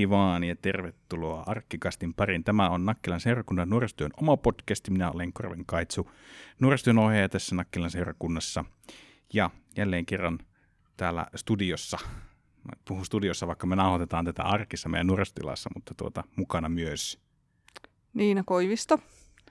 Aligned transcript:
Hei 0.00 0.10
vaan 0.10 0.44
ja 0.44 0.56
tervetuloa 0.56 1.42
Arkkikastin 1.46 2.14
pariin. 2.14 2.44
Tämä 2.44 2.70
on 2.70 2.84
Nakkilan 2.84 3.20
seurakunnan 3.20 3.68
nuorisotyön 3.68 4.10
oma 4.16 4.36
podcasti. 4.36 4.90
Minä 4.90 5.10
olen 5.10 5.32
Korven 5.32 5.66
Kaitsu, 5.66 6.10
nuorisotyön 6.60 6.98
ohjaaja 6.98 7.28
tässä 7.28 7.54
Nakkilan 7.54 7.90
seurakunnassa. 7.90 8.64
Ja 9.32 9.50
jälleen 9.76 10.06
kerran 10.06 10.38
täällä 10.96 11.26
studiossa, 11.36 11.98
mä 12.64 12.70
puhun 12.88 13.06
studiossa, 13.06 13.46
vaikka 13.46 13.66
me 13.66 13.76
nauhoitetaan 13.76 14.24
tätä 14.24 14.42
arkissa 14.42 14.88
meidän 14.88 15.06
nuorisotilassa, 15.06 15.70
mutta 15.74 15.94
tuota, 15.96 16.24
mukana 16.36 16.68
myös 16.68 17.20
Niina 18.14 18.42
Koivisto, 18.46 18.98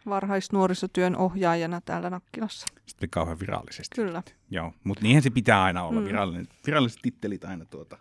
varhaisnuorisotyön 0.05 1.15
ohjaajana 1.15 1.81
täällä 1.81 2.09
Nakkilassa. 2.09 2.65
Sitten 2.85 3.09
kauhean 3.09 3.39
virallisesti. 3.39 3.95
Kyllä. 3.95 4.23
Joo, 4.49 4.73
mutta 4.83 5.03
niinhän 5.03 5.23
se 5.23 5.29
pitää 5.29 5.63
aina 5.63 5.83
olla, 5.83 5.99
Mm. 6.01 6.05
virallinen, 6.07 6.47
viralliset 6.65 6.99
tittelit 7.01 7.45
aina 7.45 7.65
tuota, 7.65 7.97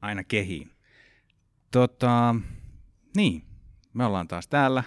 aina 0.00 0.24
kehiin. 0.24 0.73
Tota, 1.74 2.34
niin, 3.16 3.42
me 3.94 4.04
ollaan 4.04 4.28
taas 4.28 4.48
täällä. 4.48 4.82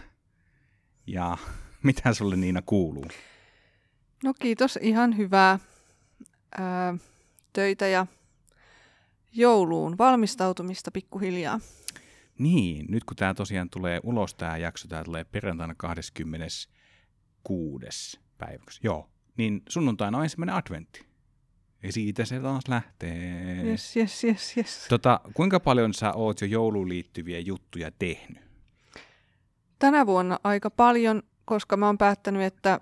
Ja 1.07 1.37
mitä 1.83 2.13
sulle 2.13 2.35
Niina 2.35 2.61
kuuluu? 2.65 3.05
No 4.23 4.33
kiitos, 4.33 4.79
ihan 4.81 5.17
hyvää 5.17 5.59
ää, 6.57 6.97
töitä 7.53 7.87
ja 7.87 8.07
jouluun 9.33 9.97
valmistautumista 9.97 10.91
pikkuhiljaa. 10.91 11.59
Niin, 12.39 12.85
nyt 12.89 13.03
kun 13.03 13.17
tämä 13.17 13.33
tosiaan 13.33 13.69
tulee 13.69 13.99
ulos, 14.03 14.35
tämä 14.35 14.57
jakso, 14.57 14.87
tämä 14.87 15.03
tulee 15.03 15.23
perjantaina 15.23 15.75
26. 15.77 18.19
päiväksi. 18.37 18.79
Joo, 18.83 19.09
niin 19.37 19.61
sunnuntaina 19.69 20.17
on 20.17 20.23
ensimmäinen 20.23 20.55
adventti. 20.55 21.05
Ja 21.83 21.91
siitä 21.91 22.25
se 22.25 22.39
taas 22.39 22.63
lähtee. 22.67 23.63
Yes, 23.63 23.97
yes, 23.97 24.23
yes, 24.23 24.57
yes. 24.57 24.85
Tota, 24.89 25.19
kuinka 25.33 25.59
paljon 25.59 25.93
sä 25.93 26.13
oot 26.13 26.41
jo 26.41 26.47
jouluun 26.47 26.89
liittyviä 26.89 27.39
juttuja 27.39 27.91
tehnyt? 27.99 28.43
Tänä 29.79 30.05
vuonna 30.05 30.39
aika 30.43 30.69
paljon, 30.69 31.23
koska 31.45 31.77
mä 31.77 31.85
oon 31.85 31.97
päättänyt, 31.97 32.41
että, 32.41 32.81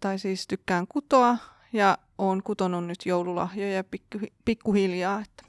tai 0.00 0.18
siis 0.18 0.46
tykkään 0.46 0.86
kutoa 0.88 1.36
ja 1.72 1.98
oon 2.18 2.42
kutonut 2.42 2.86
nyt 2.86 3.06
joululahjoja 3.06 3.84
pikku, 3.84 4.18
pikkuhiljaa. 4.44 5.20
Että. 5.20 5.44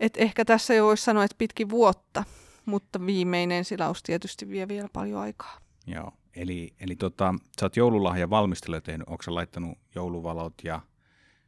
Et 0.00 0.16
ehkä 0.16 0.44
tässä 0.44 0.74
jo 0.74 0.84
voisi 0.84 1.04
sanoa, 1.04 1.24
että 1.24 1.38
pitkin 1.38 1.70
vuotta, 1.70 2.24
mutta 2.64 3.06
viimeinen 3.06 3.64
silaus 3.64 4.02
tietysti 4.02 4.48
vie 4.48 4.68
vielä 4.68 4.88
paljon 4.92 5.20
aikaa. 5.20 5.58
Joo, 5.86 6.12
eli, 6.36 6.74
eli 6.80 6.96
tota, 6.96 7.34
sä 7.60 7.66
oot 7.66 7.76
joululahja 7.76 8.30
valmistelua 8.30 8.80
tehnyt, 8.80 9.08
onko 9.08 9.22
sä 9.22 9.34
laittanut 9.34 9.78
jouluvalot 9.94 10.54
ja 10.64 10.80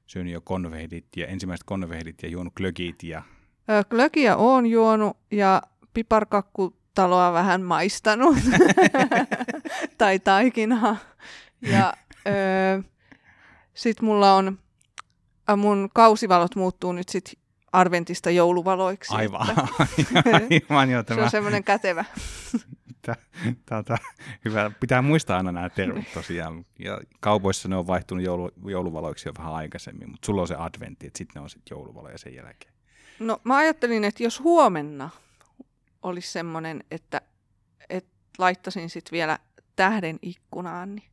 syönyt 0.07 0.33
jo 0.33 0.41
konvehdit 0.41 1.07
ja 1.17 1.27
ensimmäiset 1.27 1.65
konvehdit 1.65 2.23
ja 2.23 2.29
juonut 2.29 2.55
glögit 2.55 3.03
ja 3.03 3.23
Ö, 3.71 3.85
Glögiä 3.91 4.37
oon 4.37 4.67
juonut 4.67 5.17
ja 5.31 5.63
piparkakkutaloa 5.95 7.33
vähän 7.33 7.63
maistanut. 7.63 8.37
tai 9.99 10.19
taikinaa. 10.19 10.97
Ja 11.63 11.93
ö, 12.27 12.83
sit 13.75 14.01
mulla 14.01 14.35
on, 14.35 14.59
mun 15.57 15.91
kausivalot 15.95 16.57
muuttuu 16.57 16.93
nyt 16.93 17.09
sit 17.09 17.39
Arventista 17.73 18.31
jouluvaloiksi. 18.31 19.15
aivan, 19.15 19.51
että 19.51 20.31
aivan 20.71 20.91
jo 20.91 20.99
Se 20.99 21.05
tämä, 21.05 21.23
on 21.23 21.31
semmoinen 21.31 21.65
kätevä. 21.65 22.05
Tämä, 23.67 23.83
tämä, 23.83 23.99
hyvä. 24.45 24.71
Pitää 24.81 25.03
muistaa 25.03 25.37
aina 25.37 25.53
nämä 25.53 25.69
termit 25.69 26.13
tosiaan. 26.15 26.67
Ja 26.79 27.01
kaupoissa 27.21 27.69
ne 27.69 27.77
on 27.77 27.87
vaihtunut 27.87 28.25
joulu, 28.25 28.51
jouluvaloiksi 28.65 29.29
jo 29.29 29.33
vähän 29.39 29.55
aikaisemmin, 29.55 30.11
mutta 30.11 30.27
sulla 30.27 30.41
on 30.41 30.49
se 30.49 30.55
adventti, 30.55 31.07
että 31.07 31.19
sitten 31.19 31.35
ne 31.35 31.41
on 31.41 31.51
sitten 31.51 31.77
jouluvaloja 31.77 32.19
sen 32.19 32.35
jälkeen. 32.35 32.73
No 33.19 33.41
mä 33.45 33.57
ajattelin, 33.57 34.05
että 34.05 34.23
jos 34.23 34.41
huomenna 34.41 35.11
olisi 36.03 36.33
semmoinen, 36.33 36.85
että, 36.91 37.21
että 37.91 38.11
laittaisin 38.39 38.91
sit 38.91 39.13
vielä 39.13 39.39
tähden 39.77 40.19
ikkunaan, 40.23 40.95
niin 40.95 41.11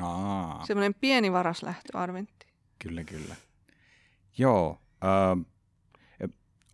Aa. 0.00 0.66
semmoinen 0.66 0.94
pieni 0.94 1.32
varaslähtö 1.32 1.98
Arventti. 1.98 2.46
Kyllä, 2.78 3.04
kyllä. 3.04 3.34
Joo. 4.38 4.78
Ö, 5.04 5.44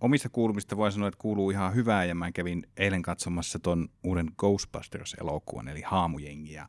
omista 0.01 0.29
kuulumista 0.29 0.77
voin 0.77 0.93
sanoa, 0.93 1.09
että 1.09 1.21
kuuluu 1.21 1.51
ihan 1.51 1.75
hyvää, 1.75 2.05
ja 2.05 2.15
mä 2.15 2.33
kävin 2.33 2.67
eilen 2.77 3.03
katsomassa 3.03 3.59
ton 3.59 3.89
uuden 4.05 4.27
Ghostbusters-elokuvan, 4.39 5.69
eli 5.69 5.83
Haamujengi, 5.83 6.53
ja, 6.53 6.69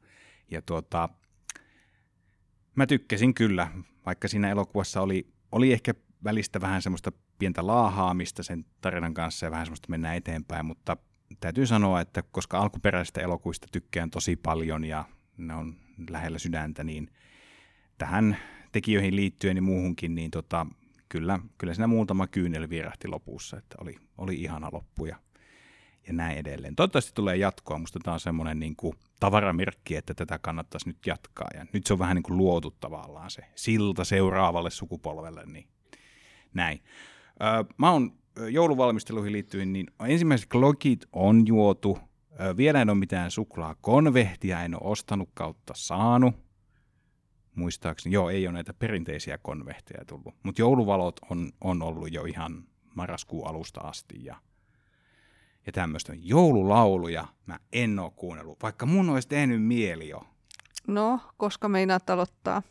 ja 0.51 0.61
tuota, 0.61 1.09
mä 2.75 2.87
tykkäsin 2.87 3.33
kyllä, 3.33 3.67
vaikka 4.05 4.27
siinä 4.27 4.49
elokuvassa 4.49 5.01
oli, 5.01 5.27
oli 5.51 5.73
ehkä 5.73 5.93
välistä 6.23 6.61
vähän 6.61 6.81
semmoista 6.81 7.11
pientä 7.39 7.67
laahaamista 7.67 8.43
sen 8.43 8.66
tarinan 8.81 9.13
kanssa, 9.13 9.45
ja 9.45 9.51
vähän 9.51 9.66
semmoista 9.66 9.89
mennään 9.89 10.16
eteenpäin, 10.16 10.66
mutta 10.66 10.97
täytyy 11.39 11.66
sanoa, 11.66 12.01
että 12.01 12.23
koska 12.31 12.59
alkuperäisistä 12.59 13.21
elokuista 13.21 13.67
tykkään 13.71 14.09
tosi 14.09 14.35
paljon, 14.35 14.85
ja 14.85 15.05
ne 15.37 15.53
on 15.53 15.75
lähellä 16.09 16.39
sydäntä, 16.39 16.83
niin 16.83 17.11
tähän 17.97 18.37
tekijöihin 18.71 19.16
liittyen 19.16 19.57
ja 19.57 19.61
muuhunkin, 19.61 20.16
niin 20.16 20.31
tota, 20.31 20.67
kyllä, 21.09 21.40
kyllä 21.57 21.73
siinä 21.73 21.88
muutama 21.88 22.28
kyynel 22.28 22.69
vierähti 22.69 23.07
lopussa, 23.07 23.57
että 23.57 23.75
oli, 23.81 23.95
oli 24.18 24.35
ihana 24.35 24.69
loppu 24.72 25.06
ja, 25.06 25.16
ja 26.07 26.13
näin 26.13 26.38
edelleen. 26.38 26.75
Toivottavasti 26.75 27.12
tulee 27.16 27.35
jatkoa, 27.35 27.78
musta 27.78 28.00
tämä 28.03 28.13
on 28.13 28.19
semmoinen 28.19 28.59
niin 28.59 28.75
kuin 28.75 28.94
tavaramerkki, 29.19 29.96
että 29.96 30.13
tätä 30.13 30.40
kannattaisi 30.40 30.90
nyt 30.90 30.97
jatkaa 31.06 31.47
ja 31.53 31.66
nyt 31.73 31.85
se 31.85 31.94
on 31.94 32.00
vähän 32.00 32.16
niin 32.16 32.23
kuin 32.23 32.38
luotu 32.38 32.72
tavallaan 32.72 33.31
se 33.31 33.41
silta 33.56 34.06
seuraavalle 34.06 34.69
sukupolvelle, 34.69 35.46
niin 35.46 35.67
näin. 36.53 36.84
Öö, 37.41 37.63
mä 37.78 37.91
oon 37.91 38.12
jouluvalmisteluihin 38.50 39.34
liittyen, 39.34 39.73
niin 39.73 39.88
ensimmäiset 40.06 40.50
glogit 40.50 41.06
on 41.13 41.47
juotu, 41.47 42.00
Öö, 42.41 42.57
vielä 42.57 42.81
en 42.81 42.90
ole 42.90 42.97
mitään 42.97 43.31
suklaakonvehtia, 43.31 44.63
en 44.63 44.75
ole 44.75 44.91
ostanut 44.91 45.29
kautta 45.34 45.73
saanut, 45.75 46.47
muistaakseni, 47.57 48.13
joo, 48.13 48.29
ei 48.29 48.47
ole 48.47 48.53
näitä 48.53 48.73
perinteisiä 48.73 49.38
konvehteja 49.38 50.06
tullut, 50.06 50.35
mutta 50.44 50.62
jouluvalot 50.62 51.19
on, 51.29 51.51
on 51.62 51.81
ollut 51.81 52.13
jo 52.13 52.23
ihan 52.23 52.63
marraskuun 52.95 53.47
alusta 53.47 53.81
asti 53.81 54.25
ja, 54.25 54.35
ja 55.66 55.72
tämmöistä 55.72 56.13
joululauluja 56.19 57.28
mä 57.46 57.59
en 57.73 58.00
ole 58.00 58.12
kuunnellut, 58.16 58.63
vaikka 58.63 58.85
mun 58.85 59.09
olisi 59.09 59.28
tehnyt 59.28 59.63
mieli 59.63 60.09
jo. 60.09 60.23
No, 60.88 61.19
koska 61.38 61.69
meinaat 61.69 62.09
aloittaa? 62.09 62.62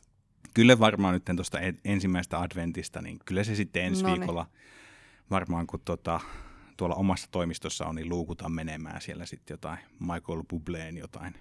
Kyllä 0.55 0.79
varmaan 0.79 1.15
nyt 1.15 1.25
tuosta 1.37 1.61
en- 1.61 1.81
ensimmäistä 1.85 2.41
adventista, 2.41 3.03
niin 3.03 3.19
kyllä 3.25 3.45
se 3.45 3.55
sitten 3.55 3.85
ensi 3.85 4.03
Noniin. 4.03 4.21
viikolla 4.21 4.47
varmaan 5.31 5.67
kun 5.67 5.81
tota, 5.85 6.21
tuolla 6.77 6.95
omassa 6.95 7.29
toimistossa 7.31 7.87
on, 7.87 7.95
niin 7.95 8.09
luukutaan 8.09 8.53
menemään 8.53 9.01
siellä 9.01 9.27
sitten 9.27 9.55
jotain 9.55 9.79
Michael 10.01 10.43
Bubleen 10.51 10.97
jotain 10.97 11.35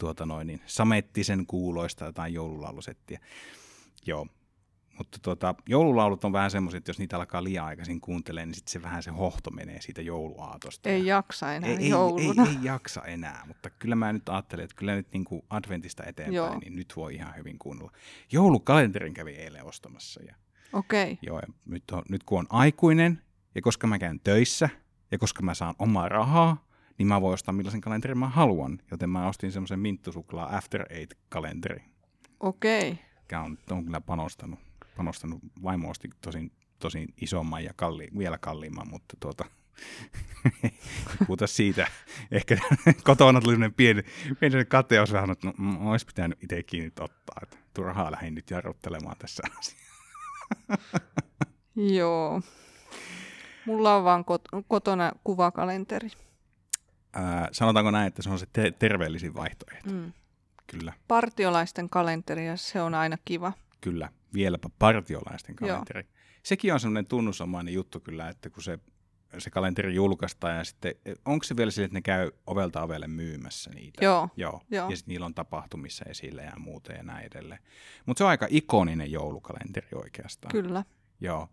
tuota 0.00 0.26
noin, 0.26 0.46
niin 0.46 0.60
samettisen 0.66 1.46
kuuloista 1.46 2.04
jotain 2.04 2.34
joululaulusettiä. 2.34 3.20
Joo, 4.06 4.26
mutta 4.98 5.18
tuota, 5.22 5.54
joululaulut 5.68 6.24
on 6.24 6.32
vähän 6.32 6.50
semmoiset, 6.50 6.78
että 6.78 6.90
jos 6.90 6.98
niitä 6.98 7.16
alkaa 7.16 7.44
liian 7.44 7.66
aikaisin 7.66 8.00
kuuntelemaan, 8.00 8.48
niin 8.48 8.54
sitten 8.54 8.72
se 8.72 8.82
vähän 8.82 9.02
se 9.02 9.10
hohto 9.10 9.50
menee 9.50 9.80
siitä 9.80 10.02
jouluaatosta. 10.02 10.88
Ei 10.88 11.06
ja 11.06 11.16
jaksa 11.16 11.54
enää 11.54 11.70
ei, 11.70 11.76
ei, 11.76 11.88
jouluna. 11.88 12.42
ei, 12.42 12.48
ei, 12.48 12.56
jaksa 12.62 13.02
enää, 13.02 13.44
mutta 13.46 13.70
kyllä 13.70 13.94
mä 13.94 14.12
nyt 14.12 14.28
ajattelen, 14.28 14.64
että 14.64 14.76
kyllä 14.76 14.94
nyt 14.94 15.12
niin 15.12 15.24
kuin 15.24 15.42
adventista 15.50 16.04
eteenpäin, 16.04 16.36
Joo. 16.36 16.58
niin 16.58 16.76
nyt 16.76 16.92
voi 16.96 17.14
ihan 17.14 17.36
hyvin 17.36 17.58
kuunnella. 17.58 17.92
Joulukalenterin 18.32 19.14
kävi 19.14 19.32
eilen 19.32 19.64
ostamassa 19.64 20.22
ja 20.22 20.34
Okei, 20.72 21.18
Joo, 21.22 21.38
ja 21.38 21.46
nyt, 21.66 21.84
on, 21.92 22.02
nyt 22.08 22.24
kun 22.24 22.38
on 22.38 22.46
aikuinen, 22.50 23.22
ja 23.54 23.62
koska 23.62 23.86
mä 23.86 23.98
käyn 23.98 24.20
töissä, 24.20 24.68
ja 25.10 25.18
koska 25.18 25.42
mä 25.42 25.54
saan 25.54 25.74
omaa 25.78 26.08
rahaa, 26.08 26.69
niin 27.00 27.08
mä 27.08 27.20
voin 27.20 27.34
ostaa 27.34 27.52
millaisen 27.52 27.80
kalenterin 27.80 28.18
mä 28.18 28.28
haluan. 28.28 28.78
Joten 28.90 29.10
mä 29.10 29.28
ostin 29.28 29.52
semmoisen 29.52 29.78
minttusuklaa 29.80 30.56
After 30.56 30.82
Eight-kalenteri, 30.92 31.82
okei. 32.40 32.98
mikä 33.22 33.40
on, 33.40 33.58
on 33.70 33.84
kyllä 33.84 34.00
panostanut. 34.00 34.58
panostanut. 34.96 35.40
Vaimo 35.62 35.90
osti 35.90 36.10
tosin, 36.20 36.52
tosin 36.78 37.08
isomman 37.20 37.64
ja 37.64 37.72
kalli, 37.76 38.08
vielä 38.18 38.38
kalliimman, 38.38 38.88
mutta 38.90 39.16
tuota, 39.20 39.44
puhuta 41.18 41.46
siitä. 41.46 41.86
Ehkä 42.30 42.56
kotona 43.04 43.40
tuli 43.40 43.52
sellainen 43.52 43.74
pieni, 43.74 44.02
pieni 44.40 44.64
kateus 44.64 45.12
vähän, 45.12 45.30
että 45.30 45.46
no, 45.46 45.54
mm, 45.58 45.86
olisi 45.86 46.06
pitänyt 46.06 46.42
itsekin 46.42 46.84
nyt 46.84 46.98
ottaa. 46.98 47.36
Että 47.42 47.56
turhaa 47.74 48.12
lähdin 48.12 48.34
nyt 48.34 48.50
jarruttelemaan 48.50 49.16
tässä 49.18 49.42
asiassa. 49.58 49.76
Joo. 51.76 52.40
Mulla 53.66 53.96
on 53.96 54.04
vaan 54.04 54.24
kot- 54.24 54.64
kotona 54.68 55.12
kuvakalenteri. 55.24 56.08
Ää, 57.12 57.48
sanotaanko 57.52 57.90
näin, 57.90 58.06
että 58.08 58.22
se 58.22 58.30
on 58.30 58.38
se 58.38 58.46
te- 58.52 58.70
terveellisin 58.78 59.34
vaihtoehto. 59.34 59.90
Mm. 59.90 60.12
Kyllä, 60.66 60.92
Partiolaisten 61.08 61.88
kalenteri 61.90 62.46
ja 62.46 62.56
se 62.56 62.82
on 62.82 62.94
aina 62.94 63.16
kiva. 63.24 63.52
kyllä. 63.80 64.08
Vieläpä 64.34 64.68
partiolaisten 64.78 65.54
Joo. 65.60 65.68
kalenteri. 65.68 66.04
Sekin 66.42 66.74
on 66.74 66.80
semmoinen 66.80 67.06
tunnusomainen 67.06 67.74
juttu 67.74 68.00
kyllä, 68.00 68.28
että 68.28 68.50
kun 68.50 68.62
se, 68.62 68.78
se 69.38 69.50
kalenteri 69.50 69.94
julkaistaan 69.94 70.56
ja 70.56 70.64
sitten, 70.64 70.94
onko 71.24 71.44
se 71.44 71.56
vielä 71.56 71.70
sille, 71.70 71.84
että 71.84 71.96
ne 71.96 72.02
käy 72.02 72.30
ovelta 72.46 72.82
ovelle 72.82 73.06
myymässä 73.06 73.70
niitä? 73.74 74.04
Joo, 74.04 74.28
Joo. 74.36 74.62
joo. 74.70 74.90
Ja 74.90 74.96
sitten 74.96 75.12
niillä 75.12 75.26
on 75.26 75.34
tapahtumissa 75.34 76.04
esillä 76.08 76.42
ja 76.42 76.52
muuta 76.58 76.92
ja 76.92 77.02
näin 77.02 77.26
edelleen. 77.26 77.60
Mutta 78.06 78.18
se 78.18 78.24
on 78.24 78.30
aika 78.30 78.46
ikoninen 78.50 79.12
joulukalenteri 79.12 79.88
oikeastaan. 79.94 80.52
kyllä. 80.52 80.84
Joo. 81.20 81.48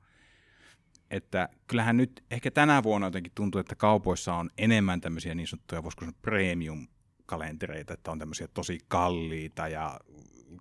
Että 1.11 1.49
kyllähän 1.67 1.97
nyt 1.97 2.23
ehkä 2.31 2.51
tänä 2.51 2.83
vuonna 2.83 3.07
jotenkin 3.07 3.31
tuntuu, 3.35 3.61
että 3.61 3.75
kaupoissa 3.75 4.33
on 4.33 4.49
enemmän 4.57 5.01
tämmöisiä 5.01 5.35
niin 5.35 5.47
sanottuja, 5.47 5.83
voisiko 5.83 6.05
sanoa 6.05 6.17
premium-kalentereita, 6.21 7.93
että 7.93 8.11
on 8.11 8.19
tämmöisiä 8.19 8.47
tosi 8.53 8.79
kalliita 8.87 9.67
ja 9.67 9.99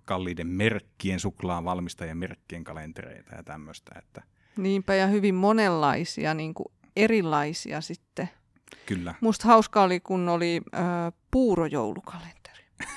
kalliiden 0.05 0.47
merkkien, 0.47 1.19
suklaan 1.19 1.65
valmistajien 1.65 2.17
merkkien 2.17 2.63
kalentereita 2.63 3.35
ja 3.35 3.43
tämmöistä. 3.43 3.91
Että 3.99 4.23
Niinpä 4.57 4.95
ja 4.95 5.07
hyvin 5.07 5.35
monenlaisia, 5.35 6.33
niin 6.33 6.53
kuin 6.53 6.67
erilaisia 6.95 7.81
sitten. 7.81 8.29
kyllä. 8.85 9.13
Musta 9.21 9.47
hauska 9.47 9.83
oli, 9.83 9.99
kun 9.99 10.29
oli 10.29 10.61
ö, 10.73 10.77
puurojoulukalenteri. 11.31 12.63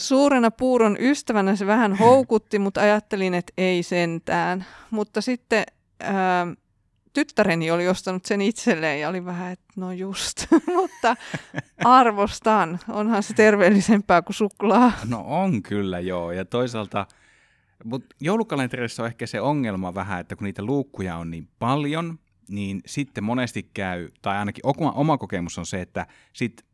Suurena 0.00 0.50
puuron 0.50 0.96
ystävänä 1.00 1.56
se 1.56 1.66
vähän 1.66 1.94
houkutti, 1.94 2.58
mutta 2.58 2.80
ajattelin, 2.80 3.34
että 3.34 3.52
ei 3.58 3.82
sentään. 3.82 4.64
Mutta 4.90 5.20
sitten 5.20 5.64
ö, 6.02 6.06
tyttäreni 7.12 7.70
oli 7.70 7.88
ostanut 7.88 8.24
sen 8.24 8.40
itselleen 8.40 9.00
ja 9.00 9.08
oli 9.08 9.24
vähän, 9.24 9.52
että 9.52 9.66
no 9.76 9.92
just. 9.92 10.46
mutta 10.76 11.16
arvostan, 11.84 12.78
onhan 12.88 13.22
se 13.22 13.34
terveellisempää 13.34 14.22
kuin 14.22 14.34
suklaa. 14.34 14.92
No 15.08 15.24
on 15.26 15.62
kyllä 15.62 16.00
joo, 16.00 16.32
ja 16.32 16.44
toisaalta, 16.44 17.06
mutta 17.84 18.16
joulukalenterissa 18.20 19.02
on 19.02 19.06
ehkä 19.06 19.26
se 19.26 19.40
ongelma 19.40 19.94
vähän, 19.94 20.20
että 20.20 20.36
kun 20.36 20.44
niitä 20.44 20.62
luukkuja 20.62 21.16
on 21.16 21.30
niin 21.30 21.48
paljon, 21.58 22.18
niin 22.48 22.80
sitten 22.86 23.24
monesti 23.24 23.70
käy, 23.74 24.08
tai 24.22 24.36
ainakin 24.36 24.62
oma, 24.94 25.18
kokemus 25.18 25.58
on 25.58 25.66
se, 25.66 25.80
että 25.80 26.06
sit 26.32 26.62
ö, 26.62 26.69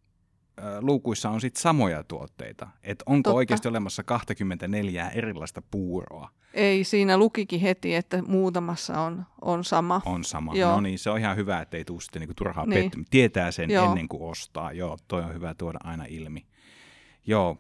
luukuissa 0.81 1.31
on 1.31 1.41
sit 1.41 1.57
samoja 1.57 2.05
tuotteita. 2.05 2.69
Että 2.83 3.05
onko 3.07 3.23
Totta. 3.29 3.37
oikeasti 3.37 3.69
olemassa 3.69 4.03
24 4.03 5.09
erilaista 5.09 5.63
puuroa, 5.71 6.31
Ei, 6.55 6.85
siinä 6.85 7.17
lukikin 7.19 7.61
heti, 7.61 7.95
että 7.95 8.23
muutamassa 8.23 9.01
on, 9.01 9.25
on 9.41 9.65
sama. 9.65 10.03
on 10.05 10.25
sama. 10.25 10.55
Joo. 10.55 10.73
No 10.73 10.81
niin, 10.81 10.99
se 10.99 11.11
on 11.11 11.19
ihan 11.19 11.37
hyvä, 11.37 11.61
ettei 11.61 11.85
tule 11.85 12.01
sitten 12.01 12.21
niinku 12.21 12.35
turhaa 12.35 12.67
Niin. 12.67 12.83
pettymystä. 12.85 13.11
Tietää 13.11 13.51
sen 13.51 13.71
Joo. 13.71 13.87
ennen 13.89 14.09
kuin 14.09 14.23
ostaa. 14.31 14.73
Joo, 14.73 14.99
toi 15.09 15.23
on 15.23 15.35
hyvä 15.35 15.55
tuoda 15.55 15.79
aina 15.85 16.05
ilmi. 16.09 16.47
Joo, 17.27 17.59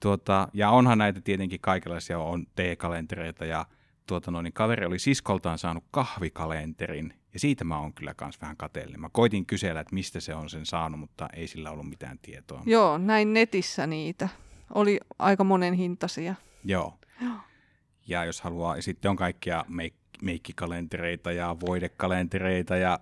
tuota, 0.00 0.48
ja 0.54 0.70
onhan 0.70 0.98
näitä 0.98 1.20
tietenkin 1.20 1.60
kaikenlaisia, 1.60 2.18
on 2.18 2.46
T-kalentereita 2.46 3.44
ja 3.44 3.66
tuota, 4.06 4.30
no, 4.30 4.42
niin 4.42 4.52
kaveri 4.52 4.86
oli 4.86 4.98
siskoltaan 4.98 5.58
saanut 5.58 5.84
kahvikalenterin 5.90 7.14
ja 7.36 7.40
siitä 7.40 7.64
mä 7.64 7.78
oon 7.78 7.92
kyllä 7.92 8.14
kans 8.14 8.40
vähän 8.40 8.56
kateellinen. 8.56 9.00
Mä 9.00 9.08
koitin 9.12 9.46
kysellä, 9.46 9.80
että 9.80 9.94
mistä 9.94 10.20
se 10.20 10.34
on 10.34 10.50
sen 10.50 10.66
saanut, 10.66 11.00
mutta 11.00 11.28
ei 11.32 11.46
sillä 11.46 11.70
ollut 11.70 11.88
mitään 11.88 12.18
tietoa. 12.22 12.62
Joo, 12.66 12.98
näin 12.98 13.32
netissä 13.32 13.86
niitä. 13.86 14.28
Oli 14.74 15.00
aika 15.18 15.44
monen 15.44 15.74
hintaisia. 15.74 16.34
Joo. 16.64 16.98
Ja 18.06 18.24
jos 18.24 18.40
haluaa, 18.40 18.76
ja 18.76 18.82
sitten 18.82 19.10
on 19.10 19.16
kaikkia 19.16 19.64
meik- 19.68 20.18
meikkikalentereita 20.22 21.32
ja 21.32 21.56
voidekalentereita 21.66 22.76
ja 22.76 23.00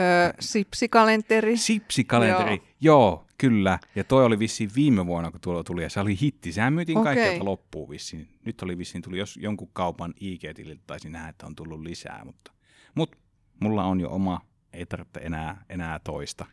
Öö, 0.00 0.32
sipsikalenteri. 0.40 1.56
Sipsikalenteri, 1.56 2.50
joo. 2.50 2.60
Joo. 2.80 3.00
joo, 3.00 3.26
kyllä. 3.38 3.78
Ja 3.94 4.04
toi 4.04 4.24
oli 4.24 4.38
vissiin 4.38 4.70
viime 4.76 5.06
vuonna, 5.06 5.30
kun 5.30 5.40
tuolla 5.40 5.64
tuli, 5.64 5.82
ja 5.82 5.90
se 5.90 6.00
oli 6.00 6.18
hitti. 6.20 6.52
Sehän 6.52 6.72
myytiin 6.72 6.98
Okei. 6.98 7.14
kaikkialta 7.14 7.44
loppuun 7.44 7.90
vissiin. 7.90 8.28
Nyt 8.44 8.62
oli 8.62 8.78
vissiin 8.78 9.02
tuli, 9.02 9.18
jos 9.18 9.36
jonkun 9.36 9.70
kaupan 9.72 10.14
IG-tililtä 10.20 10.82
taisi 10.86 11.10
nähdä, 11.10 11.28
että 11.28 11.46
on 11.46 11.54
tullut 11.54 11.80
lisää, 11.80 12.24
mutta, 12.24 12.52
mutta 12.94 13.18
mulla 13.60 13.84
on 13.84 14.00
jo 14.00 14.10
oma, 14.10 14.40
ei 14.72 14.86
tarvitse 14.86 15.20
enää, 15.20 15.64
enää 15.68 15.98
toista. 15.98 16.46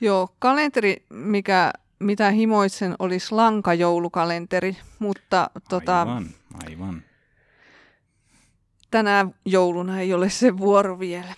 Joo, 0.00 0.34
kalenteri, 0.38 1.06
mikä, 1.10 1.72
mitä 1.98 2.30
himoitsen, 2.30 2.94
olisi 2.98 3.34
lankajoulukalenteri, 3.34 4.76
mutta 4.98 5.50
tota, 5.68 6.00
Aivan, 6.00 6.26
aivan. 6.68 7.02
tänä 8.90 9.26
jouluna 9.44 10.00
ei 10.00 10.14
ole 10.14 10.30
se 10.30 10.58
vuoro 10.58 10.98
vielä. 10.98 11.34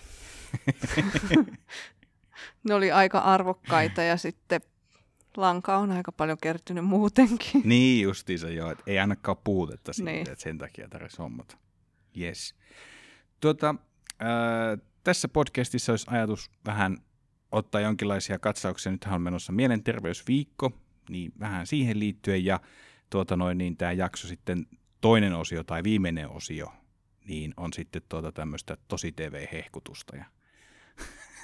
ne 2.63 2.73
oli 2.73 2.91
aika 2.91 3.19
arvokkaita 3.19 4.03
ja 4.03 4.17
sitten 4.17 4.61
lanka 5.37 5.77
on 5.77 5.91
aika 5.91 6.11
paljon 6.11 6.37
kertynyt 6.41 6.85
muutenkin. 6.85 7.61
Niin 7.65 8.03
justiinsa 8.03 8.49
joo, 8.49 8.75
ei 8.87 8.99
ainakaan 8.99 9.37
puutetta 9.43 9.93
siitä, 9.93 10.11
Niin. 10.11 10.29
että 10.29 10.43
sen 10.43 10.57
takia 10.57 10.87
tarvitsisi 10.89 11.21
hommata. 11.21 11.57
Yes. 12.19 12.55
Tuota, 13.39 13.75
äh, 14.21 14.79
tässä 15.03 15.27
podcastissa 15.27 15.91
olisi 15.91 16.07
ajatus 16.09 16.51
vähän 16.65 16.97
ottaa 17.51 17.81
jonkinlaisia 17.81 18.39
katsauksia. 18.39 18.91
Nythän 18.91 19.15
on 19.15 19.21
menossa 19.21 19.51
mielenterveysviikko, 19.51 20.71
niin 21.09 21.31
vähän 21.39 21.67
siihen 21.67 21.99
liittyen. 21.99 22.45
Ja 22.45 22.59
tuota 23.09 23.37
noin, 23.37 23.57
niin 23.57 23.77
tämä 23.77 23.91
jakso 23.91 24.27
sitten 24.27 24.67
toinen 25.01 25.33
osio 25.33 25.63
tai 25.63 25.83
viimeinen 25.83 26.29
osio, 26.29 26.73
niin 27.25 27.53
on 27.57 27.73
sitten 27.73 28.01
tuota 28.09 28.31
tämmöistä 28.31 28.77
tosi 28.87 29.11
TV-hehkutusta. 29.11 30.15
Ja 30.15 30.25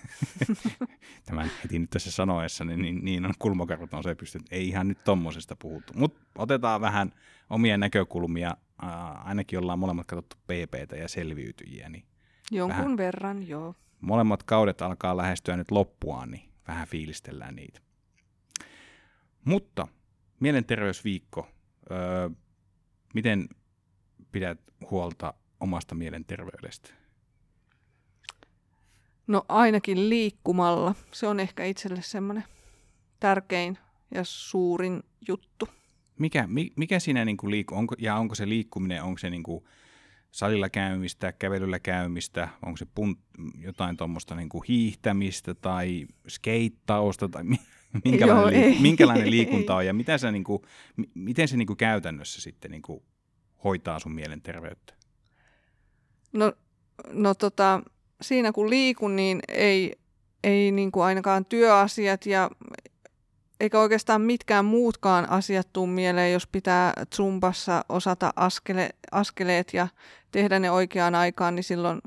Tämän 1.25 1.51
heti 1.63 1.79
nyt 1.79 1.89
tässä 1.89 2.11
sanoessa, 2.11 2.65
niin, 2.65 2.81
niin, 2.81 3.05
niin 3.05 3.25
on 3.25 3.33
kulmakarvat 3.39 3.93
on 3.93 4.03
se 4.03 4.15
pysty, 4.15 4.37
että 4.37 4.55
ei 4.55 4.67
ihan 4.67 4.87
nyt 4.87 5.03
tommosesta 5.03 5.55
puhuttu. 5.55 5.93
Mutta 5.95 6.19
otetaan 6.37 6.81
vähän 6.81 7.11
omia 7.49 7.77
näkökulmia. 7.77 8.57
Ää, 8.81 9.11
ainakin 9.11 9.59
ollaan 9.59 9.79
molemmat 9.79 10.07
katsottu 10.07 10.35
PPtä 10.35 10.95
ja 10.95 11.07
selviytyjiä, 11.07 11.89
niin 11.89 12.05
Jonkun 12.51 12.77
Vähän. 12.77 12.97
verran, 12.97 13.47
joo. 13.47 13.75
molemmat 14.01 14.43
kaudet 14.43 14.81
alkaa 14.81 15.17
lähestyä 15.17 15.57
nyt 15.57 15.71
loppuaan, 15.71 16.31
niin 16.31 16.49
vähän 16.67 16.87
fiilistellään 16.87 17.55
niitä. 17.55 17.79
Mutta 19.45 19.87
mielenterveysviikko. 20.39 21.47
Öö, 21.91 22.29
miten 23.13 23.49
pidät 24.31 24.59
huolta 24.91 25.33
omasta 25.59 25.95
mielenterveydestä? 25.95 26.89
No 29.27 29.45
ainakin 29.49 30.09
liikkumalla. 30.09 30.95
Se 31.11 31.27
on 31.27 31.39
ehkä 31.39 31.65
itselle 31.65 32.01
semmoinen 32.01 32.43
tärkein 33.19 33.77
ja 34.15 34.23
suurin 34.23 35.03
juttu. 35.27 35.69
Mikä, 36.19 36.47
mi, 36.47 36.71
mikä 36.75 36.99
siinä 36.99 37.25
niinku 37.25 37.49
liikkuu? 37.49 37.77
Onko, 37.77 37.95
ja 37.97 38.15
onko 38.15 38.35
se 38.35 38.49
liikkuminen, 38.49 39.03
onko 39.03 39.17
se 39.17 39.29
niinku 39.29 39.67
salilla 40.31 40.69
käymistä, 40.69 41.31
kävelyllä 41.31 41.79
käymistä, 41.79 42.49
onko 42.65 42.77
se 42.77 42.85
punt, 42.95 43.19
jotain 43.57 43.97
tuommoista 43.97 44.35
niinku 44.35 44.63
hiihtämistä 44.67 45.53
tai 45.53 46.07
skeittausta 46.27 47.29
tai 47.29 47.43
mi, 47.43 47.55
minkälainen, 48.05 48.43
Joo, 48.43 48.63
liik, 48.63 48.75
ei. 48.75 48.81
minkälainen 48.81 49.31
liikunta 49.31 49.75
on 49.75 49.85
ja 49.85 49.93
mitä 50.03 50.17
sä 50.17 50.31
niinku, 50.31 50.65
mi- 50.97 51.09
miten 51.13 51.47
se 51.47 51.57
niinku 51.57 51.75
käytännössä 51.75 52.41
sitten 52.41 52.71
niinku 52.71 53.03
hoitaa 53.63 53.99
sun 53.99 54.13
mielenterveyttä? 54.13 54.93
No, 56.33 56.53
no 57.11 57.33
tota, 57.33 57.81
siinä 58.21 58.51
kun 58.51 58.69
liikun, 58.69 59.15
niin 59.15 59.39
ei, 59.47 59.95
ei 60.43 60.71
niin 60.71 60.91
kuin 60.91 61.03
ainakaan 61.03 61.45
työasiat 61.45 62.25
ja 62.25 62.51
eikä 63.59 63.79
oikeastaan 63.79 64.21
mitkään 64.21 64.65
muutkaan 64.65 65.29
asiat 65.29 65.73
tuu 65.73 65.87
mieleen, 65.87 66.33
jos 66.33 66.47
pitää 66.47 66.93
Zumbassa 67.15 67.85
osata 67.89 68.33
askele, 68.35 68.89
askeleet 69.11 69.73
ja 69.73 69.87
tehdä 70.31 70.59
ne 70.59 70.71
oikeaan 70.71 71.15
aikaan, 71.15 71.55
niin 71.55 71.63
silloin, 71.63 72.01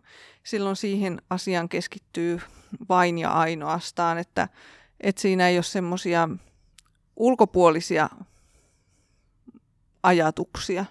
silloin 0.44 0.76
siihen 0.76 1.22
asiaan 1.30 1.68
keskittyy 1.68 2.40
vain 2.88 3.18
ja 3.18 3.30
ainoastaan, 3.30 4.18
että, 4.18 4.48
että 5.00 5.22
siinä 5.22 5.48
ei 5.48 5.56
ole 5.56 5.62
semmoisia 5.62 6.28
ulkopuolisia 7.16 8.08
ajatuksia. 10.02 10.84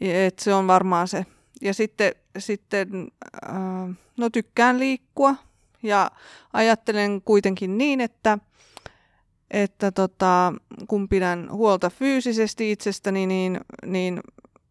Et 0.00 0.38
se 0.38 0.54
on 0.54 0.66
varmaan 0.66 1.08
se. 1.08 1.26
Ja 1.62 1.74
sitten, 1.74 2.12
sitten 2.38 3.08
äh, 3.48 3.96
no 4.16 4.30
tykkään 4.30 4.78
liikkua 4.78 5.34
ja 5.82 6.10
ajattelen 6.52 7.22
kuitenkin 7.22 7.78
niin, 7.78 8.00
että, 8.00 8.38
että 9.50 9.92
tota, 9.92 10.52
kun 10.88 11.08
pidän 11.08 11.48
huolta 11.52 11.90
fyysisesti 11.90 12.72
itsestäni, 12.72 13.26
niin, 13.26 13.60
niin 13.86 14.20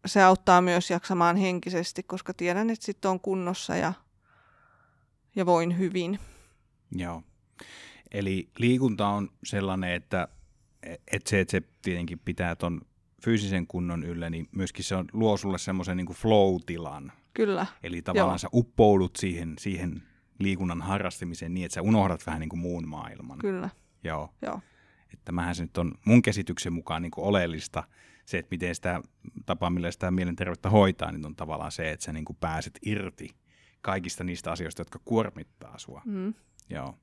se 0.06 0.22
auttaa 0.22 0.60
myös 0.60 0.90
jaksamaan 0.90 1.36
henkisesti, 1.36 2.02
koska 2.02 2.34
tiedän, 2.34 2.70
että 2.70 2.86
sitten 2.86 3.10
on 3.10 3.20
kunnossa 3.20 3.76
ja, 3.76 3.92
ja 5.36 5.46
voin 5.46 5.78
hyvin. 5.78 6.18
Joo. 6.92 7.22
Eli 8.10 8.48
liikunta 8.58 9.08
on 9.08 9.30
sellainen, 9.44 9.92
että, 9.92 10.28
että 10.82 11.30
se, 11.30 11.40
että 11.40 11.50
se 11.50 11.62
tietenkin 11.82 12.18
pitää 12.18 12.56
ton 12.56 12.80
fyysisen 13.24 13.66
kunnon 13.66 14.04
yllä, 14.04 14.30
niin 14.30 14.48
myöskin 14.52 14.84
se 14.84 14.96
on, 14.96 15.08
luo 15.12 15.36
sulle 15.36 15.58
semmoisen 15.58 15.96
niin 15.96 16.06
flow-tilan. 16.06 17.12
Kyllä, 17.34 17.66
Eli 17.82 18.02
tavallaan 18.02 18.32
Joo. 18.32 18.38
sä 18.38 18.48
uppoudut 18.54 19.16
siihen, 19.16 19.54
siihen 19.58 20.02
liikunnan 20.38 20.82
harrastamiseen 20.82 21.54
niin, 21.54 21.64
että 21.64 21.74
sä 21.74 21.82
unohdat 21.82 22.26
vähän 22.26 22.40
niin 22.40 22.48
kuin 22.48 22.60
muun 22.60 22.88
maailman. 22.88 23.38
kyllä, 23.38 23.70
Joo. 24.04 24.34
joo. 24.42 24.60
Että 25.12 25.24
tämähän 25.24 25.54
se 25.54 25.62
nyt 25.62 25.78
on 25.78 25.92
mun 26.04 26.22
käsityksen 26.22 26.72
mukaan 26.72 27.02
niin 27.02 27.10
kuin 27.10 27.24
oleellista. 27.24 27.84
Se, 28.28 28.38
että 28.38 28.48
miten 28.50 28.74
sitä 28.74 29.00
tapaa, 29.46 29.70
millä 29.70 29.90
sitä 29.90 30.10
mielenterveyttä 30.10 30.70
hoitaa, 30.70 31.12
niin 31.12 31.26
on 31.26 31.36
tavallaan 31.36 31.72
se, 31.72 31.90
että 31.90 32.04
sä 32.04 32.12
niin 32.12 32.24
kuin 32.24 32.36
pääset 32.40 32.78
irti 32.86 33.30
kaikista 33.80 34.24
niistä 34.24 34.52
asioista, 34.52 34.80
jotka 34.80 35.00
kuormittaa 35.04 35.78
sua. 35.78 36.02
Mm. 36.04 36.34
Joo. 36.70 36.94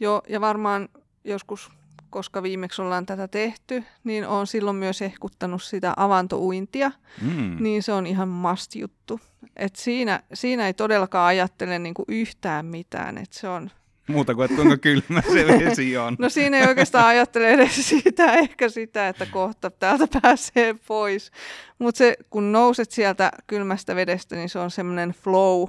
Joo, 0.00 0.22
ja 0.28 0.40
varmaan 0.40 0.88
joskus 1.24 1.70
koska 2.10 2.42
viimeksi 2.42 2.82
ollaan 2.82 3.06
tätä 3.06 3.28
tehty, 3.28 3.84
niin 4.04 4.26
on 4.26 4.46
silloin 4.46 4.76
myös 4.76 5.02
ehkuttanut 5.02 5.62
sitä 5.62 5.94
avantouintia, 5.96 6.92
Mm. 7.22 7.56
niin 7.62 7.82
se 7.82 7.92
on 7.92 8.06
ihan 8.06 8.28
must 8.28 8.74
juttu. 8.74 9.20
Et 9.56 9.76
siinä, 9.76 10.22
siinä 10.34 10.66
ei 10.66 10.74
todellakaan 10.74 11.28
ajattele 11.28 11.78
niinku 11.78 12.04
yhtään 12.08 12.66
mitään, 12.66 13.18
et 13.18 13.32
se 13.32 13.48
on 13.48 13.70
Muuta 14.08 14.34
kuin, 14.34 14.44
että 14.44 14.56
kuinka 14.56 14.76
kylmä 14.76 15.22
se 15.32 15.46
vesi 15.64 15.96
on. 15.98 16.16
No 16.18 16.28
siinä 16.28 16.56
ei 16.58 16.66
oikeastaan 16.68 17.06
ajattele 17.06 17.50
edes 17.50 17.88
sitä, 17.88 18.32
ehkä 18.32 18.68
sitä, 18.68 19.08
että 19.08 19.26
kohta 19.26 19.70
täältä 19.70 20.20
pääsee 20.22 20.74
pois. 20.88 21.30
Mutta 21.78 21.98
se, 21.98 22.16
kun 22.30 22.52
nouset 22.52 22.90
sieltä 22.90 23.30
kylmästä 23.46 23.94
vedestä, 23.96 24.36
niin 24.36 24.48
se 24.48 24.58
on 24.58 24.70
semmoinen 24.70 25.10
flow, 25.10 25.68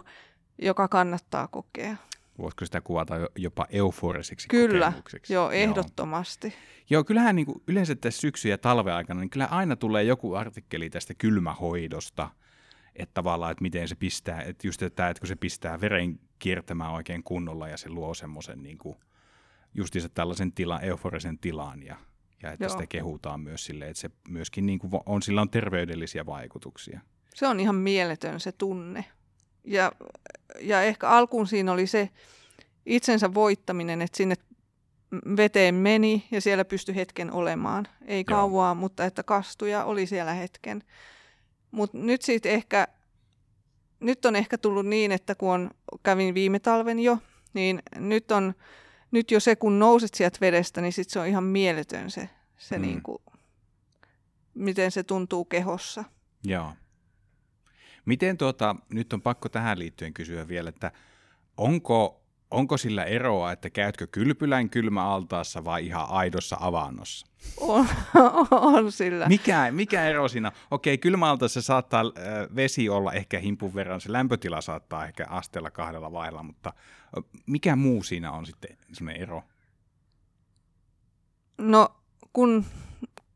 joka 0.61 0.87
kannattaa 0.87 1.47
kokea. 1.47 1.95
Voisiko 2.37 2.65
sitä 2.65 2.81
kuvata 2.81 3.15
jo- 3.17 3.29
jopa 3.35 3.65
euforiseksi 3.69 4.47
Kyllä, 4.47 4.85
kokemukseksi? 4.85 5.33
joo, 5.33 5.51
ehdottomasti. 5.51 6.47
Joo, 6.47 6.55
joo 6.89 7.03
kyllähän 7.03 7.35
niin 7.35 7.45
kuin 7.45 7.61
yleensä 7.67 7.95
tässä 7.95 8.21
syksy- 8.21 8.49
ja 8.49 8.57
talven 8.57 8.93
aikana, 8.93 9.19
niin 9.19 9.29
kyllä 9.29 9.45
aina 9.45 9.75
tulee 9.75 10.03
joku 10.03 10.33
artikkeli 10.33 10.89
tästä 10.89 11.13
kylmähoidosta, 11.13 12.29
että 12.99 13.13
tavallaan, 13.13 13.51
että 13.51 13.61
miten 13.61 13.87
se 13.87 13.95
pistää, 13.95 14.41
että 14.41 14.67
just 14.67 14.81
että, 14.81 15.09
että 15.09 15.21
kun 15.21 15.27
se 15.27 15.35
pistää 15.35 15.81
veren 15.81 16.19
kiertämään 16.39 16.91
oikein 16.91 17.23
kunnolla 17.23 17.67
ja 17.67 17.77
se 17.77 17.89
luo 17.89 18.13
semmoisen 18.13 18.63
niin 18.63 18.77
kuin, 18.77 18.97
justiinsa 19.73 20.09
tällaisen 20.09 20.51
tila, 20.51 20.79
euforisen 20.79 21.39
tilan 21.39 21.83
ja, 21.83 21.95
ja 22.43 22.51
että 22.51 22.65
Joo. 22.65 22.69
sitä 22.69 22.87
kehutaan 22.87 23.39
myös 23.39 23.65
silleen, 23.65 23.91
että 23.91 24.01
se 24.01 24.09
myöskin 24.29 24.65
niin 24.65 24.79
kuin, 24.79 24.91
on, 25.05 25.21
sillä 25.21 25.41
on 25.41 25.49
terveydellisiä 25.49 26.25
vaikutuksia. 26.25 26.99
Se 27.35 27.47
on 27.47 27.59
ihan 27.59 27.75
mieletön 27.75 28.39
se 28.39 28.51
tunne. 28.51 29.05
Ja, 29.63 29.91
ja 30.59 30.81
ehkä 30.83 31.09
alkuun 31.09 31.47
siinä 31.47 31.71
oli 31.71 31.87
se 31.87 32.09
itsensä 32.85 33.33
voittaminen, 33.33 34.01
että 34.01 34.17
sinne 34.17 34.35
veteen 35.37 35.75
meni 35.75 36.27
ja 36.31 36.41
siellä 36.41 36.65
pystyi 36.65 36.95
hetken 36.95 37.31
olemaan. 37.31 37.87
Ei 38.05 38.23
kauaa, 38.23 38.75
mutta 38.75 39.05
että 39.05 39.23
kastuja 39.23 39.83
oli 39.83 40.05
siellä 40.05 40.33
hetken. 40.33 40.83
Mutta 41.71 41.97
nyt 41.97 42.21
siitä 42.21 42.49
ehkä, 42.49 42.87
nyt 43.99 44.25
on 44.25 44.35
ehkä 44.35 44.57
tullut 44.57 44.85
niin, 44.85 45.11
että 45.11 45.35
kun 45.35 45.49
on, 45.51 45.71
kävin 46.03 46.33
viime 46.33 46.59
talven 46.59 46.99
jo, 46.99 47.17
niin 47.53 47.81
nyt 47.95 48.31
on, 48.31 48.53
nyt 49.11 49.31
jo 49.31 49.39
se 49.39 49.55
kun 49.55 49.79
nouset 49.79 50.13
sieltä 50.13 50.37
vedestä, 50.41 50.81
niin 50.81 50.93
sit 50.93 51.09
se 51.09 51.19
on 51.19 51.27
ihan 51.27 51.43
mieletön 51.43 52.11
se, 52.11 52.29
se 52.57 52.77
Mm. 52.77 52.81
mm. 52.81 52.87
niinku, 52.87 53.21
miten 54.53 54.91
se 54.91 55.03
tuntuu 55.03 55.45
kehossa. 55.45 56.03
Joo. 56.43 56.73
Miten 58.05 58.37
tuota, 58.37 58.75
nyt 58.89 59.13
on 59.13 59.21
pakko 59.21 59.49
tähän 59.49 59.79
liittyen 59.79 60.13
kysyä 60.13 60.47
vielä, 60.47 60.69
että 60.69 60.91
onko, 61.57 62.23
onko 62.51 62.77
sillä 62.77 63.03
eroa, 63.03 63.51
että 63.51 63.69
käytkö 63.69 64.07
kylpylän 64.07 64.69
kylmäaltaassa 64.69 65.65
vai 65.65 65.85
ihan 65.85 66.09
aidossa 66.09 66.57
avannossa? 66.59 67.27
On, 67.59 67.87
on 68.51 68.91
sillä. 68.91 69.27
Mikä, 69.27 69.71
mikä 69.71 70.07
ero 70.07 70.27
siinä? 70.27 70.51
Okei, 70.71 70.97
kylmäaltaassa 70.97 71.61
saattaa 71.61 72.01
äh, 72.01 72.55
vesi 72.55 72.89
olla 72.89 73.13
ehkä 73.13 73.39
himpun 73.39 73.75
verran, 73.75 74.01
se 74.01 74.11
lämpötila 74.11 74.61
saattaa 74.61 75.05
ehkä 75.05 75.25
asteella 75.29 75.71
kahdella 75.71 76.11
vailla, 76.11 76.43
mutta 76.43 76.73
mikä 77.45 77.75
muu 77.75 78.03
siinä 78.03 78.31
on 78.31 78.45
sitten 78.45 78.77
semmoinen 78.93 79.21
ero? 79.21 79.43
No, 81.57 81.89
kun, 82.33 82.65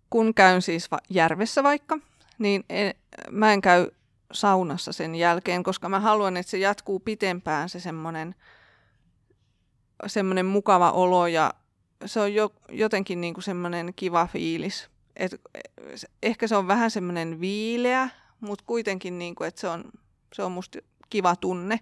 kun 0.09 0.33
käyn 0.33 0.61
siis 0.61 0.91
va- 0.91 0.99
järvessä 1.09 1.63
vaikka, 1.63 1.99
niin 2.39 2.63
en, 2.69 2.93
mä 3.31 3.53
en 3.53 3.61
käy 3.61 3.87
saunassa 4.31 4.93
sen 4.93 5.15
jälkeen, 5.15 5.63
koska 5.63 5.89
mä 5.89 5.99
haluan, 5.99 6.37
että 6.37 6.49
se 6.49 6.57
jatkuu 6.57 6.99
pitempään 6.99 7.69
se 7.69 7.79
semmoinen 7.79 8.35
semmoinen 10.07 10.45
mukava 10.45 10.91
olo 10.91 11.27
ja 11.27 11.53
se 12.05 12.19
on 12.19 12.33
jo, 12.33 12.53
jotenkin 12.71 13.21
niin 13.21 13.33
kuin 13.33 13.43
semmoinen 13.43 13.93
kiva 13.95 14.27
fiilis. 14.27 14.89
Et, 15.15 15.41
se- 15.95 16.07
ehkä 16.23 16.47
se 16.47 16.55
on 16.55 16.67
vähän 16.67 16.91
semmoinen 16.91 17.39
viileä, 17.41 18.09
mutta 18.39 18.63
kuitenkin 18.67 19.19
niin 19.19 19.35
kuin, 19.35 19.47
että 19.47 19.61
se 19.61 19.67
on, 19.67 19.83
se 20.33 20.43
on 20.43 20.51
musta 20.51 20.79
kiva 21.09 21.35
tunne. 21.35 21.79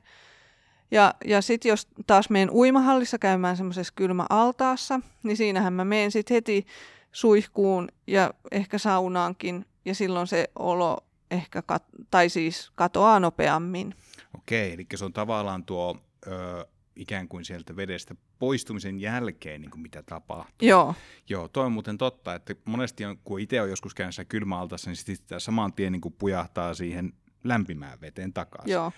Ja, 0.92 1.14
ja 1.26 1.42
sitten 1.42 1.70
jos 1.70 1.88
taas 2.08 2.30
menen 2.30 2.50
uimahallissa 2.52 3.18
käymään 3.20 3.58
semmoisessa 3.58 3.94
kylmäaltaassa, 3.96 5.00
niin 5.24 5.38
siinähän 5.38 5.74
mä 5.74 5.86
menen 5.86 6.12
sitten 6.12 6.36
heti 6.36 6.66
suihkuun 7.12 7.88
ja 8.08 8.34
ehkä 8.52 8.78
saunaankin, 8.78 9.66
ja 9.86 9.96
silloin 9.96 10.28
se 10.28 10.50
olo 10.56 10.98
ehkä, 11.32 11.64
kat- 11.74 12.06
tai 12.12 12.30
siis 12.30 12.72
katoaa 12.76 13.20
nopeammin. 13.20 13.96
Okei, 14.38 14.74
eli 14.74 14.86
se 14.96 15.06
on 15.06 15.14
tavallaan 15.14 15.66
tuo 15.66 15.98
ö, 16.28 16.66
ikään 16.96 17.28
kuin 17.28 17.46
sieltä 17.46 17.76
vedestä 17.76 18.16
poistumisen 18.40 19.00
jälkeen, 19.00 19.62
niin 19.62 19.72
kuin 19.72 19.82
mitä 19.82 20.04
tapahtuu. 20.04 20.68
Joo, 20.68 20.96
Joo, 21.30 21.48
toi 21.48 21.66
on 21.66 21.72
muuten 21.72 21.98
totta, 21.98 22.36
että 22.36 22.56
monesti 22.66 23.06
on, 23.06 23.18
kun 23.24 23.40
itse 23.40 23.62
on 23.62 23.70
joskus 23.70 23.94
käynyt 23.94 24.16
siellä 24.16 24.30
kylmäaltassa, 24.30 24.90
niin 24.90 24.96
sitten 24.96 25.40
saman 25.40 25.74
tien 25.74 25.92
niin 25.92 26.02
kuin 26.02 26.16
pujahtaa 26.18 26.74
siihen 26.74 27.14
lämpimään 27.44 28.02
veteen 28.02 28.34
takaisin. 28.34 28.72
joo. 28.72 28.92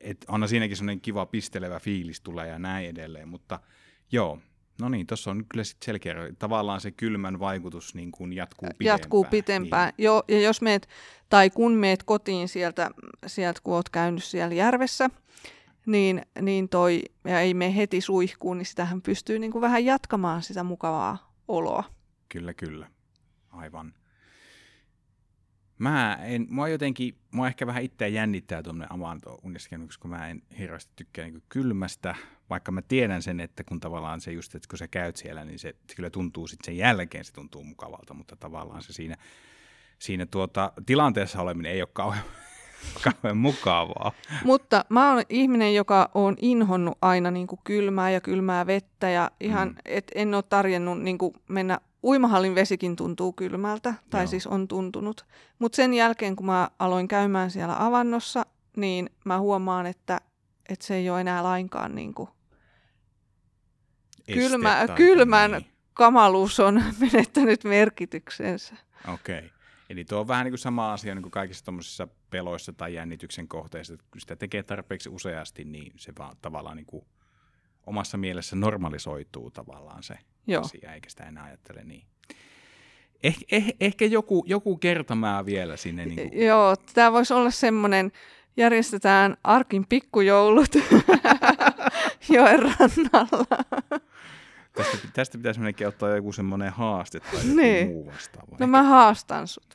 Et 0.00 0.24
onhan 0.28 0.48
siinäkin 0.48 0.76
semmoinen 0.76 1.00
kiva 1.00 1.26
pistelevä 1.26 1.80
fiilis 1.80 2.20
tulee 2.20 2.48
ja 2.48 2.58
näin 2.58 2.88
edelleen, 2.88 3.28
mutta 3.28 3.60
joo, 4.12 4.38
no 4.80 4.88
niin, 4.88 5.06
tuossa 5.06 5.30
on 5.30 5.44
kyllä 5.48 5.64
sit 5.64 5.82
selkeä, 5.82 6.14
tavallaan 6.38 6.80
se 6.80 6.90
kylmän 6.90 7.40
vaikutus 7.40 7.94
niin 7.94 8.12
kuin 8.12 8.32
jatkuu 8.32 8.68
pitempään. 8.68 8.98
jatkuu 8.98 9.24
pitempään. 9.24 9.92
Niin. 9.96 10.04
Joo, 10.04 10.24
ja 10.28 10.40
jos 10.40 10.62
meet, 10.62 10.88
tai 11.28 11.50
kun 11.50 11.72
meet 11.72 12.02
kotiin 12.02 12.48
sieltä, 12.48 12.90
sieltä 13.26 13.60
kun 13.64 13.74
oot 13.74 13.88
käynyt 13.88 14.24
siellä 14.24 14.54
järvessä, 14.54 15.10
niin, 15.86 16.22
niin 16.40 16.68
toi, 16.68 17.02
ja 17.24 17.40
ei 17.40 17.54
mene 17.54 17.76
heti 17.76 18.00
suihkuun, 18.00 18.58
niin 18.58 18.66
sitähän 18.66 19.02
pystyy 19.02 19.38
niin 19.38 19.52
kuin 19.52 19.62
vähän 19.62 19.84
jatkamaan 19.84 20.42
sitä 20.42 20.62
mukavaa 20.62 21.32
oloa. 21.48 21.84
Kyllä, 22.28 22.54
kyllä. 22.54 22.90
Aivan. 23.50 23.94
Mä 25.78 26.18
en, 26.22 26.46
mua 26.50 26.68
jotenkin, 26.68 27.18
mua 27.30 27.46
ehkä 27.46 27.66
vähän 27.66 27.82
itseä 27.82 28.08
jännittää 28.08 28.62
tuommoinen 28.62 28.92
avanto 28.92 29.38
koska 29.86 30.08
mä 30.08 30.28
en 30.28 30.42
hirveästi 30.58 30.92
tykkää 30.96 31.24
niin 31.24 31.42
kylmästä, 31.48 32.14
vaikka 32.50 32.72
mä 32.72 32.82
tiedän 32.82 33.22
sen, 33.22 33.40
että 33.40 33.64
kun 33.64 33.80
tavallaan 33.80 34.20
se 34.20 34.32
just, 34.32 34.54
että 34.54 34.68
kun 34.68 34.78
sä 34.78 34.88
käyt 34.88 35.16
siellä, 35.16 35.44
niin 35.44 35.58
se, 35.58 35.74
se 35.88 35.96
kyllä 35.96 36.10
tuntuu 36.10 36.46
sitten 36.46 36.64
sen 36.64 36.76
jälkeen, 36.76 37.24
se 37.24 37.32
tuntuu 37.32 37.64
mukavalta, 37.64 38.14
mutta 38.14 38.36
tavallaan 38.36 38.82
se 38.82 38.92
siinä, 38.92 39.16
siinä 39.98 40.26
tuota, 40.26 40.72
tilanteessa 40.86 41.42
oleminen 41.42 41.72
ei 41.72 41.82
ole 41.82 41.88
kauhean, 41.92 42.24
kauhean 43.04 43.36
mukavaa. 43.36 44.12
Mutta 44.44 44.84
mä 44.88 45.12
oon 45.12 45.22
ihminen, 45.28 45.74
joka 45.74 46.10
on 46.14 46.36
inhonnut 46.40 46.98
aina 47.02 47.30
niin 47.30 47.46
kuin 47.46 47.60
kylmää 47.64 48.10
ja 48.10 48.20
kylmää 48.20 48.66
vettä 48.66 49.10
ja 49.10 49.30
ihan, 49.40 49.68
Mm. 49.68 49.74
et 49.84 50.10
en 50.14 50.34
ole 50.34 50.42
tarjennut 50.42 51.02
niin 51.02 51.18
kuin 51.18 51.34
mennä, 51.48 51.78
uimahallin 52.04 52.54
vesikin 52.54 52.96
tuntuu 52.96 53.32
kylmältä, 53.32 53.94
tai 54.10 54.22
Joo. 54.22 54.26
Siis 54.30 54.46
on 54.46 54.68
tuntunut. 54.68 55.26
Mutta 55.58 55.76
sen 55.76 55.94
jälkeen, 55.94 56.36
kun 56.36 56.46
mä 56.46 56.68
aloin 56.78 57.08
käymään 57.08 57.50
siellä 57.50 57.84
avannossa, 57.86 58.46
niin 58.76 59.10
mä 59.24 59.38
huomaan, 59.38 59.86
että, 59.86 60.20
että 60.68 60.86
se 60.86 60.94
ei 60.94 61.10
ole 61.10 61.20
enää 61.20 61.42
lainkaan 61.42 61.94
niin 61.94 62.14
kuin, 62.14 62.28
Kylmä- 64.34 64.86
kylmän- 64.96 65.50
Niin. 65.50 65.66
kamaluus 65.94 66.60
on 66.60 66.82
menettänyt 67.12 67.64
merkityksensä. 67.64 68.74
Okei. 69.14 69.38
Okay. 69.38 69.50
Eli 69.90 70.04
tuo 70.04 70.20
on 70.20 70.28
vähän 70.28 70.44
niin 70.44 70.52
kuin 70.52 70.58
sama 70.58 70.92
asia 70.92 71.14
niin 71.14 71.22
kuin 71.22 71.30
kaikissa 71.30 71.64
tuommoisissa 71.64 72.08
peloissa 72.30 72.72
tai 72.72 72.94
jännityksen 72.94 73.48
kohteissa, 73.48 73.94
että 73.94 74.06
kun 74.10 74.20
sitä 74.20 74.36
tekee 74.36 74.62
tarpeeksi 74.62 75.08
useasti, 75.08 75.64
niin 75.64 75.92
se 75.96 76.12
vaan 76.18 76.36
tavallaan 76.42 76.76
niin 76.76 76.86
kuin 76.86 77.04
omassa 77.86 78.16
mielessä 78.16 78.56
normalisoituu 78.56 79.50
tavallaan 79.50 80.02
se 80.02 80.18
Joo. 80.46 80.62
asia, 80.62 80.92
eikä 80.92 81.10
sitä 81.10 81.24
enää 81.24 81.44
ajattele 81.44 81.84
niin. 81.84 82.06
Eh, 83.22 83.36
eh, 83.52 83.74
ehkä 83.80 84.04
joku, 84.04 84.44
joku 84.46 84.76
kertomaa 84.76 85.46
vielä 85.46 85.76
sinne. 85.76 86.06
Niin 86.06 86.30
kuin, 86.30 86.46
Joo, 86.46 86.76
tämä 86.94 87.12
voisi 87.12 87.34
olla 87.34 87.50
semmoinen, 87.50 88.12
järjestetään 88.56 89.36
arkin 89.44 89.86
pikkujoulut 89.88 90.74
joen 92.34 92.60
rannalla. 92.62 93.46
Tästä, 94.76 95.08
tästä 95.12 95.38
pitäisi 95.38 95.60
melkein 95.60 95.88
ottaa 95.88 96.16
joku 96.16 96.32
semmoinen 96.32 96.72
haaste 96.72 97.20
tai 97.20 97.34
joku 97.42 97.56
Niin. 97.56 97.86
muu 97.86 98.06
vastaava. 98.06 98.56
No 98.60 98.66
mä 98.66 98.82
haastan 98.82 99.48
sut. 99.48 99.74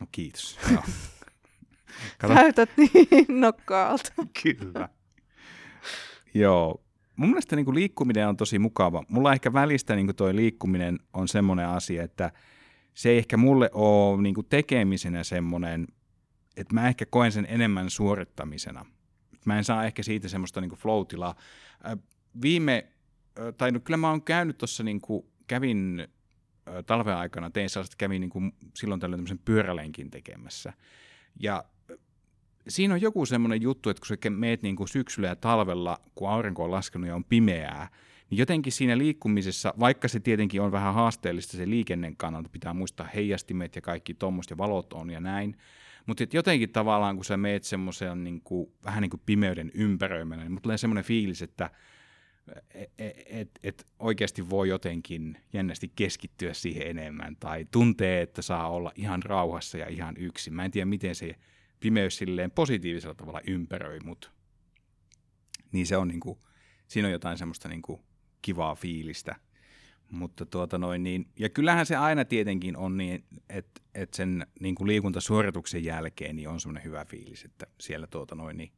no 0.00 0.06
kiitos. 0.12 0.58
Kato, 2.18 2.34
Näytät 2.34 2.70
niin 2.76 3.08
innokkaalta. 3.28 4.12
Kyllä. 4.42 4.88
Joo. 6.34 6.84
Mun 7.16 7.28
mielestä 7.28 7.56
niin 7.56 7.64
kuin 7.64 7.74
liikkuminen 7.74 8.28
on 8.28 8.36
tosi 8.36 8.58
mukava. 8.58 9.04
Mulla 9.08 9.32
ehkä 9.32 9.52
välistä 9.52 9.94
niin 9.94 10.06
kuin 10.06 10.16
toi 10.16 10.36
liikkuminen 10.36 10.98
on 11.12 11.28
semmoinen 11.28 11.68
asia, 11.68 12.02
että 12.02 12.32
se 12.94 13.08
ei 13.10 13.18
ehkä 13.18 13.36
mulle 13.36 13.70
ole 13.72 14.22
niin 14.22 14.34
kuin 14.34 14.46
tekemisenä 14.50 15.24
semmoinen, 15.24 15.86
että 16.56 16.74
mä 16.74 16.88
ehkä 16.88 17.06
koen 17.06 17.32
sen 17.32 17.46
enemmän 17.48 17.90
suorittamisena. 17.90 18.86
Mä 19.44 19.58
en 19.58 19.64
saa 19.64 19.84
ehkä 19.84 20.02
siitä 20.02 20.28
semmoista 20.28 20.60
niin 20.60 20.70
flow-tilaa. 20.70 21.34
Viime, 22.42 22.86
tai 23.56 23.72
no, 23.72 23.80
kyllä 23.80 23.96
mä 23.96 24.10
oon 24.10 24.22
käynyt 24.22 24.58
tuossa, 24.58 24.82
niin 24.82 25.00
kuin, 25.00 25.26
kävin 25.46 26.08
talven 26.86 27.16
aikana, 27.16 27.50
tein 27.50 27.70
sellaista, 27.70 27.96
kävin 27.98 28.20
niin 28.20 28.30
kuin, 28.30 28.52
silloin 28.74 29.00
tällöin 29.00 29.18
tämmöisen 29.18 29.40
pyörälenkin 29.44 30.10
tekemässä. 30.10 30.72
Ja 31.40 31.64
siinä 32.68 32.94
on 32.94 33.00
joku 33.00 33.26
semmoinen 33.26 33.62
juttu, 33.62 33.90
että 33.90 34.00
kun 34.00 34.16
sä 34.22 34.30
meet 34.30 34.62
niin 34.62 34.76
kuin 34.76 34.88
syksyllä 34.88 35.28
ja 35.28 35.36
talvella, 35.36 36.00
kun 36.14 36.30
aurinko 36.30 36.64
on 36.64 36.70
laskenut 36.70 37.08
ja 37.08 37.14
on 37.14 37.24
pimeää, 37.24 37.88
niin 38.30 38.38
jotenkin 38.38 38.72
siinä 38.72 38.98
liikkumisessa, 38.98 39.74
vaikka 39.80 40.08
se 40.08 40.20
tietenkin 40.20 40.60
on 40.62 40.72
vähän 40.72 40.94
haasteellista 40.94 41.56
se 41.56 41.70
liikennen 41.70 42.16
kannalta, 42.16 42.48
pitää 42.48 42.74
muistaa 42.74 43.08
heijastimet 43.14 43.76
ja 43.76 43.82
kaikki 43.82 44.14
tuommoista 44.14 44.52
ja 44.52 44.58
valot 44.58 44.92
on 44.92 45.10
ja 45.10 45.20
näin, 45.20 45.56
mutta 46.06 46.24
jotenkin 46.32 46.70
tavallaan, 46.70 47.16
kun 47.16 47.24
sä 47.24 47.36
meet 47.36 47.64
semmoisen 47.64 48.24
niin 48.24 48.40
kuin, 48.40 48.72
vähän 48.84 49.02
niin 49.02 49.10
kuin 49.10 49.22
pimeyden 49.26 49.70
ympäröimänä, 49.74 50.44
niin 50.44 50.62
tulee 50.62 50.78
semmoinen 50.78 51.04
fiilis, 51.04 51.42
että 51.42 51.70
et, 52.74 52.90
et, 53.26 53.50
et 53.62 53.86
oikeasti 53.98 54.50
voi 54.50 54.68
jotenkin 54.68 55.38
jännästi 55.52 55.92
keskittyä 55.96 56.54
siihen 56.54 56.86
enemmän 56.86 57.36
tai 57.40 57.66
tuntee, 57.70 58.22
että 58.22 58.42
saa 58.42 58.70
olla 58.70 58.92
ihan 58.94 59.22
rauhassa 59.22 59.78
ja 59.78 59.88
ihan 59.88 60.16
yksin. 60.16 60.54
Mä 60.54 60.64
en 60.64 60.70
tiedä, 60.70 60.86
miten 60.86 61.14
se 61.14 61.34
pimeys 61.80 62.16
silleen 62.16 62.50
positiivisella 62.50 63.14
tavalla 63.14 63.40
ympäröi 63.46 64.00
mut. 64.00 64.32
Niin 65.72 65.86
se 65.86 65.96
on 65.96 66.08
niinku, 66.08 66.38
siinä 66.88 67.08
on 67.08 67.12
jotain 67.12 67.38
semmoista 67.38 67.68
niinku 67.68 68.00
kivaa 68.42 68.74
fiilistä. 68.74 69.36
Mutta 70.10 70.46
tuota 70.46 70.78
noin, 70.78 71.02
niin, 71.02 71.28
ja 71.38 71.48
kyllähän 71.48 71.86
se 71.86 71.96
aina 71.96 72.24
tietenkin 72.24 72.76
on 72.76 72.96
niin, 72.96 73.24
että, 73.48 73.80
että 73.94 74.16
sen 74.16 74.46
niin 74.60 74.74
kuin 74.74 74.88
liikuntasuorituksen 74.88 75.84
jälkeen 75.84 76.36
niin 76.36 76.48
on 76.48 76.60
semmoinen 76.60 76.84
hyvä 76.84 77.04
fiilis, 77.04 77.44
että 77.44 77.66
siellä 77.80 78.06
tuota 78.06 78.34
noin, 78.34 78.56
niin 78.56 78.72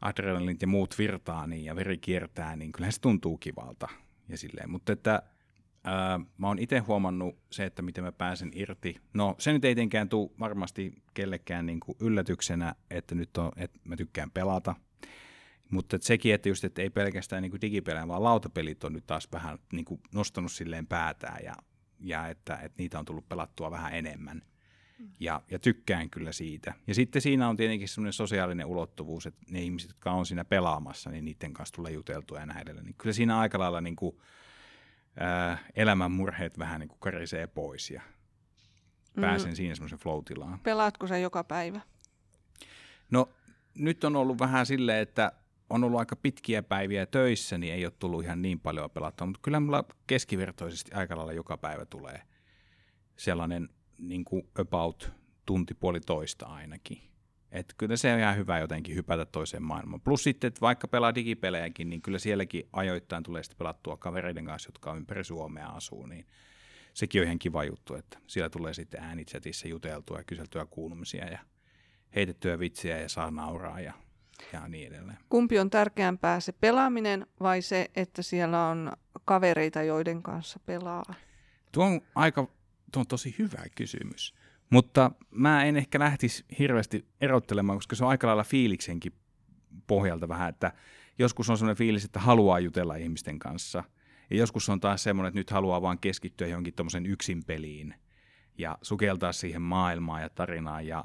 adrenalinit 0.00 0.62
ja 0.62 0.68
muut 0.68 0.98
virtaa 0.98 1.46
niin, 1.46 1.64
ja 1.64 1.76
veri 1.76 1.98
kiertää, 1.98 2.56
niin 2.56 2.72
kyllähän 2.72 2.92
se 2.92 3.00
tuntuu 3.00 3.38
kivalta. 3.38 3.88
Ja 4.28 4.38
silleen. 4.38 4.70
Mutta 4.70 4.92
että 4.92 5.22
ää, 5.84 6.20
mä 6.38 6.46
oon 6.46 6.58
itse 6.58 6.78
huomannut 6.78 7.38
se, 7.50 7.64
että 7.64 7.82
miten 7.82 8.04
mä 8.04 8.12
pääsen 8.12 8.50
irti. 8.54 8.96
No 9.14 9.34
se 9.38 9.52
nyt 9.52 9.64
ei 9.64 9.74
tietenkään 9.74 10.08
tule 10.08 10.30
varmasti 10.40 11.02
kellekään 11.14 11.66
niin 11.66 11.80
kuin 11.80 11.96
yllätyksenä, 12.00 12.74
että 12.90 13.14
nyt 13.14 13.36
on, 13.36 13.52
että 13.56 13.78
mä 13.84 13.96
tykkään 13.96 14.30
pelata. 14.30 14.74
Mutta 15.70 15.96
et 15.96 16.02
sekin, 16.02 16.34
että 16.34 16.48
just, 16.48 16.64
että 16.64 16.82
ei 16.82 16.90
pelkästään 16.90 17.42
niin 17.42 17.60
digipelejä, 17.60 18.08
vaan 18.08 18.22
lautapelit 18.22 18.84
on 18.84 18.92
nyt 18.92 19.06
taas 19.06 19.28
vähän 19.32 19.58
niin 19.72 19.84
kuin 19.84 20.00
nostanut 20.14 20.52
silleen 20.52 20.86
päätään 20.86 21.44
ja, 21.44 21.54
ja 22.00 22.28
että, 22.28 22.54
että 22.54 22.82
niitä 22.82 22.98
on 22.98 23.04
tullut 23.04 23.28
pelattua 23.28 23.70
vähän 23.70 23.94
enemmän– 23.94 24.42
ja, 25.20 25.42
ja 25.50 25.58
tykkään 25.58 26.10
kyllä 26.10 26.32
siitä. 26.32 26.74
Ja 26.86 26.94
sitten 26.94 27.22
siinä 27.22 27.48
on 27.48 27.56
tietenkin 27.56 27.88
semmoinen 27.88 28.12
sosiaalinen 28.12 28.66
ulottuvuus, 28.66 29.26
että 29.26 29.46
ne 29.50 29.62
ihmiset, 29.62 29.90
jotka 29.90 30.12
on 30.12 30.26
siinä 30.26 30.44
pelaamassa, 30.44 31.10
niin 31.10 31.24
niiden 31.24 31.52
kanssa 31.52 31.74
tulee 31.74 31.92
juteltua 31.92 32.38
ja 32.38 32.46
näin 32.46 32.62
edelleen. 32.62 32.86
Niin 32.86 32.94
kyllä 32.98 33.12
siinä 33.12 33.38
aika 33.38 33.58
lailla 33.58 33.80
niin 33.80 33.96
kuin, 33.96 34.16
ää, 35.20 35.58
elämän 35.76 36.12
murheet 36.12 36.58
vähän 36.58 36.80
niin 36.80 36.88
kuin 36.88 37.00
karisee 37.00 37.46
pois 37.46 37.90
ja 37.90 38.02
pääsen 39.20 39.50
mm. 39.50 39.54
siinä 39.54 39.74
semmoisen 39.74 39.98
flow. 39.98 40.22
Pelaatko 40.62 41.06
sä 41.06 41.18
joka 41.18 41.44
päivä? 41.44 41.80
No 43.10 43.28
nyt 43.74 44.04
on 44.04 44.16
ollut 44.16 44.38
vähän 44.38 44.66
silleen, 44.66 45.02
että 45.02 45.32
on 45.70 45.84
ollut 45.84 45.98
aika 45.98 46.16
pitkiä 46.16 46.62
päiviä 46.62 47.06
töissä, 47.06 47.58
niin 47.58 47.74
ei 47.74 47.84
ole 47.84 47.92
tullut 47.98 48.24
ihan 48.24 48.42
niin 48.42 48.60
paljon 48.60 48.90
pelattua, 48.90 49.26
mutta 49.26 49.40
kyllä 49.42 49.60
mulla 49.60 49.84
keskivertoisesti 50.06 50.92
aika 50.94 51.16
lailla 51.16 51.32
joka 51.32 51.56
päivä 51.56 51.84
tulee 51.84 52.22
sellainen 53.16 53.68
niin 53.98 54.24
kuin 54.24 54.48
about 54.58 55.12
tunti 55.46 55.74
puolitoista 55.74 56.46
ainakin. 56.46 56.98
Et 57.52 57.74
kyllä 57.78 57.96
se 57.96 58.12
on 58.12 58.18
ihan 58.18 58.36
hyvä 58.36 58.58
jotenkin 58.58 58.96
hypätä 58.96 59.26
toiseen 59.26 59.62
maailmaan. 59.62 60.00
Plus 60.00 60.22
sitten, 60.22 60.48
että 60.48 60.60
vaikka 60.60 60.88
pelaa 60.88 61.14
digipelejäkin, 61.14 61.90
niin 61.90 62.02
kyllä 62.02 62.18
sielläkin 62.18 62.68
ajoittain 62.72 63.22
tulee 63.22 63.42
sitten 63.42 63.58
pelattua 63.58 63.96
kavereiden 63.96 64.44
kanssa, 64.44 64.68
jotka 64.68 64.90
on 64.90 64.96
ympäri 64.96 65.24
Suomea 65.24 65.68
asuu, 65.68 66.06
niin 66.06 66.26
sekin 66.94 67.20
on 67.20 67.26
ihan 67.26 67.38
kiva 67.38 67.64
juttu, 67.64 67.94
että 67.94 68.18
siellä 68.26 68.50
tulee 68.50 68.74
sitten 68.74 69.02
äänitsätissä 69.02 69.68
juteltua 69.68 70.18
ja 70.18 70.24
kyseltyä 70.24 70.66
kuulumisia 70.66 71.26
ja 71.26 71.38
heitettyä 72.14 72.58
vitsiä 72.58 72.98
ja 72.98 73.08
saa 73.08 73.30
nauraa 73.30 73.80
ja, 73.80 73.92
ja 74.52 74.68
niin 74.68 74.88
edelleen. 74.88 75.18
Kumpi 75.28 75.58
on 75.58 75.70
tärkeämpää, 75.70 76.40
se 76.40 76.52
pelaaminen 76.52 77.26
vai 77.40 77.62
se, 77.62 77.90
että 77.96 78.22
siellä 78.22 78.66
on 78.66 78.92
kavereita, 79.24 79.82
joiden 79.82 80.22
kanssa 80.22 80.60
pelaa? 80.66 81.14
Tuo 81.72 81.84
on 81.84 82.00
aika 82.14 82.48
Tuo 82.92 83.00
on 83.00 83.06
tosi 83.06 83.34
hyvä 83.38 83.62
kysymys. 83.74 84.34
Mutta 84.70 85.10
mä 85.30 85.64
en 85.64 85.76
ehkä 85.76 85.98
lähtisi 85.98 86.44
hirveästi 86.58 87.08
erottelemaan, 87.20 87.78
koska 87.78 87.96
se 87.96 88.04
on 88.04 88.10
aika 88.10 88.26
lailla 88.26 88.44
fiiliksenkin 88.44 89.12
pohjalta 89.86 90.28
vähän, 90.28 90.48
että 90.48 90.72
joskus 91.18 91.50
on 91.50 91.58
sellainen 91.58 91.78
fiilis, 91.78 92.04
että 92.04 92.20
haluaa 92.20 92.60
jutella 92.60 92.94
ihmisten 92.96 93.38
kanssa. 93.38 93.84
Ja 94.30 94.36
joskus 94.36 94.68
on 94.68 94.80
taas 94.80 95.02
semmoinen, 95.02 95.28
että 95.28 95.40
nyt 95.40 95.50
haluaa 95.50 95.82
vaan 95.82 95.98
keskittyä 95.98 96.46
johonkin 96.46 96.74
tuommoisen 96.74 97.06
yksin 97.06 97.44
peliin 97.44 97.94
ja 98.58 98.78
sukeltaa 98.82 99.32
siihen 99.32 99.62
maailmaan 99.62 100.22
ja 100.22 100.28
tarinaan. 100.28 100.86
Ja, 100.86 101.04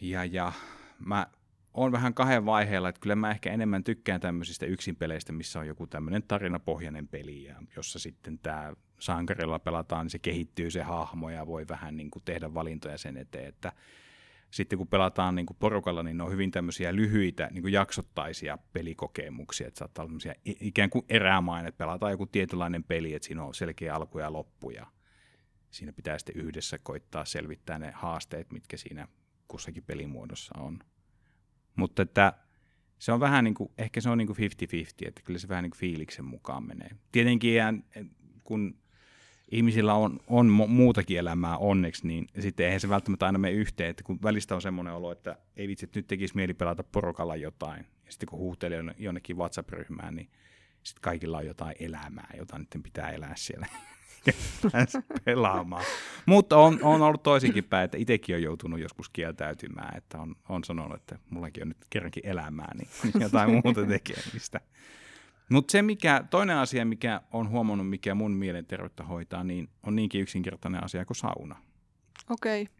ja, 0.00 0.24
ja 0.24 0.52
mä 0.98 1.26
on 1.74 1.92
vähän 1.92 2.14
kahden 2.14 2.46
vaiheella, 2.46 2.88
että 2.88 3.00
kyllä 3.00 3.16
mä 3.16 3.30
ehkä 3.30 3.52
enemmän 3.52 3.84
tykkään 3.84 4.20
tämmöisistä 4.20 4.66
yksinpeleistä, 4.66 5.32
missä 5.32 5.58
on 5.58 5.66
joku 5.66 5.86
tämmöinen 5.86 6.22
tarinapohjainen 6.22 7.08
peli, 7.08 7.44
ja 7.44 7.54
jossa 7.76 7.98
sitten 7.98 8.38
tämä 8.38 8.72
sankarilla 9.04 9.58
pelataan, 9.58 10.04
niin 10.04 10.10
se 10.10 10.18
kehittyy 10.18 10.70
se 10.70 10.82
hahmo 10.82 11.30
ja 11.30 11.46
voi 11.46 11.68
vähän 11.68 11.96
niin 11.96 12.10
kuin 12.10 12.22
tehdä 12.24 12.54
valintoja 12.54 12.98
sen 12.98 13.16
eteen, 13.16 13.48
että 13.48 13.72
sitten 14.50 14.78
kun 14.78 14.88
pelataan 14.88 15.34
niin 15.34 15.46
kuin 15.46 15.56
porukalla, 15.60 16.02
niin 16.02 16.16
ne 16.16 16.24
on 16.24 16.32
hyvin 16.32 16.50
tämmöisiä 16.50 16.96
lyhyitä 16.96 17.48
niin 17.52 17.62
kuin 17.62 17.72
jaksottaisia 17.72 18.58
pelikokemuksia, 18.72 19.68
että 19.68 19.78
saattaa 19.78 20.04
olla 20.04 20.34
ikään 20.44 20.90
kuin 20.90 21.04
erämain, 21.08 21.66
että 21.66 21.78
pelataan 21.78 22.12
joku 22.12 22.26
tietynlainen 22.26 22.84
peli, 22.84 23.14
että 23.14 23.26
siinä 23.26 23.44
on 23.44 23.54
selkeä 23.54 23.94
alku 23.94 24.18
ja 24.18 24.32
loppu 24.32 24.70
ja 24.70 24.86
siinä 25.70 25.92
pitää 25.92 26.18
sitten 26.18 26.36
yhdessä 26.36 26.78
koittaa 26.78 27.24
selvittää 27.24 27.78
ne 27.78 27.90
haasteet, 27.90 28.52
mitkä 28.52 28.76
siinä 28.76 29.08
kussakin 29.48 29.84
pelimuodossa 29.84 30.58
on. 30.58 30.78
Mutta 31.76 32.02
että 32.02 32.32
se 32.98 33.12
on 33.12 33.20
vähän 33.20 33.44
niin 33.44 33.54
kuin, 33.54 33.72
ehkä 33.78 34.00
se 34.00 34.10
on 34.10 34.18
niin 34.18 34.26
kuin 34.26 34.36
50-50, 34.36 35.08
että 35.08 35.22
kyllä 35.24 35.38
se 35.38 35.48
vähän 35.48 35.62
niin 35.62 35.70
kuin 35.70 35.80
fiiliksen 35.80 36.24
mukaan 36.24 36.66
menee. 36.66 36.90
Tietenkin 37.12 37.54
kun 38.44 38.83
ihmisillä 39.50 39.94
on, 39.94 40.20
on 40.26 40.46
muutakin 40.46 41.18
elämää 41.18 41.58
onneksi, 41.58 42.06
niin 42.06 42.26
sitten 42.40 42.66
eihän 42.66 42.80
se 42.80 42.88
välttämättä 42.88 43.26
aina 43.26 43.38
mene 43.38 43.54
yhteen, 43.54 43.90
että 43.90 44.04
kun 44.04 44.18
välistä 44.22 44.54
on 44.54 44.62
semmoinen 44.62 44.94
olo, 44.94 45.12
että 45.12 45.36
ei 45.56 45.68
vitsi, 45.68 45.84
että 45.86 45.98
nyt 45.98 46.06
tekisi 46.06 46.36
mieli 46.36 46.54
pelata 46.54 46.84
porokalla 46.84 47.36
jotain, 47.36 47.86
ja 48.06 48.12
sitten 48.12 48.28
kun 48.28 48.38
huuhtelee 48.38 48.84
jonnekin 48.98 49.36
WhatsApp-ryhmään, 49.36 50.14
niin 50.14 50.28
sitten 50.82 51.02
kaikilla 51.02 51.38
on 51.38 51.46
jotain 51.46 51.74
elämää, 51.80 52.30
jota 52.38 52.58
nyt 52.58 52.68
pitää 52.82 53.10
elää 53.10 53.32
siellä 53.36 53.66
pelaamaan. 55.24 55.84
Mutta 56.26 56.56
on, 56.56 56.78
on 56.82 57.02
ollut 57.02 57.22
toisinkin 57.22 57.64
päin, 57.64 57.84
että 57.84 57.98
itsekin 57.98 58.36
on 58.36 58.42
joutunut 58.42 58.80
joskus 58.80 59.08
kieltäytymään, 59.08 59.96
että 59.96 60.18
on, 60.18 60.34
on 60.48 60.64
sanonut, 60.64 61.00
että 61.00 61.18
mullakin 61.30 61.62
on 61.62 61.68
nyt 61.68 61.86
kerrankin 61.90 62.26
elämää, 62.26 62.72
niin 62.74 62.88
jotain 63.20 63.50
muuta 63.50 63.86
tekemistä. 63.86 64.60
Mutta 65.50 65.72
se 65.72 65.82
mikä, 65.82 66.24
toinen 66.30 66.56
asia, 66.56 66.84
mikä 66.84 67.20
on 67.32 67.48
huomannut, 67.48 67.90
mikä 67.90 68.14
mun 68.14 68.32
mielenterveyttä 68.32 69.04
hoitaa, 69.04 69.44
niin 69.44 69.68
on 69.82 69.96
niinkin 69.96 70.20
yksinkertainen 70.20 70.84
asia 70.84 71.04
kuin 71.04 71.16
sauna. 71.16 71.56
Okei. 72.30 72.62
Okay. 72.62 72.74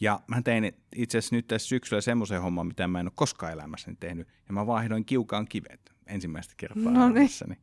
Ja 0.00 0.20
mä 0.26 0.42
tein 0.42 0.72
itse 0.96 1.18
asiassa 1.18 1.36
nyt 1.36 1.46
tässä 1.46 1.68
syksyllä 1.68 2.00
semmoisen 2.00 2.42
homman, 2.42 2.66
mitä 2.66 2.88
mä 2.88 3.00
en 3.00 3.06
ole 3.06 3.12
koskaan 3.14 3.52
elämässäni 3.52 3.96
tehnyt. 4.00 4.28
Ja 4.48 4.52
mä 4.54 4.66
vaihdoin 4.66 5.04
kiukaan 5.04 5.46
kivet 5.48 5.80
ensimmäistä 6.06 6.54
kertaa 6.56 6.92
no 6.92 7.08
niin. 7.08 7.16
elämässäni. 7.16 7.56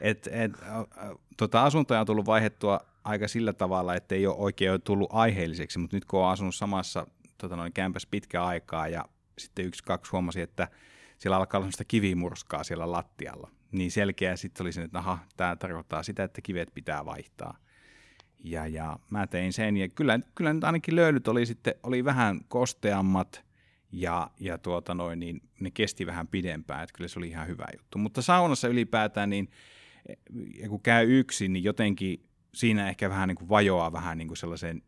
Et, 0.00 0.28
et, 0.32 0.52
tota 1.36 1.64
asuntoja 1.64 2.00
on 2.00 2.06
tullut 2.06 2.26
vaihettua 2.26 2.80
aika 3.04 3.28
sillä 3.28 3.52
tavalla, 3.52 3.94
että 3.94 4.14
ei 4.14 4.26
ole 4.26 4.36
oikein 4.38 4.82
tullut 4.82 5.08
aiheelliseksi, 5.12 5.78
mutta 5.78 5.96
nyt 5.96 6.04
kun 6.04 6.20
on 6.20 6.30
asunut 6.30 6.54
samassa 6.54 7.06
tota 7.38 7.56
noin, 7.56 7.72
kämpäs 7.72 8.06
pitkä 8.06 8.44
aikaa 8.44 8.88
ja 8.88 9.04
sitten 9.38 9.64
yksi, 9.64 9.82
kaksi 9.84 10.12
huomasi, 10.12 10.40
että 10.40 10.68
siellä 11.18 11.36
alkaa 11.36 11.58
olla 11.58 11.64
sellaista 11.64 11.84
kivimurskaa 11.84 12.64
siellä 12.64 12.92
lattialla. 12.92 13.50
Niin 13.72 13.90
selkeä 13.90 14.36
sitten 14.36 14.64
oli 14.64 14.72
se, 14.72 14.82
että 14.82 14.98
aha, 14.98 15.18
tämä 15.36 15.56
tarkoittaa 15.56 16.02
sitä, 16.02 16.24
että 16.24 16.40
kivet 16.40 16.68
pitää 16.74 17.04
vaihtaa. 17.04 17.58
Ja, 18.44 18.66
ja 18.66 18.98
mä 19.10 19.26
tein 19.26 19.52
sen, 19.52 19.76
ja 19.76 19.88
kyllä, 19.88 20.20
kyllä 20.34 20.52
nyt 20.52 20.64
ainakin 20.64 20.96
löylyt 20.96 21.28
oli 21.28 21.46
sitten, 21.46 21.74
oli 21.82 22.04
vähän 22.04 22.40
kosteammat, 22.48 23.48
ja, 23.92 24.30
ja 24.40 24.58
tuota 24.58 24.94
noin, 24.94 25.20
niin 25.20 25.42
ne 25.60 25.70
kesti 25.70 26.06
vähän 26.06 26.28
pidempään, 26.28 26.82
että 26.82 26.92
kyllä 26.96 27.08
se 27.08 27.18
oli 27.18 27.28
ihan 27.28 27.48
hyvä 27.48 27.66
juttu. 27.78 27.98
Mutta 27.98 28.22
saunassa 28.22 28.68
ylipäätään, 28.68 29.30
niin 29.30 29.50
kun 30.68 30.82
käy 30.82 31.18
yksin, 31.18 31.52
niin 31.52 31.64
jotenkin 31.64 32.28
siinä 32.54 32.88
ehkä 32.88 33.10
vähän 33.10 33.28
niin 33.28 33.36
kuin 33.36 33.48
vajoaa 33.48 33.92
vähän 33.92 34.18
niin 34.18 34.28
kuin 34.28 34.36
sellaiseen 34.36 34.82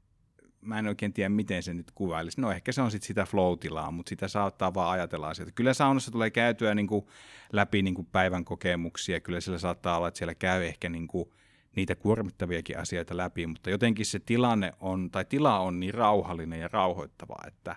mä 0.60 0.78
en 0.78 0.86
oikein 0.86 1.12
tiedä, 1.12 1.28
miten 1.28 1.62
se 1.62 1.74
nyt 1.74 1.90
kuvailisi. 1.94 2.40
No 2.40 2.52
ehkä 2.52 2.72
se 2.72 2.82
on 2.82 2.90
sitten 2.90 3.06
sitä 3.06 3.24
flow 3.24 3.58
mutta 3.92 4.10
sitä 4.10 4.28
saattaa 4.28 4.74
vaan 4.74 4.90
ajatella 4.90 5.28
asioita. 5.28 5.52
Kyllä 5.52 5.74
saunassa 5.74 6.10
tulee 6.10 6.30
käytyä 6.30 6.74
niin 6.74 6.86
kuin 6.86 7.06
läpi 7.52 7.82
niin 7.82 7.94
kuin 7.94 8.08
päivän 8.12 8.44
kokemuksia. 8.44 9.20
Kyllä 9.20 9.40
siellä 9.40 9.58
saattaa 9.58 9.96
olla, 9.96 10.08
että 10.08 10.18
siellä 10.18 10.34
käy 10.34 10.64
ehkä 10.64 10.88
niin 10.88 11.08
kuin 11.08 11.30
niitä 11.76 11.94
kuormittaviakin 11.96 12.78
asioita 12.78 13.16
läpi, 13.16 13.46
mutta 13.46 13.70
jotenkin 13.70 14.06
se 14.06 14.18
tilanne 14.18 14.72
on, 14.80 15.10
tai 15.10 15.24
tila 15.24 15.60
on 15.60 15.80
niin 15.80 15.94
rauhallinen 15.94 16.60
ja 16.60 16.68
rauhoittava, 16.68 17.36
että, 17.46 17.76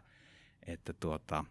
että 0.68 0.94
tuota, 0.94 1.46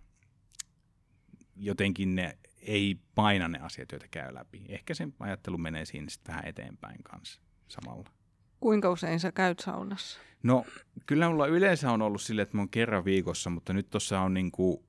jotenkin 1.56 2.14
ne 2.14 2.38
ei 2.62 2.96
paina 3.14 3.48
ne 3.48 3.58
asiat, 3.58 3.92
joita 3.92 4.08
käy 4.10 4.34
läpi. 4.34 4.64
Ehkä 4.68 4.94
se 4.94 5.08
ajattelu 5.20 5.58
menee 5.58 5.84
siinä 5.84 6.10
sitten 6.10 6.32
vähän 6.32 6.48
eteenpäin 6.48 7.02
kanssa 7.02 7.40
samalla. 7.68 8.21
Kuinka 8.62 8.90
usein 8.90 9.20
sä 9.20 9.32
käyt 9.32 9.58
saunassa? 9.58 10.20
No 10.42 10.64
kyllä 11.06 11.28
mulla 11.28 11.46
yleensä 11.46 11.92
on 11.92 12.02
ollut 12.02 12.22
sille, 12.22 12.42
että 12.42 12.56
mä 12.56 12.60
oon 12.60 12.68
kerran 12.68 13.04
viikossa, 13.04 13.50
mutta 13.50 13.72
nyt 13.72 13.90
tuossa 13.90 14.20
on 14.20 14.34
niin 14.34 14.52
kuin 14.52 14.84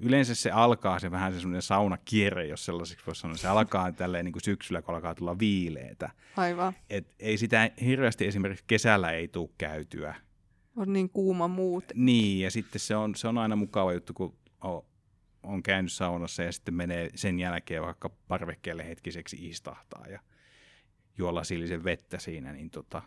yleensä 0.00 0.34
se 0.34 0.50
alkaa 0.50 0.98
se 0.98 1.10
vähän 1.10 1.32
se 1.32 1.40
semmoinen 1.40 1.62
saunakierre, 1.62 2.46
jos 2.46 2.64
sellaisiksi 2.64 3.06
voisi 3.06 3.20
sanoa. 3.20 3.36
Se 3.36 3.48
alkaa 3.48 3.92
tälleen 4.02 4.24
niin 4.24 4.32
kuin 4.32 4.42
syksyllä, 4.42 4.82
kun 4.82 4.94
alkaa 4.94 5.14
tulla 5.14 5.38
viileitä. 5.38 6.10
Aivan. 6.36 6.72
Et 6.90 7.14
ei 7.18 7.38
sitä 7.38 7.70
hirveästi 7.84 8.26
esimerkiksi 8.26 8.64
kesällä 8.66 9.10
ei 9.10 9.28
tule 9.28 9.50
käytyä. 9.58 10.14
On 10.76 10.92
niin 10.92 11.10
kuuma 11.10 11.48
muuten. 11.48 11.96
Niin, 12.04 12.40
ja 12.40 12.50
sitten 12.50 12.80
se 12.80 12.96
on, 12.96 13.14
se 13.14 13.28
on 13.28 13.38
aina 13.38 13.56
mukava 13.56 13.92
juttu, 13.92 14.12
kun 14.14 14.36
on, 14.60 14.84
on 15.42 15.62
käynyt 15.62 15.92
saunassa 15.92 16.42
ja 16.42 16.52
sitten 16.52 16.74
menee 16.74 17.10
sen 17.14 17.40
jälkeen 17.40 17.82
vaikka 17.82 18.10
parvekkeelle 18.28 18.88
hetkiseksi 18.88 19.48
istahtaa 19.48 20.06
ja 20.06 20.20
juo 21.18 21.34
lasillisen 21.34 21.84
vettä 21.84 22.18
siinä, 22.18 22.52
niin 22.52 22.70
tota, 22.70 23.02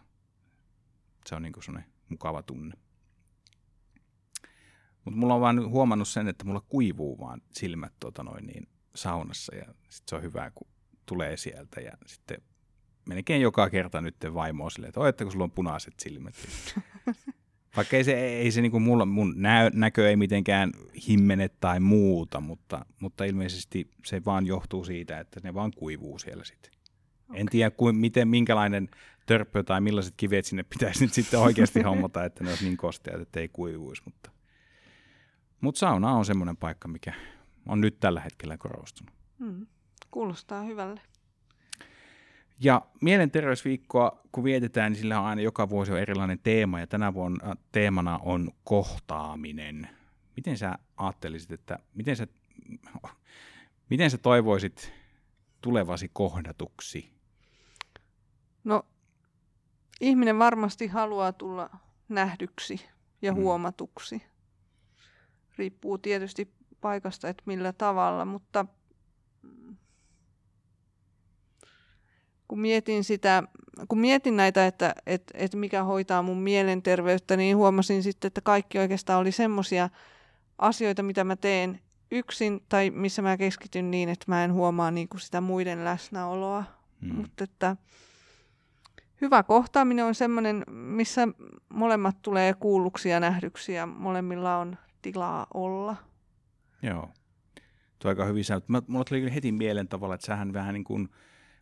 se 1.26 1.36
on 1.36 1.42
niin 1.42 1.54
kuin 1.54 1.84
mukava 2.10 2.44
tunne. 2.44 2.76
Mutta 5.06 5.20
mulla 5.20 5.36
on 5.36 5.42
vaan 5.42 5.70
huomannut 5.70 6.08
sen, 6.08 6.28
että 6.28 6.46
mulla 6.46 6.62
kuivuu 6.70 7.20
vaan 7.20 7.42
silmät 7.52 7.94
tota 8.00 8.24
noin 8.24 8.46
niin, 8.46 8.68
saunassa 8.96 9.56
ja 9.56 9.66
sit 9.90 10.04
se 10.08 10.16
on 10.16 10.24
hyvä, 10.24 10.52
kun 10.56 10.68
tulee 11.06 11.38
sieltä 11.38 11.82
ja 11.82 11.92
sitten 12.06 12.42
melkein 13.10 13.42
joka 13.42 13.70
kerta 13.70 14.02
nyt 14.02 14.16
vaimo 14.34 14.66
on 14.66 14.72
silleen, 14.72 14.90
että 14.90 15.00
oletteko 15.00 15.32
sulla 15.32 15.44
on 15.44 15.52
punaiset 15.52 15.94
silmät. 16.00 16.36
Vaikka 17.76 17.98
ei 17.98 18.04
se, 18.04 18.14
ei 18.14 18.52
se 18.52 18.62
niinku 18.62 18.80
mulla, 18.80 19.06
mun 19.06 19.34
nä, 19.38 19.72
näkö 19.74 20.10
ei 20.10 20.16
mitenkään 20.16 20.72
himmene 21.08 21.50
tai 21.50 21.80
muuta, 21.80 22.40
mutta, 22.40 22.86
mutta 23.00 23.24
ilmeisesti 23.24 23.90
se 24.06 24.22
vaan 24.26 24.46
johtuu 24.46 24.84
siitä, 24.84 25.20
että 25.20 25.40
ne 25.44 25.54
vaan 25.54 25.72
kuivuu 25.76 26.20
siellä 26.20 26.44
sitten. 26.44 26.72
Okay. 27.32 27.42
En 27.42 27.48
tiedä, 27.48 27.72
kuin, 27.72 27.96
miten, 27.96 28.28
minkälainen 28.28 28.90
törppö 29.26 29.64
tai 29.64 29.82
millaiset 29.82 30.14
kivet 30.18 30.46
sinne 30.46 30.64
pitäisi 30.64 31.06
nyt 31.06 31.14
sitten 31.14 31.40
oikeasti 31.40 31.82
hommata, 31.90 32.26
että 32.26 32.44
ne 32.44 32.50
olisi 32.50 32.66
niin 32.66 32.78
kosteat, 32.78 33.22
että 33.22 33.40
ei 33.40 33.48
kuivuisi. 33.48 34.02
Mutta, 34.06 34.32
mutta 35.62 35.80
sauna 35.80 36.12
on 36.12 36.26
semmoinen 36.26 36.58
paikka, 36.58 36.88
mikä 36.88 37.14
on 37.68 37.82
nyt 37.82 38.00
tällä 38.00 38.22
hetkellä 38.22 38.58
korostunut. 38.58 39.16
Hmm. 39.40 39.68
Kuulostaa 40.12 40.64
hyvälle. 40.64 41.02
Ja 42.64 42.82
mielenterveysviikkoa, 43.02 44.22
kun 44.32 44.44
vietetään, 44.44 44.92
niin 44.92 45.00
sillä 45.00 45.20
on 45.20 45.26
aina 45.26 45.42
joka 45.42 45.70
vuosi 45.70 45.92
on 45.92 46.00
erilainen 46.00 46.40
teema, 46.44 46.80
ja 46.80 46.88
tänä 46.88 47.14
vuonna 47.14 47.56
teemana 47.72 48.18
on 48.18 48.52
kohtaaminen. 48.64 49.90
Miten 50.36 50.58
sä 50.58 50.76
ajattelisit, 50.98 51.52
että 51.52 51.80
miten 51.94 52.16
sä, 52.16 52.28
miten 53.90 54.12
sä 54.12 54.18
toivoisit 54.18 54.94
tulevasi 55.62 56.10
kohdatuksi? 56.14 57.21
No, 58.64 58.84
ihminen 60.02 60.40
varmasti 60.40 60.88
haluaa 60.88 61.34
tulla 61.34 61.70
nähdyksi 62.10 62.86
ja 63.22 63.34
hmm. 63.34 63.42
huomatuksi. 63.42 64.22
Riippuu 65.58 65.98
tietysti 65.98 66.54
paikasta, 66.82 67.30
että 67.30 67.44
millä 67.46 67.74
tavalla, 67.74 68.26
mutta 68.26 68.66
kun 72.48 72.60
mietin 72.60 73.04
sitä, 73.04 73.44
kun 73.88 74.00
mietin 74.00 74.38
näitä, 74.38 74.68
että, 74.68 74.96
että, 75.06 75.34
että 75.38 75.58
mikä 75.58 75.84
hoitaa 75.84 76.22
mun 76.22 76.38
mielenterveyttä, 76.38 77.38
niin 77.38 77.58
huomasin 77.58 78.04
sitten, 78.04 78.28
että 78.28 78.42
kaikki 78.42 78.80
oikeastaan 78.80 79.20
oli 79.20 79.32
semmoisia 79.32 79.90
asioita, 80.58 81.04
mitä 81.04 81.24
mä 81.24 81.36
teen 81.36 81.80
yksin 82.12 82.64
tai 82.70 82.90
missä 82.90 83.22
mä 83.22 83.38
keskityn 83.38 83.92
niin, 83.92 84.10
että 84.10 84.26
mä 84.28 84.44
en 84.44 84.54
huomaa 84.54 84.92
niin 84.92 85.10
kuin 85.10 85.22
sitä 85.22 85.42
muiden 85.42 85.86
läsnäoloa. 85.86 86.64
Hmm. 87.02 87.16
Mutta 87.16 87.44
että 87.44 87.76
hyvä 89.22 89.44
kohtaaminen 89.44 90.06
on 90.06 90.16
semmoinen, 90.16 90.64
missä 90.72 91.28
molemmat 91.70 92.22
tulee 92.22 92.54
kuulluksi 92.54 93.10
ja 93.10 93.20
nähdyksi 93.20 93.74
ja 93.74 93.86
molemmilla 93.86 94.58
on 94.58 94.78
tilaa 95.02 95.48
olla. 95.54 95.96
Joo. 96.82 97.10
Tuo 98.00 98.10
aika 98.10 98.26
hyvin 98.26 98.46
sanottu. 98.46 98.74
Mulla 98.88 99.06
tuli 99.06 99.34
heti 99.34 99.52
mieleen 99.52 99.88
tavalla, 99.88 100.16
että 100.16 100.28
sähän 100.28 100.54
vähän 100.54 100.74
niin 100.74 100.84
kuin– 100.84 101.10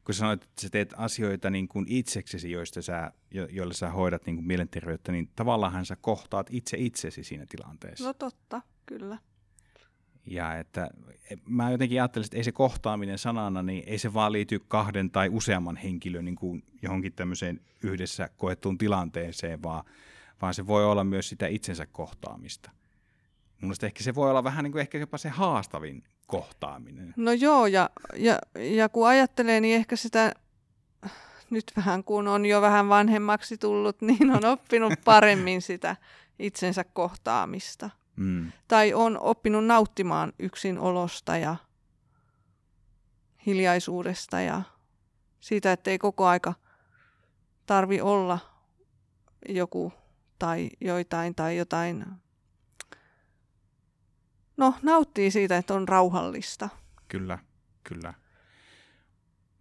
kun 0.09 0.13
sanoit, 0.13 0.43
että 0.43 0.61
sä 0.61 0.69
teet 0.69 0.93
asioita 0.97 1.49
niin 1.49 1.67
kuin 1.67 1.85
itseksesi, 1.87 2.51
joista 2.51 2.81
sä, 2.81 3.11
jo, 3.31 3.47
joille 3.51 3.73
sä 3.73 3.89
hoidat 3.89 4.25
niin 4.25 4.35
kuin 4.35 4.47
mielenterveyttä, 4.47 5.11
niin 5.11 5.29
tavallaan 5.35 5.85
sä 5.85 5.97
kohtaat 6.01 6.47
itse 6.51 6.77
itsesi 6.77 7.23
siinä 7.23 7.45
tilanteessa. 7.49 8.05
No 8.05 8.13
totta, 8.13 8.61
kyllä. 8.85 9.17
Ja 10.29 10.57
että 10.57 10.89
e, 11.31 11.35
mä 11.45 11.71
jotenkin 11.71 12.01
ajattelen, 12.01 12.25
että 12.25 12.37
ei 12.37 12.43
se 12.43 12.51
kohtaaminen 12.51 13.17
sanana, 13.17 13.63
niin 13.63 13.83
ei 13.87 13.97
se 13.97 14.13
vaan 14.13 14.31
liity 14.31 14.59
kahden 14.67 15.11
tai 15.11 15.29
useamman 15.29 15.75
henkilön 15.75 16.25
niin 16.25 16.35
kuin 16.35 16.63
johonkin 16.81 17.13
tämmöiseen 17.13 17.61
yhdessä 17.83 18.29
koettuun 18.37 18.77
tilanteeseen, 18.77 19.63
vaan, 19.63 19.83
vaan 20.41 20.53
se 20.53 20.67
voi 20.67 20.85
olla 20.85 21.03
myös 21.03 21.29
sitä 21.29 21.47
itsensä 21.47 21.85
kohtaamista. 21.85 22.71
Mun 23.61 23.73
ehkä 23.83 24.03
se 24.03 24.15
voi 24.15 24.29
olla 24.29 24.43
vähän 24.43 24.63
niin 24.63 24.71
kuin 24.71 24.81
ehkä 24.81 24.97
jopa 24.97 25.17
se 25.17 25.29
haastavin 25.29 26.03
kohtaaminen. 26.27 27.13
No 27.17 27.31
joo, 27.31 27.67
ja, 27.67 27.89
ja, 28.15 28.39
ja 28.55 28.89
kun 28.89 29.07
ajattelee, 29.07 29.61
niin 29.61 29.75
ehkä 29.75 29.95
sitä 29.95 30.33
nyt 31.49 31.71
vähän 31.77 32.03
kun 32.03 32.27
on 32.27 32.45
jo 32.45 32.61
vähän 32.61 32.89
vanhemmaksi 32.89 33.57
tullut, 33.57 34.01
niin 34.01 34.31
on 34.31 34.45
oppinut 34.45 34.93
paremmin 35.05 35.61
sitä 35.61 35.95
itsensä 36.39 36.83
kohtaamista. 36.83 37.89
Mm. 38.19 38.51
Tai 38.67 38.93
on 38.93 39.19
oppinut 39.19 39.65
nauttimaan 39.65 40.33
yksin 40.39 40.79
olosta 40.79 41.37
ja 41.37 41.55
hiljaisuudesta 43.45 44.41
ja 44.41 44.61
siitä, 45.39 45.71
että 45.71 45.91
ei 45.91 45.97
koko 45.97 46.25
aika 46.27 46.53
tarvi 47.65 48.01
olla 48.01 48.39
joku 49.49 49.93
tai 50.39 50.69
joitain 50.81 51.35
tai 51.35 51.57
jotain 51.57 52.05
no, 54.57 54.75
nauttii 54.81 55.31
siitä, 55.31 55.57
että 55.57 55.73
on 55.73 55.87
rauhallista. 55.87 56.69
Kyllä, 57.07 57.39
kyllä. 57.83 58.13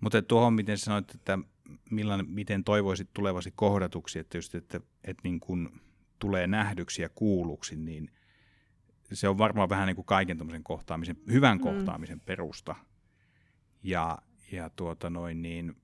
Mutta 0.00 0.22
tuohon, 0.22 0.52
miten 0.52 0.78
sanoit, 0.78 1.14
että 1.14 1.38
millainen, 1.90 2.30
miten 2.30 2.64
toivoisit 2.64 3.08
tulevasi 3.14 3.52
kohdatuksi, 3.56 4.18
että 4.18 4.38
just, 4.38 4.54
että, 4.54 4.80
että 5.04 5.20
niin 5.24 5.40
kun 5.40 5.80
tulee 6.18 6.46
nähdyksi 6.46 7.02
ja 7.02 7.08
kuulluksi, 7.08 7.76
niin 7.76 8.10
se 9.12 9.28
on 9.28 9.38
varmaan 9.38 9.68
vähän 9.68 9.86
niin 9.86 9.96
kuin 9.96 10.06
kaiken 10.06 10.38
kohtaamisen, 10.62 11.16
hyvän 11.30 11.58
mm. 11.58 11.62
kohtaamisen 11.62 12.20
perusta. 12.20 12.74
Ja, 13.82 14.18
ja 14.52 14.70
tuota 14.70 15.10
noin 15.10 15.42
niin, 15.42 15.76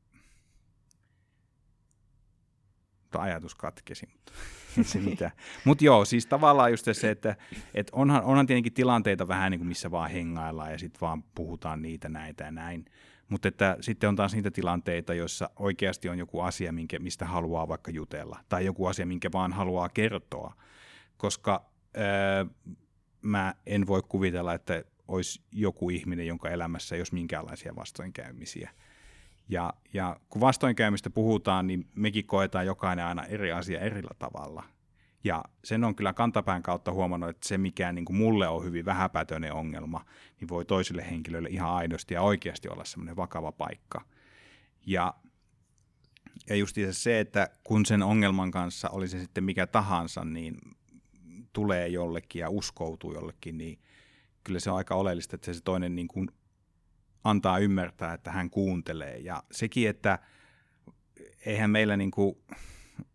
mutta 3.15 3.23
ajatus 3.23 3.55
katkesi, 3.55 4.07
mutta 4.07 4.33
se 4.91 4.99
mitään. 4.99 5.33
Mutta 5.65 5.85
joo, 5.85 6.05
siis 6.05 6.27
tavallaan 6.27 6.71
just 6.71 6.89
se, 6.93 7.11
että 7.11 7.37
et 7.75 7.91
onhan, 7.93 8.23
onhan 8.23 8.47
tietenkin 8.47 8.73
tilanteita 8.73 9.29
vähän 9.29 9.51
niin 9.51 9.59
kuin 9.59 9.69
missä 9.69 9.91
vaan 9.91 10.11
hengaillaan 10.11 10.73
ja 10.73 10.79
sitten 10.79 11.01
vaan 11.01 11.23
puhutaan 11.23 11.83
niitä, 11.83 12.09
näitä 12.09 12.45
ja 12.45 12.51
näin. 12.51 12.85
Mutta 13.29 13.49
että 13.49 13.77
sitten 13.81 14.09
on 14.09 14.17
taas 14.17 14.35
niitä 14.35 14.51
tilanteita, 14.51 15.15
joissa 15.15 15.51
oikeasti 15.57 16.09
on 16.09 16.19
joku 16.19 16.41
asia, 16.41 16.73
minkä, 16.73 16.99
mistä 16.99 17.27
haluaa 17.27 17.69
vaikka 17.69 17.91
jutella, 17.91 18.39
tai 18.49 18.65
joku 18.65 18.87
asia, 18.87 19.07
minkä 19.07 19.29
vaan 19.33 19.53
haluaa 19.53 19.89
kertoa. 19.89 20.55
Koska 21.17 21.71
öö, 21.97 22.45
mä 23.25 23.55
en 23.67 23.87
voi 23.87 24.03
kuvitella, 24.09 24.55
että 24.55 24.85
olisi 25.09 25.43
joku 25.53 25.91
ihminen, 25.91 26.27
jonka 26.27 26.51
elämässä 26.51 26.95
ei 26.95 27.01
olisi 27.01 27.15
minkäänlaisia 27.15 27.77
vastoinkäymisiä. 27.77 28.71
Ja, 29.49 29.73
ja 29.93 30.21
kun 30.29 30.41
vastoinkäymistä 30.41 31.11
puhutaan, 31.11 31.67
niin 31.67 31.89
mekin 31.95 32.27
koetaan 32.27 32.67
jokainen 32.67 33.05
aina 33.05 33.25
eri 33.25 33.53
asia 33.53 33.81
erillä 33.81 34.15
tavalla. 34.19 34.65
Ja 35.25 35.45
sen 35.65 35.85
on 35.85 35.95
kyllä 35.95 36.13
kantapään 36.13 36.63
kautta 36.63 36.93
huomannut, 36.93 37.31
että 37.31 37.49
se 37.49 37.59
mikä 37.59 37.93
niin 37.93 38.05
kuin 38.05 38.17
mulle 38.17 38.49
on 38.49 38.65
hyvin 38.65 38.85
vähäpätöinen 38.85 39.53
ongelma, 39.53 40.05
niin 40.41 40.49
voi 40.49 40.65
toisille 40.65 41.11
henkilöille 41.11 41.49
ihan 41.49 41.71
aidosti 41.71 42.15
ja 42.15 42.23
oikeasti 42.23 42.69
olla 42.69 42.85
semmoinen 42.85 43.17
vakava 43.17 43.53
paikka. 43.53 44.05
Ja, 44.87 45.15
ja 46.49 46.57
just 46.57 46.77
se, 46.91 47.21
että 47.21 47.51
kun 47.65 47.87
sen 47.87 48.03
ongelman 48.03 48.51
kanssa 48.51 48.89
oli 48.89 49.09
se 49.09 49.21
sitten 49.21 49.45
mikä 49.45 49.67
tahansa, 49.67 50.25
niin 50.25 50.57
tulee 51.55 51.89
jollekin 51.89 52.41
ja 52.41 52.51
uskoutuu 52.51 53.15
jollekin, 53.15 53.59
niin 53.59 53.79
kyllä 54.45 54.61
se 54.61 54.71
on 54.71 54.77
aika 54.77 54.95
oleellista, 54.95 55.37
että 55.37 55.53
se 55.53 55.61
toinen 55.65 55.95
niin 55.95 56.09
kuin 56.09 56.29
antaa 57.25 57.59
ymmärtää, 57.59 58.15
että 58.15 58.33
hän 58.33 58.51
kuuntelee. 58.51 59.19
Ja 59.19 59.43
sekin, 59.53 59.89
että 59.89 60.19
eihän 61.47 61.71
meillä 61.71 61.97
niin 61.97 62.11
kuin 62.11 62.37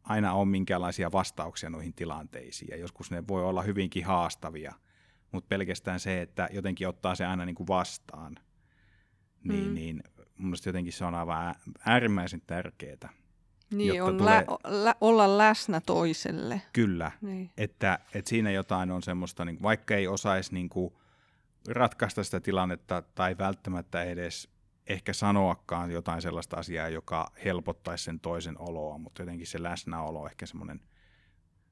aina 0.03 0.33
ole 0.33 0.45
minkäänlaisia 0.45 1.11
vastauksia 1.11 1.69
noihin 1.69 1.93
tilanteisiin, 1.93 2.69
ja 2.71 2.77
joskus 2.77 3.11
ne 3.11 3.27
voi 3.27 3.45
olla 3.45 3.61
hyvinkin 3.61 4.05
haastavia, 4.05 4.73
mutta 5.31 5.47
pelkästään 5.47 5.99
se, 5.99 6.21
että 6.21 6.49
jotenkin 6.51 6.87
ottaa 6.87 7.15
se 7.15 7.25
aina 7.25 7.45
niin 7.45 7.55
kuin 7.55 7.67
vastaan, 7.67 8.35
niin, 9.43 9.67
mm. 9.67 9.73
niin 9.73 10.03
mun 10.37 10.55
jotenkin 10.65 10.93
se 10.93 11.05
on 11.05 11.15
aivan 11.15 11.55
äärimmäisen 11.85 12.41
tärkeää. 12.47 13.09
Niin, 13.73 14.03
on 14.03 14.17
tulee... 14.17 14.45
lä- 14.47 14.83
lä- 14.83 14.95
olla 15.01 15.37
läsnä 15.37 15.81
toiselle. 15.81 16.61
Kyllä, 16.73 17.11
niin. 17.21 17.51
että, 17.57 17.99
että 18.13 18.29
siinä 18.29 18.51
jotain 18.51 18.91
on 18.91 19.03
semmoista, 19.03 19.45
niin, 19.45 19.61
vaikka 19.61 19.95
ei 19.95 20.07
osaisi 20.07 20.53
niin 20.53 20.69
kuin, 20.69 20.93
ratkaista 21.67 22.23
sitä 22.23 22.39
tilannetta 22.39 23.01
tai 23.15 23.37
välttämättä 23.37 24.03
edes 24.03 24.49
ehkä 24.87 25.13
sanoakaan 25.13 25.91
jotain 25.91 26.21
sellaista 26.21 26.57
asiaa, 26.57 26.89
joka 26.89 27.31
helpottaisi 27.45 28.03
sen 28.03 28.19
toisen 28.19 28.55
oloa, 28.59 28.97
mutta 28.97 29.21
jotenkin 29.21 29.47
se 29.47 29.63
läsnäolo, 29.63 30.27
ehkä 30.27 30.45
semmoinen 30.45 30.81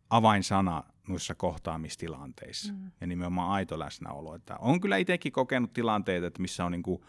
avainsana 0.10 0.84
noissa 1.08 1.36
kohtaamistilanteissa. 1.36 2.74
Mm. 2.74 2.92
Ja 3.02 3.08
nimenomaan 3.08 3.52
aito 3.52 3.80
läsnäolo. 3.80 4.36
Että 4.36 4.56
on 4.60 4.80
kyllä 4.80 4.98
itsekin 4.98 5.32
kokenut 5.32 5.74
tilanteita, 5.74 6.28
että 6.28 6.42
missä 6.42 6.66
on 6.66 6.72
niin 6.72 6.84
kuin 6.84 7.02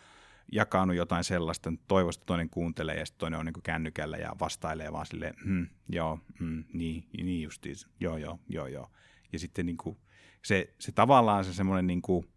jakanut 0.53 0.97
jotain 0.97 1.25
sellaista, 1.25 1.71
että 1.71 1.85
toivosta 1.89 2.25
toinen 2.27 2.51
kuuntelee 2.51 2.99
ja 2.99 3.07
sitten 3.07 3.19
toinen 3.19 3.41
on 3.41 3.47
niin 3.47 3.63
kännykällä 3.63 4.17
ja 4.17 4.33
vastailee 4.41 4.93
vaan 4.93 5.07
silleen, 5.07 5.35
hm, 5.45 5.63
joo, 5.89 6.19
mm, 6.41 6.65
niin, 6.73 7.09
niin 7.13 7.43
justiin, 7.43 7.77
joo, 8.01 8.17
joo, 8.17 8.39
joo, 8.49 8.67
joo. 8.67 8.91
Ja 9.33 9.39
sitten 9.39 9.67
niin 9.67 9.77
kuin 9.77 9.97
se, 10.45 10.75
se 10.79 10.93
tavallaan 10.93 11.45
se 11.45 11.53
semmoinen 11.53 11.87
niin 11.87 12.03
kuin 12.03 12.29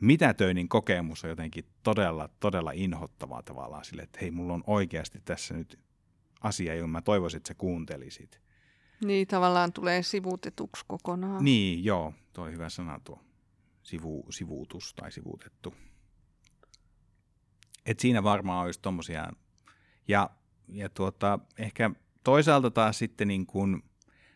mitätöinnin 0.00 0.68
kokemus 0.68 1.24
on 1.24 1.30
jotenkin 1.30 1.64
todella, 1.82 2.28
todella 2.40 2.72
inhottavaa 2.74 3.42
tavallaan 3.42 3.84
sille, 3.84 4.02
että 4.02 4.18
hei, 4.20 4.30
mulla 4.30 4.54
on 4.54 4.64
oikeasti 4.66 5.20
tässä 5.24 5.54
nyt 5.54 5.78
asia, 6.40 6.74
johon 6.74 6.90
mä 6.90 7.02
toivoisin, 7.02 7.36
että 7.36 7.48
sä 7.48 7.54
kuuntelisit. 7.54 8.40
Niin, 9.04 9.26
tavallaan 9.26 9.72
tulee 9.72 10.02
sivuutetuksi 10.02 10.84
kokonaan. 10.88 11.44
Niin, 11.44 11.84
joo, 11.84 12.14
toi 12.32 12.52
hyvä 12.52 12.68
sana 12.68 13.00
tuo 13.04 13.20
sivu, 13.82 14.26
sivuutus 14.30 14.94
tai 14.94 15.12
sivuutettu. 15.12 15.74
Et 17.88 18.00
siinä 18.00 18.22
varmaan 18.22 18.64
olisi 18.64 18.80
tommosia. 18.80 19.32
Ja, 20.08 20.30
ja 20.68 20.88
tuota, 20.88 21.38
ehkä 21.58 21.90
toisaalta 22.24 22.70
taas 22.70 22.98
sitten 22.98 23.28
niin 23.28 23.46
kun, 23.46 23.82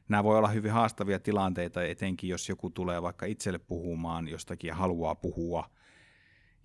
nämä 0.08 0.24
voi 0.24 0.38
olla 0.38 0.48
hyvin 0.48 0.72
haastavia 0.72 1.18
tilanteita, 1.18 1.84
etenkin 1.84 2.30
jos 2.30 2.48
joku 2.48 2.70
tulee 2.70 3.02
vaikka 3.02 3.26
itselle 3.26 3.58
puhumaan 3.58 4.28
jostakin 4.28 4.68
ja 4.68 4.74
haluaa 4.74 5.14
puhua. 5.14 5.70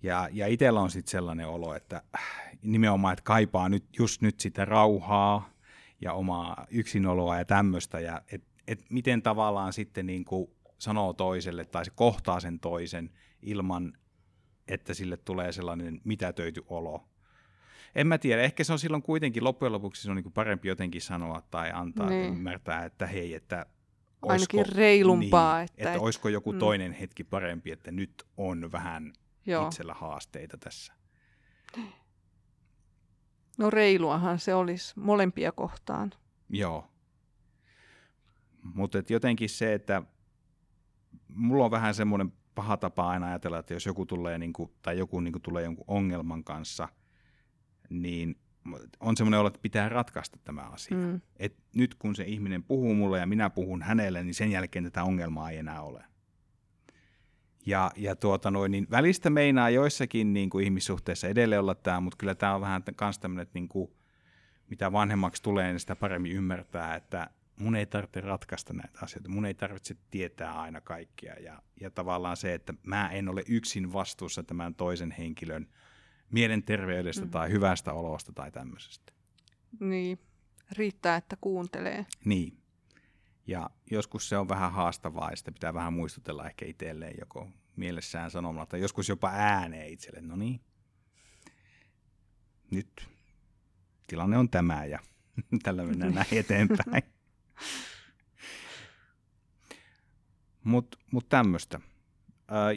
Ja, 0.02 0.28
ja 0.32 0.46
itsellä 0.46 0.80
on 0.80 0.90
sitten 0.90 1.10
sellainen 1.10 1.48
olo, 1.48 1.74
että 1.74 2.02
nimenomaan, 2.62 3.12
että 3.12 3.22
kaipaa 3.22 3.68
nyt, 3.68 3.84
just 3.98 4.22
nyt 4.22 4.40
sitä 4.40 4.64
rauhaa 4.64 5.50
ja 6.00 6.12
omaa 6.12 6.66
yksinoloa 6.70 7.38
ja 7.38 7.44
tämmöistä. 7.44 8.00
Ja 8.00 8.22
et, 8.32 8.44
et 8.66 8.90
miten 8.90 9.22
tavallaan 9.22 9.72
sitten 9.72 10.06
niin 10.06 10.24
kuin 10.24 10.50
sanoo 10.78 11.12
toiselle 11.12 11.64
tai 11.64 11.84
se 11.84 11.90
kohtaa 11.94 12.40
sen 12.40 12.60
toisen 12.60 13.10
ilman, 13.42 13.92
että 14.68 14.94
sille 14.94 15.16
tulee 15.16 15.52
sellainen 15.52 16.00
mitätöity 16.04 16.62
olo. 16.66 17.08
En 17.94 18.06
mä 18.06 18.18
tiedä, 18.18 18.42
ehkä 18.42 18.64
se 18.64 18.72
on 18.72 18.78
silloin 18.78 19.02
kuitenkin 19.02 19.44
loppujen 19.44 19.72
lopuksi 19.72 20.02
se 20.02 20.10
on 20.10 20.16
niin 20.16 20.32
parempi 20.32 20.68
jotenkin 20.68 21.02
sanoa 21.02 21.42
tai 21.50 21.70
antaa 21.74 22.10
niin. 22.10 22.32
ymmärtää, 22.32 22.84
että 22.84 23.06
hei, 23.06 23.34
että 23.34 23.66
olisiko, 24.22 24.56
Ainakin 24.58 24.76
reilumpaa. 24.76 25.58
Niin, 25.58 25.68
että, 25.78 25.90
että 25.90 26.00
olisiko 26.00 26.28
joku 26.28 26.52
mm. 26.52 26.58
toinen 26.58 26.92
hetki 26.92 27.24
parempi, 27.24 27.72
että 27.72 27.90
nyt 27.90 28.26
on 28.36 28.72
vähän 28.72 29.12
Joo. 29.46 29.66
itsellä 29.66 29.94
haasteita 29.94 30.58
tässä. 30.58 30.92
No 33.58 33.70
reiluahan 33.70 34.38
se 34.38 34.54
olisi 34.54 35.00
molempia 35.00 35.52
kohtaan. 35.52 36.10
Joo. 36.50 36.90
Mutta 38.62 38.98
jotenkin 39.08 39.48
se, 39.48 39.74
että 39.74 40.02
mulla 41.28 41.64
on 41.64 41.70
vähän 41.70 41.94
semmoinen 41.94 42.32
paha 42.58 42.76
tapa 42.76 43.08
aina 43.08 43.26
ajatella, 43.26 43.58
että 43.58 43.74
jos 43.74 43.86
joku 43.86 44.06
tulee, 44.06 44.38
niin 44.38 44.52
kuin, 44.52 44.70
tai 44.82 44.98
joku 44.98 45.20
niin 45.20 45.32
kuin, 45.32 45.42
tulee 45.42 45.64
jonkun 45.64 45.84
ongelman 45.88 46.44
kanssa, 46.44 46.88
niin 47.90 48.36
on 49.00 49.16
semmoinen 49.16 49.40
olo, 49.40 49.48
että 49.48 49.60
pitää 49.62 49.88
ratkaista 49.88 50.38
tämä 50.44 50.60
asia. 50.60 50.96
Mm. 50.96 51.20
Et 51.36 51.56
nyt 51.74 51.94
kun 51.94 52.14
se 52.14 52.24
ihminen 52.24 52.62
puhuu 52.62 52.94
mulle 52.94 53.18
ja 53.18 53.26
minä 53.26 53.50
puhun 53.50 53.82
hänelle, 53.82 54.24
niin 54.24 54.34
sen 54.34 54.50
jälkeen 54.50 54.84
tätä 54.84 55.04
ongelmaa 55.04 55.50
ei 55.50 55.58
enää 55.58 55.82
ole. 55.82 56.04
Ja, 57.66 57.90
ja 57.96 58.16
tuota 58.16 58.50
noin, 58.50 58.72
niin 58.72 58.86
välistä 58.90 59.30
meinaa 59.30 59.70
joissakin 59.70 60.32
niin 60.32 60.50
kuin 60.50 60.64
ihmissuhteissa 60.64 61.28
edelleen 61.28 61.60
olla 61.60 61.74
tämä, 61.74 62.00
mutta 62.00 62.16
kyllä 62.16 62.34
tämä 62.34 62.54
on 62.54 62.60
vähän 62.60 62.82
myös 63.00 63.18
tämmöinen, 63.18 63.42
että 63.42 63.58
niin 63.58 63.68
kuin, 63.68 63.90
mitä 64.70 64.92
vanhemmaksi 64.92 65.42
tulee, 65.42 65.70
niin 65.70 65.80
sitä 65.80 65.96
paremmin 65.96 66.32
ymmärtää, 66.32 66.94
että 66.94 67.30
mun 67.60 67.76
ei 67.76 67.86
tarvitse 67.86 68.20
ratkaista 68.20 68.72
näitä 68.72 68.98
asioita, 69.02 69.28
mun 69.28 69.46
ei 69.46 69.54
tarvitse 69.54 69.96
tietää 70.10 70.60
aina 70.60 70.80
kaikkia. 70.80 71.34
Ja, 71.34 71.62
ja 71.80 71.90
tavallaan 71.90 72.36
se, 72.36 72.54
että 72.54 72.74
mä 72.82 73.10
en 73.10 73.28
ole 73.28 73.42
yksin 73.48 73.92
vastuussa 73.92 74.42
tämän 74.42 74.74
toisen 74.74 75.10
henkilön 75.10 75.68
mielenterveydestä 76.30 77.24
mm. 77.24 77.30
tai 77.30 77.50
hyvästä 77.50 77.92
olosta 77.92 78.32
tai 78.32 78.52
tämmöisestä. 78.52 79.12
Niin, 79.80 80.18
riittää, 80.72 81.16
että 81.16 81.36
kuuntelee. 81.40 82.06
Niin. 82.24 82.58
Ja 83.46 83.70
joskus 83.90 84.28
se 84.28 84.38
on 84.38 84.48
vähän 84.48 84.72
haastavaa 84.72 85.30
ja 85.30 85.36
sitä 85.36 85.52
pitää 85.52 85.74
vähän 85.74 85.92
muistutella 85.92 86.46
ehkä 86.46 86.66
itselleen 86.66 87.14
joko 87.20 87.48
mielessään 87.76 88.30
sanomalla 88.30 88.66
tai 88.66 88.80
joskus 88.80 89.08
jopa 89.08 89.30
ääneen 89.34 89.88
itselle. 89.88 90.20
No 90.20 90.36
niin, 90.36 90.60
nyt 92.70 93.08
tilanne 94.06 94.38
on 94.38 94.50
tämä 94.50 94.84
ja 94.84 94.98
tällä 95.62 95.82
mennään 95.82 96.14
näin 96.14 96.26
eteenpäin. 96.32 97.02
Mutta 100.64 100.98
mut 101.12 101.28
tämmöistä. 101.28 101.80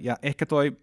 Ja 0.02 0.18
ehkä 0.22 0.46
toi, 0.46 0.78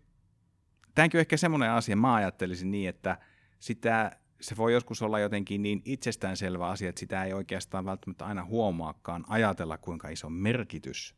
tämänkin 0.95 1.19
on 1.19 1.21
ehkä 1.21 1.37
semmoinen 1.37 1.71
asia, 1.71 1.97
mä 1.97 2.15
ajattelisin 2.15 2.71
niin, 2.71 2.89
että 2.89 3.19
sitä 3.59 4.19
se 4.41 4.57
voi 4.57 4.73
joskus 4.73 5.03
olla 5.03 5.19
jotenkin 5.19 5.63
niin 5.63 5.83
itsestäänselvä 5.85 6.69
asia, 6.69 6.89
että 6.89 7.01
sitä 7.01 7.25
ei 7.25 7.33
oikeastaan 7.33 7.85
välttämättä 7.85 8.27
aina 8.27 8.45
huomaakaan 8.45 9.25
ajatella, 9.29 9.79
kuinka 9.79 10.09
iso 10.09 10.31
merkitys 10.31 11.15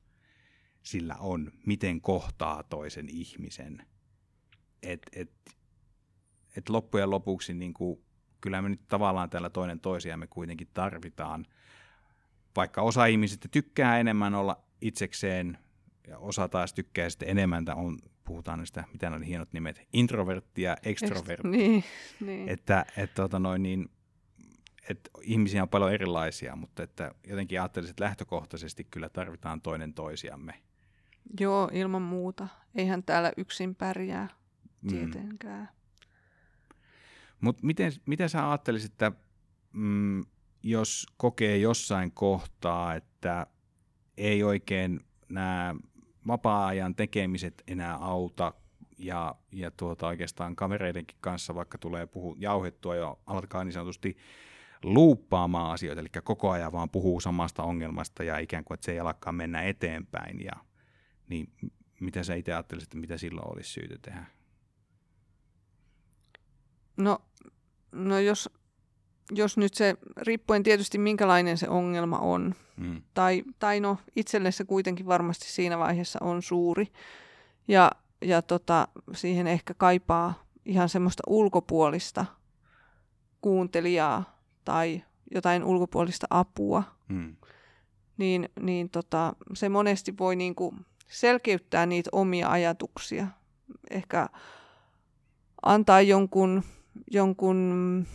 sillä 0.83 1.16
on, 1.16 1.53
miten 1.66 2.01
kohtaa 2.01 2.62
toisen 2.62 3.09
ihmisen. 3.09 3.87
Et, 4.83 5.03
et, 5.12 5.31
et 6.57 6.69
loppujen 6.69 7.11
lopuksi 7.11 7.55
niin 7.55 7.75
kuin, 7.75 8.05
kyllä 8.40 8.62
me 8.62 8.69
nyt 8.69 8.88
tavallaan 8.88 9.31
täällä 9.31 9.51
toinen 9.51 9.81
toisiamme 9.81 10.27
kuitenkin 10.27 10.69
tarvitaan. 10.75 11.47
Vaikka 12.57 12.83
osa 12.83 13.07
ihmisistä 13.07 13.49
tykkää 13.49 14.01
enemmän 14.01 14.35
olla 14.35 14.65
itsekseen 14.81 15.59
ja 16.09 16.19
osa 16.19 16.49
taas 16.49 16.73
tykkää 16.73 17.11
sitten 17.11 17.29
enemmän, 17.29 17.65
on 17.75 17.99
puhutaan 18.25 18.59
niistä, 18.59 18.85
mitä 18.93 19.11
ne 19.11 19.27
hienot 19.27 19.53
nimet, 19.53 19.89
introvertti 19.93 20.63
ja 20.63 20.77
extrovertti. 20.83 21.49
Ex- 21.49 21.51
niin, 21.51 21.85
niin. 22.21 22.49
Että, 22.49 22.87
et, 22.97 23.15
tota 23.15 23.39
noin, 23.39 23.63
niin, 23.63 23.91
et 24.89 25.11
ihmisiä 25.23 25.63
on 25.63 25.69
paljon 25.69 25.93
erilaisia, 25.93 26.57
mutta 26.57 26.83
että 26.83 27.15
jotenkin 27.27 27.61
ajattelisin, 27.61 27.91
että 27.91 28.05
lähtökohtaisesti 28.05 28.85
kyllä 28.85 29.09
tarvitaan 29.09 29.61
toinen 29.61 29.95
toisiamme. 29.95 30.55
Joo, 31.41 31.71
ilman 31.73 32.03
muuta. 32.03 32.49
Eihän 32.75 33.03
täällä 33.03 33.33
yksin 33.37 33.75
pärjää 33.75 34.29
mm. 34.83 34.89
tietenkään. 34.89 35.63
Mm. 35.63 36.77
Mutta 37.41 37.67
miten, 37.67 37.93
miten 38.07 38.29
sä 38.29 38.51
ajattelisit, 38.51 38.93
että 38.93 39.13
mm, 39.73 40.25
jos 40.62 41.07
kokee 41.16 41.57
jossain 41.57 42.12
kohtaa, 42.12 42.94
että 42.94 43.46
ei 44.16 44.42
oikein 44.42 45.01
nämä 45.29 45.75
vapaa-ajan 46.27 46.94
tekemiset 46.94 47.62
enää 47.66 47.94
auta 47.96 48.55
ja, 48.99 49.35
ja 49.53 49.70
tuota, 49.70 50.07
oikeastaan 50.07 50.57
kavereidenkin 50.57 51.18
kanssa, 51.20 51.55
vaikka 51.55 51.79
tulee 51.79 52.07
puhu, 52.07 52.37
jauhettua 52.38 52.96
ja 52.96 53.16
alkaa 53.27 53.64
niin 53.64 53.73
sanotusti 53.73 54.16
luuppaamaan 54.83 55.73
asioita, 55.73 56.01
eli 56.01 56.09
koko 56.25 56.51
ajan 56.51 56.73
vaan 56.73 56.90
puhuu 56.90 57.20
samasta 57.20 57.62
ongelmasta 57.62 58.25
ja 58.25 58.38
ikään 58.38 58.64
kuin, 58.64 58.75
että 58.75 58.85
se 58.85 58.92
ei 58.92 59.01
alakaan 59.01 59.35
mennä 59.35 59.62
eteenpäin. 59.62 60.40
Ja, 60.44 60.53
niin 61.29 61.53
mitä 62.01 62.25
sä 62.25 62.35
itse 62.35 62.53
ajattelisit, 62.53 62.87
että 62.87 62.99
mitä 62.99 63.18
silloin 63.18 63.53
olisi 63.53 63.70
syytä 63.70 63.99
tehdä? 64.03 64.25
No, 66.96 67.18
no 67.92 68.18
jos 68.18 68.51
jos 69.31 69.57
nyt 69.57 69.75
se, 69.75 69.97
riippuen 70.16 70.62
tietysti 70.62 70.99
minkälainen 70.99 71.59
se 71.59 71.69
ongelma 71.69 72.19
on, 72.19 72.55
mm. 72.77 73.03
tai, 73.14 73.43
tai 73.59 73.81
no 73.81 73.99
itselle 74.16 74.53
se 74.53 74.64
kuitenkin 74.64 75.07
varmasti 75.07 75.47
siinä 75.49 75.79
vaiheessa 75.79 76.19
on 76.23 76.43
suuri, 76.43 76.88
ja, 77.69 77.90
ja 78.23 78.43
tota, 78.43 78.88
siihen 79.12 79.47
ehkä 79.47 79.75
kaipaa 79.75 80.45
ihan 80.64 80.88
semmoista 80.88 81.23
ulkopuolista 81.27 82.27
kuuntelijaa 83.40 84.38
tai 84.64 85.03
jotain 85.31 85.64
ulkopuolista 85.64 86.27
apua, 86.31 86.83
mm. 87.09 87.37
niin, 88.16 88.49
niin 88.61 88.90
tota, 88.90 89.37
se 89.55 89.69
monesti 89.69 90.19
voi 90.19 90.37
niinku 90.37 90.75
selkeyttää 91.09 91.87
niitä 91.87 92.11
omia 92.12 92.51
ajatuksia. 92.51 93.27
Ehkä 93.90 94.29
antaa 95.62 96.01
jonkun, 96.01 96.62
jonkun 97.11 98.07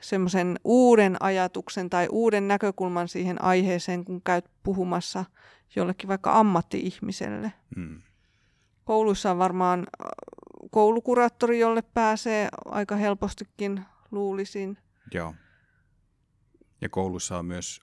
semmoisen 0.00 0.60
uuden 0.64 1.16
ajatuksen 1.20 1.90
tai 1.90 2.08
uuden 2.10 2.48
näkökulman 2.48 3.08
siihen 3.08 3.44
aiheeseen, 3.44 4.04
kun 4.04 4.22
käyt 4.22 4.50
puhumassa 4.62 5.24
jollekin 5.76 6.08
vaikka 6.08 6.38
ammatti-ihmiselle. 6.38 7.52
Hmm. 7.76 8.02
Kouluissa 8.84 9.30
on 9.30 9.38
varmaan 9.38 9.80
äh, 9.80 10.10
koulukuraattori, 10.70 11.58
jolle 11.58 11.82
pääsee 11.82 12.48
aika 12.64 12.96
helpostikin, 12.96 13.84
luulisin. 14.10 14.78
Joo. 15.14 15.34
Ja 16.80 16.88
koulussa 16.88 17.38
on 17.38 17.44
myös, 17.46 17.80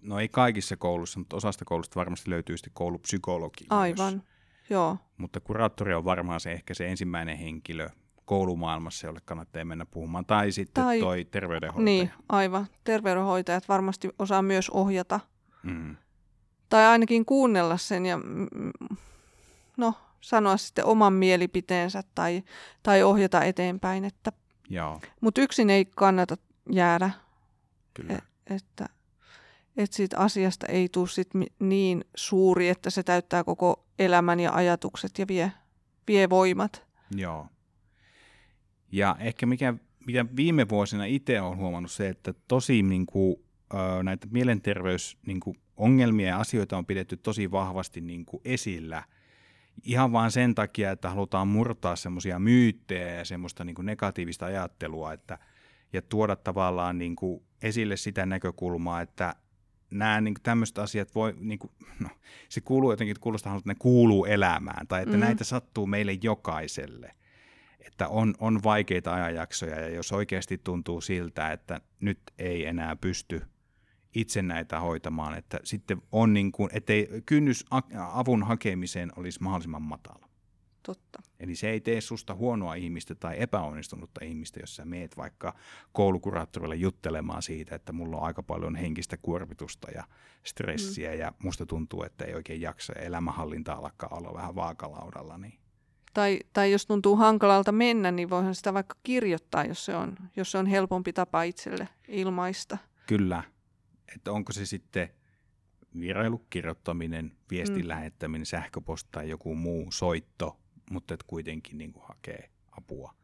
no 0.00 0.18
ei 0.18 0.28
kaikissa 0.28 0.76
koulussa, 0.76 1.18
mutta 1.18 1.36
osasta 1.36 1.64
koulusta 1.64 2.00
varmasti 2.00 2.30
löytyy 2.30 2.56
sitten 2.56 2.72
koulupsykologi. 2.74 3.64
Aivan, 3.70 4.12
myös. 4.12 4.24
joo. 4.70 4.96
Mutta 5.16 5.40
kuraattori 5.40 5.94
on 5.94 6.04
varmaan 6.04 6.40
se 6.40 6.52
ehkä 6.52 6.74
se 6.74 6.88
ensimmäinen 6.88 7.38
henkilö, 7.38 7.90
koulumaailmassa, 8.30 9.06
jolle 9.06 9.20
kannattaa 9.24 9.64
mennä 9.64 9.86
puhumaan. 9.86 10.26
Tai 10.26 10.52
sitten 10.52 10.84
tai, 10.84 11.00
toi 11.00 11.24
terveydenhoitaja. 11.24 11.84
Niin, 11.84 12.10
aivan. 12.28 12.66
Terveydenhoitajat 12.84 13.68
varmasti 13.68 14.10
osaa 14.18 14.42
myös 14.42 14.70
ohjata 14.70 15.20
mm. 15.62 15.96
tai 16.68 16.86
ainakin 16.86 17.24
kuunnella 17.24 17.76
sen 17.76 18.06
ja 18.06 18.16
mm, 18.16 18.48
no, 19.76 19.94
sanoa 20.20 20.56
sitten 20.56 20.84
oman 20.84 21.12
mielipiteensä 21.12 22.02
tai, 22.14 22.42
tai 22.82 23.02
ohjata 23.02 23.44
eteenpäin. 23.44 24.04
Että, 24.04 24.32
Joo, 24.68 25.00
mutta 25.20 25.40
yksin 25.40 25.70
ei 25.70 25.84
kannata 25.84 26.36
jäädä, 26.72 27.10
kyllä. 27.94 28.14
E- 28.14 28.54
että, 28.54 28.86
että 29.76 29.96
siitä 29.96 30.18
asiasta 30.18 30.66
ei 30.66 30.88
tule 30.88 31.08
sit 31.08 31.30
niin 31.58 32.04
suuri, 32.14 32.68
että 32.68 32.90
se 32.90 33.02
täyttää 33.02 33.44
koko 33.44 33.84
elämän 33.98 34.40
ja 34.40 34.52
ajatukset 34.52 35.18
ja 35.18 35.26
vie, 35.28 35.52
vie 36.08 36.30
voimat. 36.30 36.84
Joo. 37.16 37.46
Ja 38.92 39.16
ehkä 39.18 39.46
mikä, 39.46 39.74
mitä 40.06 40.26
viime 40.36 40.68
vuosina 40.68 41.04
itse 41.04 41.40
olen 41.40 41.58
huomannut 41.58 41.90
se, 41.90 42.08
että 42.08 42.34
tosi 42.48 42.82
niin 42.82 43.06
kuin, 43.06 43.36
näitä 44.02 44.26
mielenterveysongelmia 44.30 45.26
niin 45.26 45.40
kuin, 45.40 45.56
ongelmia 45.76 46.28
ja 46.28 46.38
asioita 46.38 46.78
on 46.78 46.86
pidetty 46.86 47.16
tosi 47.16 47.50
vahvasti 47.50 48.00
niin 48.00 48.24
kuin, 48.24 48.40
esillä. 48.44 49.02
Ihan 49.82 50.12
vaan 50.12 50.30
sen 50.30 50.54
takia, 50.54 50.90
että 50.90 51.10
halutaan 51.10 51.48
murtaa 51.48 51.96
semmoisia 51.96 52.38
myyttejä 52.38 53.14
ja 53.14 53.24
semmoista 53.24 53.64
niin 53.64 53.74
kuin, 53.74 53.86
negatiivista 53.86 54.46
ajattelua, 54.46 55.12
että, 55.12 55.38
ja 55.92 56.02
tuoda 56.02 56.36
tavallaan 56.36 56.98
niin 56.98 57.16
kuin, 57.16 57.42
esille 57.62 57.96
sitä 57.96 58.26
näkökulmaa, 58.26 59.00
että 59.00 59.34
nämä 59.90 60.20
niin 60.20 60.34
tämmöiset 60.42 60.78
asiat 60.78 61.14
voi, 61.14 61.34
niin 61.38 61.58
kuin, 61.58 61.72
no, 62.00 62.08
se 62.48 62.60
kuuluu 62.60 62.90
jotenkin, 62.90 63.10
että 63.10 63.22
kuulostaa, 63.22 63.56
että 63.56 63.70
ne 63.70 63.74
kuuluu 63.78 64.24
elämään, 64.24 64.86
tai 64.86 65.02
että 65.02 65.16
mm. 65.16 65.20
näitä 65.20 65.44
sattuu 65.44 65.86
meille 65.86 66.18
jokaiselle. 66.22 67.14
Että 67.86 68.08
on, 68.08 68.34
on 68.38 68.62
vaikeita 68.64 69.14
ajanjaksoja, 69.14 69.80
ja 69.80 69.88
jos 69.88 70.12
oikeasti 70.12 70.58
tuntuu 70.58 71.00
siltä, 71.00 71.52
että 71.52 71.80
nyt 72.00 72.20
ei 72.38 72.66
enää 72.66 72.96
pysty 72.96 73.42
itse 74.14 74.42
näitä 74.42 74.80
hoitamaan, 74.80 75.34
että 75.34 75.60
sitten 75.64 76.02
on 76.12 76.32
niin 76.32 76.52
kuin, 76.52 76.70
ettei 76.72 77.08
kynnys 77.26 77.64
avun 78.12 78.42
hakemiseen 78.42 79.12
olisi 79.16 79.42
mahdollisimman 79.42 79.82
matala. 79.82 80.30
Totta. 80.82 81.22
Eli 81.40 81.54
se 81.54 81.70
ei 81.70 81.80
tee 81.80 82.00
susta 82.00 82.34
huonoa 82.34 82.74
ihmistä 82.74 83.14
tai 83.14 83.34
epäonnistunutta 83.38 84.24
ihmistä, 84.24 84.60
jos 84.60 84.76
sä 84.76 84.84
meet 84.84 85.16
vaikka 85.16 85.54
koulukuraattorille 85.92 86.76
juttelemaan 86.76 87.42
siitä, 87.42 87.74
että 87.74 87.92
mulla 87.92 88.16
on 88.16 88.22
aika 88.22 88.42
paljon 88.42 88.76
henkistä 88.76 89.16
kuormitusta 89.16 89.90
ja 89.90 90.04
stressiä 90.44 91.12
mm. 91.12 91.18
ja 91.18 91.32
musta 91.38 91.66
tuntuu, 91.66 92.02
että 92.02 92.24
ei 92.24 92.34
oikein 92.34 92.60
jaksa 92.60 92.92
ja 92.96 93.02
elämänhallinta 93.02 93.72
alkaa 93.72 94.08
olla 94.12 94.34
vähän 94.34 94.54
vaakalaudalla. 94.54 95.38
Niin. 95.38 95.59
Tai, 96.14 96.40
tai 96.52 96.72
jos 96.72 96.86
tuntuu 96.86 97.16
hankalalta 97.16 97.72
mennä, 97.72 98.10
niin 98.10 98.30
voihan 98.30 98.54
sitä 98.54 98.74
vaikka 98.74 98.96
kirjoittaa, 99.02 99.64
jos 99.64 99.84
se 99.84 99.96
on, 99.96 100.16
jos 100.36 100.50
se 100.50 100.58
on 100.58 100.66
helpompi 100.66 101.12
tapa 101.12 101.42
itselle 101.42 101.88
ilmaista. 102.08 102.78
Kyllä. 103.06 103.42
Että 104.14 104.32
onko 104.32 104.52
se 104.52 104.66
sitten 104.66 105.08
virailukirjoittaminen, 106.00 107.32
viestin 107.50 107.82
mm. 107.82 107.88
lähettäminen, 107.88 108.46
sähköposti 108.46 109.08
tai 109.12 109.28
joku 109.28 109.54
muu 109.54 109.92
soitto, 109.92 110.60
mutta 110.90 111.14
et 111.14 111.22
kuitenkin 111.22 111.78
niin 111.78 111.92
kuin 111.92 112.04
hakee 112.08 112.50
apua. 112.70 113.14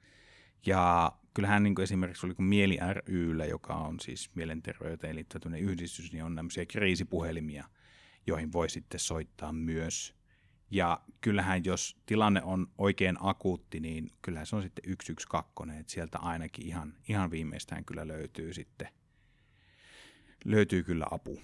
Ja 0.66 1.12
kyllähän 1.34 1.62
niin 1.62 1.74
kuin 1.74 1.82
esimerkiksi 1.82 2.26
oli 2.26 2.34
kuin 2.34 2.46
Mieli 2.46 2.78
ryllä, 3.06 3.44
joka 3.44 3.74
on 3.74 4.00
siis 4.00 4.30
mielenterveyteen 4.34 5.16
liittyvä 5.16 5.56
yhdistys, 5.56 6.12
niin 6.12 6.24
on 6.24 6.36
tämmöisiä 6.36 6.66
kriisipuhelimia, 6.66 7.64
joihin 8.26 8.52
voi 8.52 8.70
sitten 8.70 9.00
soittaa 9.00 9.52
myös. 9.52 10.14
Ja 10.70 11.00
kyllähän 11.20 11.64
jos 11.64 11.96
tilanne 12.06 12.42
on 12.42 12.66
oikein 12.78 13.16
akuutti, 13.20 13.80
niin 13.80 14.12
kyllähän 14.22 14.46
se 14.46 14.56
on 14.56 14.62
sitten 14.62 14.84
112, 14.84 15.80
että 15.80 15.92
sieltä 15.92 16.18
ainakin 16.18 16.66
ihan, 16.66 16.94
ihan 17.08 17.30
viimeistään 17.30 17.84
kyllä 17.84 18.08
löytyy 18.08 18.52
sitten, 18.52 18.88
löytyy 20.44 20.82
kyllä 20.82 21.06
apu, 21.10 21.40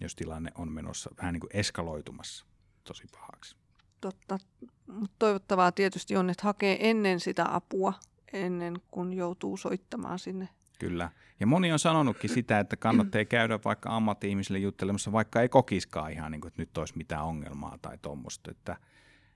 jos 0.00 0.16
tilanne 0.16 0.52
on 0.54 0.72
menossa 0.72 1.10
vähän 1.16 1.32
niin 1.32 1.40
kuin 1.40 1.56
eskaloitumassa 1.56 2.46
tosi 2.84 3.04
pahaksi. 3.12 3.56
Totta. 4.00 4.38
Mutta 4.86 5.16
toivottavaa 5.18 5.72
tietysti 5.72 6.16
on, 6.16 6.30
että 6.30 6.42
hakee 6.44 6.90
ennen 6.90 7.20
sitä 7.20 7.54
apua, 7.54 7.92
ennen 8.32 8.80
kuin 8.90 9.12
joutuu 9.12 9.56
soittamaan 9.56 10.18
sinne. 10.18 10.48
Kyllä. 10.82 11.10
Ja 11.40 11.46
moni 11.46 11.72
on 11.72 11.78
sanonutkin 11.78 12.30
sitä, 12.30 12.58
että 12.58 12.76
kannattaa 12.76 13.24
käydä 13.24 13.58
vaikka 13.64 13.96
ammatti-ihmisille 13.96 14.58
juttelemassa, 14.58 15.12
vaikka 15.12 15.40
ei 15.40 15.48
kokiskaan 15.48 16.12
ihan, 16.12 16.32
niin 16.32 16.40
kuin, 16.40 16.48
että 16.48 16.62
nyt 16.62 16.78
olisi 16.78 16.96
mitään 16.96 17.24
ongelmaa 17.24 17.78
tai 17.82 17.98
tuommoista. 18.02 18.50
Että, 18.50 18.76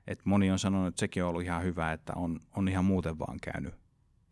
että 0.06 0.22
moni 0.26 0.50
on 0.50 0.58
sanonut, 0.58 0.88
että 0.88 1.00
sekin 1.00 1.22
on 1.22 1.28
ollut 1.28 1.42
ihan 1.42 1.62
hyvä, 1.62 1.92
että 1.92 2.12
on, 2.16 2.40
on 2.56 2.68
ihan 2.68 2.84
muuten 2.84 3.18
vaan 3.18 3.38
käynyt, 3.42 3.74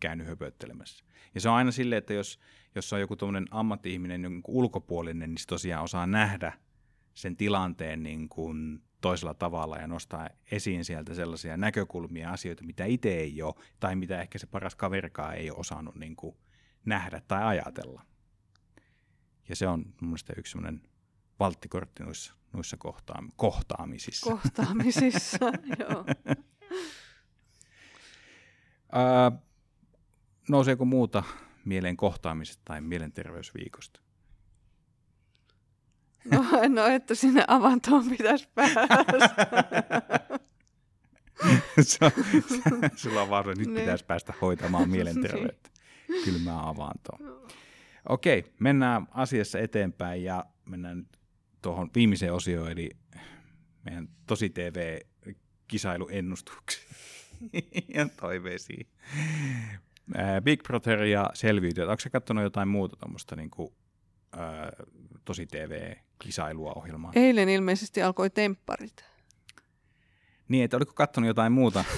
käynyt 0.01 0.27
höpöttelemässä. 0.27 1.05
Ja 1.35 1.41
se 1.41 1.49
on 1.49 1.55
aina 1.55 1.71
silleen, 1.71 1.99
että 1.99 2.13
jos, 2.13 2.41
jos 2.75 2.93
on 2.93 3.01
joku 3.01 3.17
tuommoinen 3.17 3.47
ammatti-ihminen 3.51 4.23
niin 4.23 4.43
ulkopuolinen, 4.49 5.31
niin 5.31 5.39
se 5.39 5.47
tosiaan 5.47 5.85
osaa 5.85 6.07
nähdä 6.07 6.53
sen 7.15 7.37
tilanteen 7.37 8.03
niin 8.03 8.29
kuin 8.29 8.83
toisella 9.01 9.35
tavalla 9.35 9.77
ja 9.77 9.87
nostaa 9.87 10.29
esiin 10.51 10.85
sieltä 10.85 11.15
sellaisia 11.15 11.57
näkökulmia 11.57 12.31
asioita, 12.31 12.65
mitä 12.65 12.85
itse 12.85 13.15
ei 13.15 13.43
ole, 13.43 13.55
tai 13.81 13.97
mitä 13.97 14.21
ehkä 14.21 14.39
se 14.39 14.47
paras 14.47 14.75
kaverikaan 14.75 15.35
ei 15.35 15.51
ole 15.51 15.59
osannut 15.59 15.95
niin 15.95 16.17
kuin 16.17 16.37
nähdä 16.85 17.21
tai 17.29 17.45
ajatella. 17.45 18.03
Ja 19.49 19.57
se 19.57 19.69
on 19.69 19.79
mun 19.79 20.11
mielestä 20.11 20.33
yksi 20.37 20.53
sellainen 20.53 20.83
valttikortti 21.41 22.03
noissa, 22.03 22.35
noissa 22.53 22.77
kohtaam- 22.77 23.33
kohtaamisissa. 23.37 24.31
Kohtaamisissa, 24.31 25.39
joo. 25.81 26.05
nouseeko 30.49 30.85
muuta 30.85 31.23
mieleen 31.65 31.97
kohtaamisesta 31.97 32.63
tai 32.65 32.81
mielenterveysviikosta? 32.81 34.01
No, 36.25 36.45
no 36.69 36.87
että 36.87 37.15
sinne 37.15 37.45
avantoon 37.49 38.11
pitäisi 38.11 38.49
päästä. 38.55 38.89
Sulla 42.97 43.23
on 43.23 43.31
vaan, 43.31 43.47
nyt 43.47 43.57
niin. 43.59 43.75
pitäisi 43.75 44.05
päästä 44.05 44.35
hoitamaan 44.41 44.91
mielenterveyttä 44.91 45.71
kylmää 46.25 46.69
avantoon. 46.69 47.49
Okei, 48.09 48.53
mennään 48.59 49.07
asiassa 49.11 49.59
eteenpäin 49.59 50.25
ja 50.25 50.45
mennään 50.65 50.99
nyt 50.99 51.19
tuohon 51.63 51.91
viimeiseen 51.95 52.33
osioon, 52.33 52.71
eli 52.71 52.91
meidän 53.85 54.09
tosi 54.27 54.51
TV-kisailuennustuksiin 54.51 56.97
ja 57.95 58.09
toiveisiin. 58.21 58.87
Big 60.45 60.63
Brother 60.63 61.03
ja 61.03 61.31
selviytyjät. 61.35 61.89
Onko 61.89 62.03
katsonut 62.13 62.45
jotain 62.45 62.69
muuta 62.69 62.97
tuommoista 62.97 63.37
niin 63.37 63.51
kuin, 63.51 63.73
tosi 65.25 65.47
TV-kisailua 65.47 66.73
ohjelmaa? 66.77 67.13
Eilen 67.15 67.49
ilmeisesti 67.49 68.03
alkoi 68.03 68.31
tempparit. 68.31 69.05
Niin, 70.49 70.65
että 70.65 70.77
oliko 70.77 70.93
katsonut 70.93 71.29
jotain 71.29 71.53
muuta? 71.53 71.85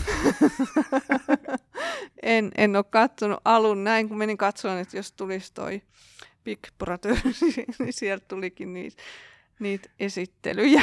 en, 2.22 2.50
en 2.57 2.76
ole 2.76 2.85
katsonut 2.90 3.40
alun 3.44 3.85
näin, 3.85 4.09
kun 4.09 4.18
menin 4.18 4.37
katsomaan, 4.37 4.81
että 4.81 4.96
jos 4.96 5.12
tulisi 5.12 5.55
toi 5.55 5.83
Big 6.44 6.61
Brother, 6.79 7.16
niin 7.79 7.92
sieltä 7.92 8.24
tulikin 8.29 8.72
niitä, 8.72 9.02
niitä 9.59 9.90
esittelyjä. 10.00 10.83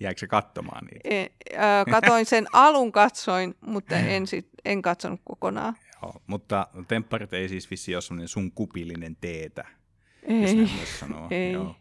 Jäikö 0.00 0.18
se 0.18 0.26
katsomaan 0.26 0.84
niitä? 0.84 1.08
En, 1.08 1.30
äh, 1.54 1.84
katoin 1.90 2.26
sen 2.26 2.46
alun, 2.52 2.92
katsoin, 2.92 3.54
mutta 3.60 3.96
en, 3.96 4.26
sit, 4.26 4.48
en 4.64 4.82
katsonut 4.82 5.20
kokonaan. 5.24 5.76
Joo, 6.02 6.22
mutta 6.26 6.66
tempparit 6.88 7.32
ei 7.32 7.48
siis 7.48 7.70
vissi 7.70 7.94
ole 7.94 8.02
sellainen 8.02 8.28
sun 8.28 8.52
kupillinen 8.52 9.16
teetä. 9.20 9.64
Ei, 10.22 10.68
ei. 11.30 11.52
Joo. 11.52 11.76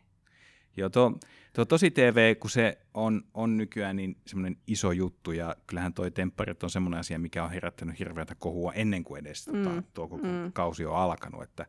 Joo, 0.77 0.89
tuo, 0.89 1.19
tuo 1.53 1.65
tosi 1.65 1.91
TV, 1.91 2.35
kun 2.35 2.49
se 2.49 2.77
on, 2.93 3.23
on 3.33 3.57
nykyään 3.57 3.95
niin 3.95 4.17
semmoinen 4.27 4.57
iso 4.67 4.91
juttu, 4.91 5.31
ja 5.31 5.55
kyllähän 5.67 5.93
toi 5.93 6.11
tempparit 6.11 6.63
on 6.63 6.69
semmoinen 6.69 6.99
asia, 6.99 7.19
mikä 7.19 7.43
on 7.43 7.51
herättänyt 7.51 7.99
hirveätä 7.99 8.35
kohua 8.35 8.73
ennen 8.73 9.03
kuin 9.03 9.19
edes 9.19 9.45
tota, 9.45 9.69
mm. 9.69 9.83
tuo 9.93 10.07
koko 10.07 10.27
mm. 10.27 10.51
kausi 10.53 10.85
on 10.85 10.95
alkanut, 10.95 11.43
että 11.43 11.65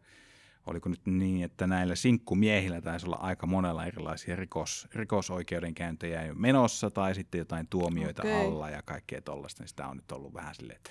oliko 0.67 0.89
nyt 0.89 1.07
niin, 1.07 1.45
että 1.45 1.67
näillä 1.67 1.95
sinkkumiehillä 1.95 2.81
taisi 2.81 3.07
olla 3.07 3.17
aika 3.17 3.47
monella 3.47 3.87
erilaisia 3.87 4.37
rikos, 4.37 4.89
rikosoikeudenkäyntejä 4.95 6.35
menossa, 6.35 6.91
tai 6.91 7.15
sitten 7.15 7.39
jotain 7.39 7.67
tuomioita 7.69 8.23
okay. 8.23 8.33
alla 8.33 8.71
ja 8.71 8.83
kaikkea 8.83 9.21
tollaista, 9.21 9.63
niin 9.63 9.69
sitä 9.69 9.87
on 9.87 9.97
nyt 9.97 10.13
ollut 10.13 10.35
vähän 10.35 10.55
silleen, 10.55 10.77
että 10.77 10.91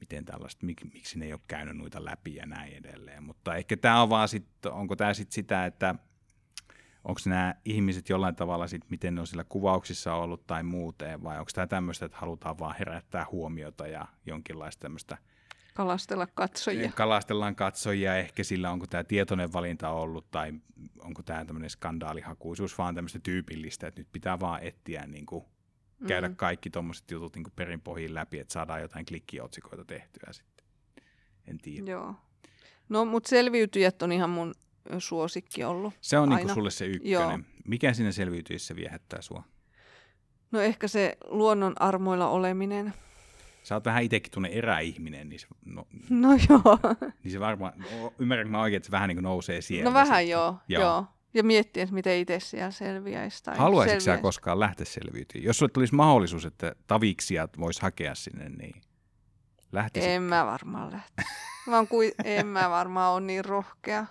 miten 0.00 0.24
tällaista, 0.24 0.66
mik, 0.66 0.84
miksi 0.92 1.18
ne 1.18 1.26
ei 1.26 1.32
ole 1.32 1.40
käynyt 1.48 1.76
noita 1.76 2.04
läpi 2.04 2.34
ja 2.34 2.46
näin 2.46 2.72
edelleen. 2.72 3.22
Mutta 3.22 3.56
ehkä 3.56 3.76
tämä 3.76 4.02
on 4.02 4.10
vaan 4.10 4.28
sitten, 4.28 4.72
onko 4.72 4.96
tämä 4.96 5.14
sitten 5.14 5.34
sitä, 5.34 5.66
että 5.66 5.94
onko 7.04 7.20
nämä 7.26 7.54
ihmiset 7.64 8.08
jollain 8.08 8.36
tavalla 8.36 8.66
sitten, 8.66 8.90
miten 8.90 9.14
ne 9.14 9.20
on 9.20 9.26
sillä 9.26 9.44
kuvauksissa 9.44 10.14
ollut 10.14 10.46
tai 10.46 10.62
muuten, 10.62 11.22
vai 11.22 11.38
onko 11.38 11.50
tämä 11.54 11.66
tämmöistä, 11.66 12.06
että 12.06 12.18
halutaan 12.18 12.58
vaan 12.58 12.74
herättää 12.78 13.26
huomiota 13.32 13.86
ja 13.86 14.06
jonkinlaista 14.26 14.80
tämmöistä 14.80 15.18
Kalastella 15.74 16.26
katsojia. 16.26 16.92
Kalastellaan 16.92 17.56
katsojia, 17.56 18.16
ehkä 18.16 18.44
sillä 18.44 18.70
onko 18.70 18.86
tämä 18.86 19.04
tietoinen 19.04 19.52
valinta 19.52 19.90
ollut, 19.90 20.30
tai 20.30 20.52
onko 20.98 21.22
tämä 21.22 21.44
tämmöinen 21.44 21.70
skandaalihakuisuus 21.70 22.78
vaan 22.78 22.94
tämmöistä 22.94 23.18
tyypillistä, 23.18 23.86
että 23.86 24.00
nyt 24.00 24.08
pitää 24.12 24.40
vaan 24.40 24.62
etsiä 24.62 25.06
niin 25.06 25.26
kuin 25.26 25.44
käydä 26.06 26.28
mm. 26.28 26.36
kaikki 26.36 26.70
tuommoiset 26.70 27.10
jutut 27.10 27.36
niin 27.36 27.44
perinpohjiin 27.56 28.14
läpi, 28.14 28.38
että 28.38 28.52
saadaan 28.52 28.80
jotain 28.80 29.06
klikkiotsikoita 29.06 29.84
tehtyä 29.84 30.32
sitten. 30.32 30.66
En 31.46 31.58
tiedä. 31.58 31.90
Joo. 31.90 32.14
No, 32.88 33.04
mutta 33.04 33.28
selviytyjät 33.28 34.02
on 34.02 34.12
ihan 34.12 34.30
mun 34.30 34.54
suosikki 34.98 35.64
ollut. 35.64 35.94
Se 36.00 36.18
on 36.18 36.28
niin 36.28 36.36
aina. 36.38 36.54
sulle 36.54 36.70
se 36.70 36.86
ykkönen. 36.86 37.10
Joo. 37.10 37.38
Mikä 37.64 37.92
siinä 37.92 38.12
selviytyissä 38.12 38.76
viehättää 38.76 39.22
sua? 39.22 39.42
No 40.50 40.60
ehkä 40.60 40.88
se 40.88 41.16
luonnon 41.28 41.72
armoilla 41.82 42.28
oleminen. 42.28 42.94
Sä 43.62 43.74
oot 43.74 43.84
vähän 43.84 44.02
itsekin 44.02 44.32
tunne 44.32 44.48
eräihminen, 44.48 45.28
niin 45.28 45.40
se, 45.40 45.46
no, 45.64 45.86
No 46.10 46.28
joo. 46.48 46.78
niin 47.24 47.32
se 47.32 47.40
varmaan, 47.40 47.72
no, 47.76 48.12
ymmärränkö 48.18 48.50
mä 48.50 48.60
oikein, 48.60 48.76
että 48.76 48.86
se 48.86 48.90
vähän 48.90 49.08
niin 49.08 49.16
kuin 49.16 49.22
nousee 49.22 49.60
sieltä. 49.60 49.90
No 49.90 49.94
vähän 49.94 50.06
sitten? 50.06 50.28
joo, 50.28 50.56
joo. 50.68 50.82
joo. 50.82 51.06
Ja 51.34 51.44
miettiä, 51.44 51.82
että 51.82 51.94
miten 51.94 52.18
itse 52.18 52.40
siellä 52.40 52.70
selviäisi. 52.70 53.44
Tai 53.44 53.56
Haluaisitko 53.56 54.00
sä 54.00 54.04
selviäisi. 54.04 54.22
koskaan 54.22 54.60
lähteä 54.60 54.86
selviytymään? 54.86 55.44
Jos 55.46 55.58
sulle 55.58 55.70
tulisi 55.72 55.94
mahdollisuus, 55.94 56.44
että 56.44 56.74
taviksijat 56.86 57.58
vois 57.58 57.80
hakea 57.80 58.14
sinne, 58.14 58.48
niin 58.48 58.82
lähtisit. 59.72 60.08
En 60.10 60.22
mä 60.22 60.46
varmaan 60.46 60.92
lähte. 60.92 61.22
Mä 61.66 61.76
oon 61.76 61.88
kui... 61.88 62.12
en 62.24 62.46
mä 62.46 62.70
varmaan 62.70 63.12
ole 63.12 63.20
niin 63.20 63.44
rohkea. 63.44 64.06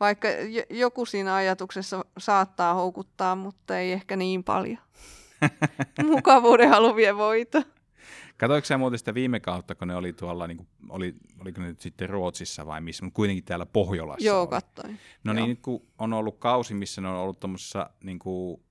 Vaikka 0.00 0.28
j- 0.28 0.70
joku 0.78 1.06
siinä 1.06 1.34
ajatuksessa 1.34 2.04
saattaa 2.18 2.74
houkuttaa, 2.74 3.36
mutta 3.36 3.78
ei 3.78 3.92
ehkä 3.92 4.16
niin 4.16 4.44
paljon. 4.44 4.78
Mukavuuden 6.10 6.68
halu 6.68 6.96
vie 6.96 7.16
voita. 7.16 7.62
Katoiko 8.36 8.64
sä 8.64 8.78
muuten 8.78 8.98
sitä 8.98 9.14
viime 9.14 9.40
kautta, 9.40 9.74
kun 9.74 9.88
ne 9.88 9.94
oli 9.96 10.12
tuolla, 10.12 10.46
niin 10.46 10.56
kuin, 10.56 10.68
oli, 10.88 11.14
oliko 11.40 11.60
ne 11.60 11.66
nyt 11.66 11.80
sitten 11.80 12.08
Ruotsissa 12.10 12.66
vai 12.66 12.80
missä, 12.80 13.04
mutta 13.04 13.16
kuitenkin 13.16 13.44
täällä 13.44 13.66
Pohjolassa 13.66 14.26
Joo, 14.26 14.40
oli. 14.40 14.48
kattoin. 14.48 14.98
No 15.24 15.32
Joo. 15.32 15.34
niin, 15.34 15.48
nyt 15.48 15.60
kun 15.62 15.86
on 15.98 16.12
ollut 16.12 16.38
kausi, 16.38 16.74
missä 16.74 17.00
ne 17.00 17.08
on 17.08 17.14
ollut 17.16 17.40
tuommoisessa 17.40 17.90
niin 18.04 18.18
kuin, 18.18 18.62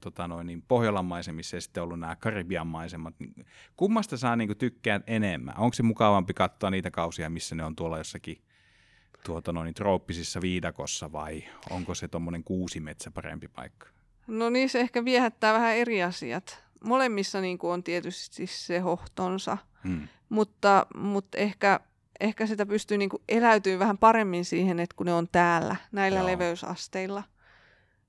tota 0.00 0.28
noin, 0.28 0.46
niin 0.46 0.62
Pohjolan 0.68 1.04
maisemissa 1.04 1.56
ja 1.56 1.60
sitten 1.60 1.82
ollut 1.82 2.00
nämä 2.00 2.16
Karibian 2.16 2.66
maisemat. 2.66 3.14
niin 3.18 3.34
Kummasta 3.76 4.16
saa 4.16 4.36
niin 4.36 4.48
kuin, 4.48 4.58
tykkää 4.58 5.00
enemmän? 5.06 5.54
Onko 5.58 5.74
se 5.74 5.82
mukavampi 5.82 6.34
katsoa 6.34 6.70
niitä 6.70 6.90
kausia, 6.90 7.30
missä 7.30 7.54
ne 7.54 7.64
on 7.64 7.76
tuolla 7.76 7.98
jossakin 7.98 8.42
tuota 9.26 9.52
noin, 9.52 9.64
niin 9.64 9.74
trooppisissa 9.74 10.40
viidakossa 10.40 11.12
vai 11.12 11.44
onko 11.70 11.94
se 11.94 12.08
tuommoinen 12.08 12.44
kuusimetsä 12.44 13.10
parempi 13.10 13.48
paikka? 13.48 13.88
No 14.26 14.50
niin, 14.50 14.68
se 14.68 14.80
ehkä 14.80 15.04
viehättää 15.04 15.54
vähän 15.54 15.76
eri 15.76 16.02
asiat. 16.02 16.64
Molemmissa 16.84 17.40
niin 17.40 17.58
kuin 17.58 17.70
on 17.70 17.82
tietysti 17.82 18.46
se 18.46 18.78
hohtonsa, 18.78 19.58
Hmm. 19.84 20.08
mutta, 20.28 20.86
mutta 20.96 21.38
ehkä, 21.38 21.80
ehkä 22.20 22.46
sitä 22.46 22.66
pystyy 22.66 22.98
niin 22.98 23.10
kuin 23.10 23.22
eläytyy 23.28 23.78
vähän 23.78 23.98
paremmin 23.98 24.44
siihen, 24.44 24.80
että 24.80 24.96
kun 24.96 25.06
ne 25.06 25.12
on 25.12 25.28
täällä 25.32 25.76
näillä. 25.92 26.18
Joo. 26.18 26.26
leveysasteilla. 26.26 27.22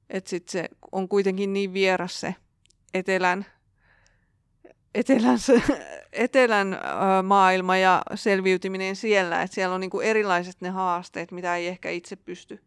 Että 0.10 0.30
sitten 0.30 0.52
se 0.52 0.70
on 0.92 1.10
kuitenkin 1.10 1.54
niin 1.54 1.74
vieras 1.74 2.20
se 2.20 2.36
etelän, 2.94 3.46
etelän, 4.96 5.38
etelän 6.12 6.78
maailma 7.24 7.78
ja 7.78 8.02
selviytyminen 8.16 8.96
siellä, 8.96 9.42
että 9.42 9.56
siellä 9.56 9.76
on 9.76 9.82
niin 9.82 9.90
kuin 9.90 10.08
erilaiset 10.08 10.62
ne 10.62 10.70
haasteet, 10.70 11.32
mitä 11.32 11.56
ei 11.56 11.68
ehkä 11.68 11.90
itse 11.90 12.16
pysty 12.16 12.64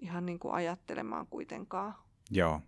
ihan 0.00 0.26
niin 0.26 0.38
kuin 0.38 0.54
ajattelemaan 0.54 1.26
kuitenkaan. 1.26 1.94
Joo. 2.30 2.60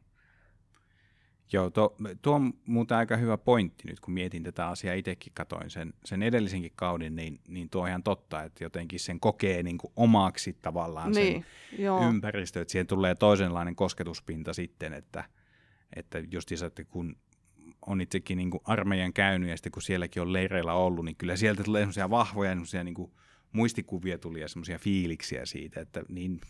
Joo, 1.53 1.71
tuo, 1.71 1.97
tuo 2.23 2.35
on 2.35 2.53
muuten 2.67 2.97
aika 2.97 3.17
hyvä 3.17 3.39
pointti 3.39 3.89
nyt, 3.89 4.01
kun 4.01 4.15
mietin 4.15 4.43
tätä 4.43 4.69
asiaa 4.69 4.95
itsekin, 4.95 5.33
katoin 5.35 5.71
sen, 5.71 5.95
sen 6.05 6.23
edellisenkin 6.23 6.73
kauden, 6.77 7.17
niin, 7.17 7.41
niin 7.49 7.71
tuo 7.71 7.83
on 7.83 7.89
ihan 7.89 8.03
totta, 8.03 8.43
että 8.43 8.65
jotenkin 8.65 9.01
sen 9.01 9.21
kokee 9.21 9.63
niin 9.63 9.79
kuin 9.79 9.93
omaksi 9.97 10.53
tavallaan 10.63 11.15
sen 11.15 11.23
Niin, 11.23 11.45
joo. 11.79 12.09
ympäristö, 12.09 12.61
että 12.61 12.73
siihen 12.73 12.87
tulee 12.87 13.15
toisenlainen 13.15 13.77
kosketuspinta 13.77 14.53
sitten, 14.53 14.93
että, 14.93 15.25
että 15.97 16.23
justiinsa, 16.31 16.67
että 16.67 16.85
kun 16.85 17.17
on 17.87 18.01
itsekin 18.01 18.39
niin 18.39 18.51
kuin 18.51 18.61
armeijan 18.65 19.13
käynyt 19.13 19.51
ja 19.51 19.57
sitten 19.57 19.73
kun 19.73 19.83
sielläkin 19.83 20.23
on 20.23 20.33
leireillä 20.33 20.73
ollut, 20.73 21.05
niin 21.05 21.17
kyllä 21.17 21.37
sieltä 21.37 21.65
tulee 21.65 21.83
semmoisia 21.83 22.11
vahvoja 22.11 22.51
semmoisia 22.51 22.85
niin 22.85 22.95
kuin 22.95 23.13
muistikuvia 23.53 24.19
tuli 24.19 24.41
ja 24.41 24.49
semmoisia 24.49 24.79
fiiliksiä 24.79 25.47
siitä, 25.47 25.81
että 25.81 26.03
niin 26.09 26.41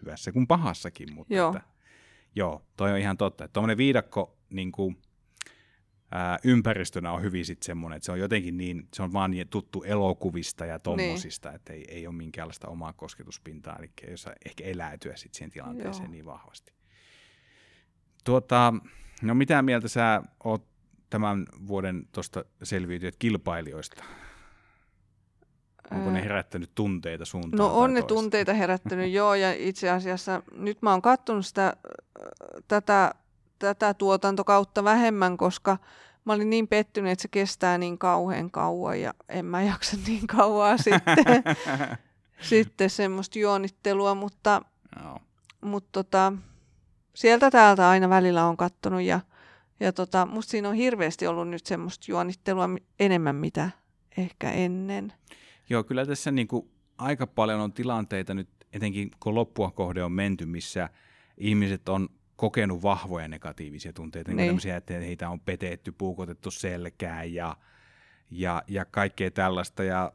hyvässä 0.00 0.32
kuin 0.32 0.46
pahassakin. 0.46 1.14
Mutta 1.14 1.34
Joo. 1.34 1.56
Että, 1.56 1.68
joo, 2.34 2.62
toi 2.76 2.92
on 2.92 2.98
ihan 2.98 3.16
totta. 3.16 3.48
Tuommoinen 3.48 3.76
viidakko 3.76 4.38
niin 4.50 4.72
kuin, 4.72 4.96
ää, 6.10 6.38
ympäristönä 6.44 7.12
on 7.12 7.22
hyvin 7.22 7.44
sitten 7.44 7.66
semmoinen, 7.66 7.96
että 7.96 8.06
se 8.06 8.12
on 8.12 8.18
jotenkin 8.18 8.56
niin, 8.56 8.88
se 8.94 9.02
on 9.02 9.12
vaan 9.12 9.30
niin 9.30 9.48
tuttu 9.48 9.82
elokuvista 9.82 10.66
ja 10.66 10.78
tommosista, 10.78 11.48
niin. 11.48 11.56
että 11.56 11.72
ei, 11.72 11.84
ei 11.88 12.06
ole 12.06 12.14
minkäänlaista 12.14 12.68
omaa 12.68 12.92
kosketuspintaa, 12.92 13.76
eli 13.78 13.90
ei 14.06 14.14
osaa 14.14 14.32
ehkä 14.46 14.64
eläytyä 14.64 15.16
sitten 15.16 15.38
siihen 15.38 15.50
tilanteeseen 15.50 16.04
Joo. 16.04 16.10
niin 16.10 16.24
vahvasti. 16.24 16.72
Tuota, 18.24 18.74
no 19.22 19.34
mitä 19.34 19.62
mieltä 19.62 19.88
sä 19.88 20.22
oot 20.44 20.71
tämän 21.12 21.46
vuoden 21.66 22.08
tuosta 22.12 22.44
selviytyjät 22.62 23.16
kilpailijoista? 23.18 24.04
Onko 25.90 26.10
ne 26.10 26.18
Ää, 26.18 26.22
herättänyt 26.22 26.70
tunteita 26.74 27.24
suuntaan 27.24 27.58
No 27.58 27.78
on 27.78 27.94
ne 27.94 28.02
tunteita 28.02 28.52
herättänyt, 28.52 29.12
joo, 29.18 29.34
ja 29.34 29.52
itse 29.52 29.90
asiassa 29.90 30.42
nyt 30.56 30.82
mä 30.82 30.90
oon 30.90 31.02
kattonut 31.02 31.46
sitä, 31.46 31.66
äh, 31.66 31.74
tätä, 32.68 33.14
tätä 33.58 33.94
tuotantokautta 33.94 34.84
vähemmän, 34.84 35.36
koska 35.36 35.78
mä 36.24 36.32
olin 36.32 36.50
niin 36.50 36.68
pettynyt, 36.68 37.12
että 37.12 37.22
se 37.22 37.28
kestää 37.28 37.78
niin 37.78 37.98
kauhean 37.98 38.50
kauan, 38.50 39.00
ja 39.00 39.14
en 39.28 39.44
mä 39.44 39.62
jaksa 39.72 39.96
niin 40.06 40.26
kauan 40.26 40.78
sitten, 40.78 41.42
sitten 42.50 42.90
semmoista 42.90 43.38
juonittelua, 43.38 44.14
mutta, 44.14 44.62
Joo. 45.02 45.18
mutta 45.60 45.88
tota, 45.92 46.32
sieltä 47.14 47.50
täältä 47.50 47.88
aina 47.88 48.08
välillä 48.08 48.44
on 48.44 48.56
kattonut, 48.56 49.02
ja, 49.02 49.20
ja 49.82 49.92
tota, 49.92 50.26
musta 50.26 50.50
siinä 50.50 50.68
on 50.68 50.74
hirveästi 50.74 51.26
ollut 51.26 51.48
nyt 51.48 51.66
semmoista 51.66 52.04
juonittelua 52.08 52.68
enemmän 53.00 53.36
mitä 53.36 53.70
ehkä 54.16 54.50
ennen. 54.50 55.12
Joo, 55.70 55.84
kyllä 55.84 56.06
tässä 56.06 56.30
niin 56.30 56.48
kuin 56.48 56.70
aika 56.98 57.26
paljon 57.26 57.60
on 57.60 57.72
tilanteita 57.72 58.34
nyt, 58.34 58.48
etenkin 58.72 59.10
kun 59.20 59.34
loppua 59.34 59.70
kohde 59.70 60.04
on 60.04 60.12
menty, 60.12 60.46
missä 60.46 60.88
ihmiset 61.38 61.88
on 61.88 62.08
kokenut 62.36 62.82
vahvoja 62.82 63.28
negatiivisia 63.28 63.92
tunteita, 63.92 64.30
niin. 64.30 64.36
Niin. 64.36 64.48
tämmöisiä, 64.48 64.76
että 64.76 64.94
heitä 64.94 65.30
on 65.30 65.40
petetty, 65.40 65.92
puukotettu 65.92 66.50
selkään 66.50 67.34
ja, 67.34 67.56
ja, 68.30 68.62
ja 68.68 68.84
kaikkea 68.84 69.30
tällaista. 69.30 69.84
Ja, 69.84 70.12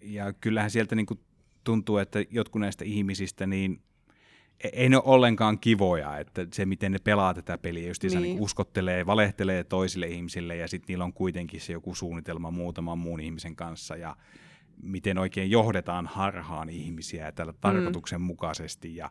ja 0.00 0.32
kyllähän 0.32 0.70
sieltä 0.70 0.94
niin 0.94 1.06
kuin 1.06 1.20
tuntuu, 1.64 1.98
että 1.98 2.24
jotkut 2.30 2.60
näistä 2.60 2.84
ihmisistä, 2.84 3.46
niin 3.46 3.82
ei 4.72 4.88
ne 4.88 4.96
ole 4.96 5.04
ollenkaan 5.06 5.58
kivoja, 5.58 6.18
että 6.18 6.46
se 6.52 6.66
miten 6.66 6.92
ne 6.92 6.98
pelaa 6.98 7.34
tätä 7.34 7.58
peliä, 7.58 7.88
just 7.88 8.02
niin. 8.02 8.22
Niin. 8.22 8.40
uskottelee, 8.40 9.06
valehtelee 9.06 9.64
toisille 9.64 10.06
ihmisille 10.06 10.56
ja 10.56 10.68
sitten 10.68 10.86
niillä 10.88 11.04
on 11.04 11.12
kuitenkin 11.12 11.60
se 11.60 11.72
joku 11.72 11.94
suunnitelma 11.94 12.50
muutaman 12.50 12.98
muun 12.98 13.20
ihmisen 13.20 13.56
kanssa 13.56 13.96
ja 13.96 14.16
miten 14.82 15.18
oikein 15.18 15.50
johdetaan 15.50 16.06
harhaan 16.06 16.68
ihmisiä 16.68 17.32
tällä 17.32 17.54
tarkoituksenmukaisesti 17.60 18.96
ja, 18.96 19.10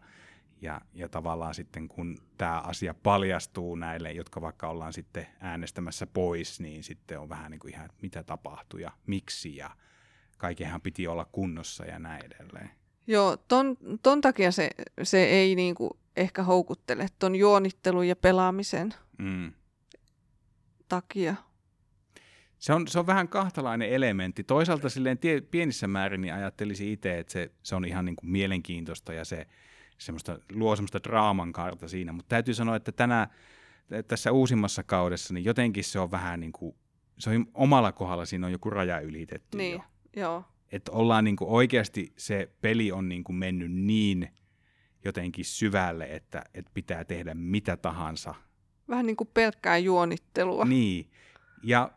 ja, 0.61 0.81
ja 0.93 1.09
tavallaan 1.09 1.55
sitten 1.55 1.87
kun 1.87 2.17
tämä 2.37 2.59
asia 2.59 2.93
paljastuu 2.93 3.75
näille, 3.75 4.11
jotka 4.11 4.41
vaikka 4.41 4.67
ollaan 4.67 4.93
sitten 4.93 5.27
äänestämässä 5.39 6.07
pois, 6.07 6.59
niin 6.59 6.83
sitten 6.83 7.19
on 7.19 7.29
vähän 7.29 7.51
niin 7.51 7.59
kuin 7.59 7.73
ihan, 7.73 7.85
että 7.85 7.97
mitä 8.01 8.23
tapahtui 8.23 8.81
ja 8.81 8.91
miksi 9.07 9.55
ja 9.55 9.69
kaikenhan 10.37 10.81
piti 10.81 11.07
olla 11.07 11.25
kunnossa 11.31 11.85
ja 11.85 11.99
näin 11.99 12.25
edelleen. 12.25 12.78
Joo, 13.07 13.37
ton, 13.37 13.77
ton 14.03 14.21
takia 14.21 14.51
se, 14.51 14.69
se 15.03 15.23
ei 15.23 15.55
niinku 15.55 15.99
ehkä 16.15 16.43
houkuttele, 16.43 17.07
ton 17.19 17.35
juonittelun 17.35 18.07
ja 18.07 18.15
pelaamisen 18.15 18.93
Mm. 19.17 19.51
takia. 20.89 21.35
Se 22.59 22.73
on, 22.73 22.87
se 22.87 22.99
on 22.99 23.07
vähän 23.07 23.27
kahtalainen 23.27 23.89
elementti. 23.89 24.43
Toisaalta 24.43 24.89
silleen 24.89 25.17
tie, 25.17 25.41
pienissä 25.41 25.87
määrin 25.87 26.21
niin 26.21 26.33
ajattelisin 26.33 26.87
itse, 26.91 27.19
että 27.19 27.33
se, 27.33 27.51
se 27.63 27.75
on 27.75 27.85
ihan 27.85 28.05
niin 28.05 28.15
kuin 28.15 28.29
mielenkiintoista 28.31 29.13
ja 29.13 29.25
se 29.25 29.47
semmoista, 29.97 30.39
luo 30.51 30.75
semmoista 30.75 30.99
draaman 31.03 31.53
kaarta 31.53 31.87
siinä. 31.87 32.11
Mutta 32.13 32.29
täytyy 32.29 32.53
sanoa, 32.53 32.75
että 32.75 32.91
tänä, 32.91 33.27
tässä 34.07 34.31
uusimmassa 34.31 34.83
kaudessa 34.83 35.33
niin 35.33 35.45
jotenkin 35.45 35.83
se 35.83 35.99
on 35.99 36.11
vähän 36.11 36.39
niin 36.39 36.51
kuin, 36.51 36.75
se 37.19 37.29
on 37.29 37.45
omalla 37.53 37.91
kohdalla 37.91 38.25
siinä 38.25 38.45
on 38.47 38.51
joku 38.51 38.69
raja 38.69 38.99
ylitetty 38.99 39.57
Niin, 39.57 39.73
jo. 39.73 39.81
joo. 40.15 40.43
Että 40.72 40.91
ollaan 40.91 41.24
niin 41.24 41.36
kuin 41.36 41.49
oikeasti, 41.49 42.13
se 42.17 42.49
peli 42.61 42.91
on 42.91 43.09
niin 43.09 43.24
kuin 43.24 43.36
mennyt 43.36 43.72
niin 43.72 44.30
jotenkin 45.05 45.45
syvälle, 45.45 46.05
että, 46.05 46.43
että 46.53 46.72
pitää 46.74 47.03
tehdä 47.05 47.34
mitä 47.34 47.78
tahansa 47.78 48.36
Vähän 48.89 49.05
niin 49.05 49.15
kuin 49.15 49.30
pelkkää 49.34 49.78
juonittelua. 49.78 50.65
niin. 50.65 51.09
Ja 51.63 51.91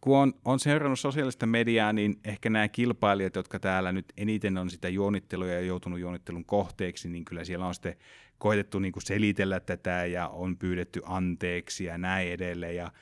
kun 0.00 0.18
on, 0.18 0.34
on 0.44 0.60
seurannut 0.60 1.00
sosiaalista 1.00 1.46
mediaa, 1.46 1.92
niin 1.92 2.20
ehkä 2.24 2.50
nämä 2.50 2.68
kilpailijat, 2.68 3.36
jotka 3.36 3.58
täällä 3.58 3.92
nyt 3.92 4.12
eniten 4.16 4.58
on 4.58 4.70
sitä 4.70 4.88
juonittelua 4.88 5.46
ja 5.46 5.60
joutunut 5.60 5.98
juonittelun 6.00 6.44
kohteeksi, 6.44 7.08
niin 7.08 7.24
kyllä 7.24 7.44
siellä 7.44 7.66
on 7.66 7.74
sitten 7.74 7.96
koetettu 8.38 8.78
niin 8.78 8.92
kuin 8.92 9.02
selitellä 9.02 9.60
tätä 9.60 10.06
ja 10.06 10.28
on 10.28 10.56
pyydetty 10.56 11.02
anteeksi 11.04 11.84
ja 11.84 11.98
näin 11.98 12.28
edelleen. 12.28 12.76
Ja 12.76 12.92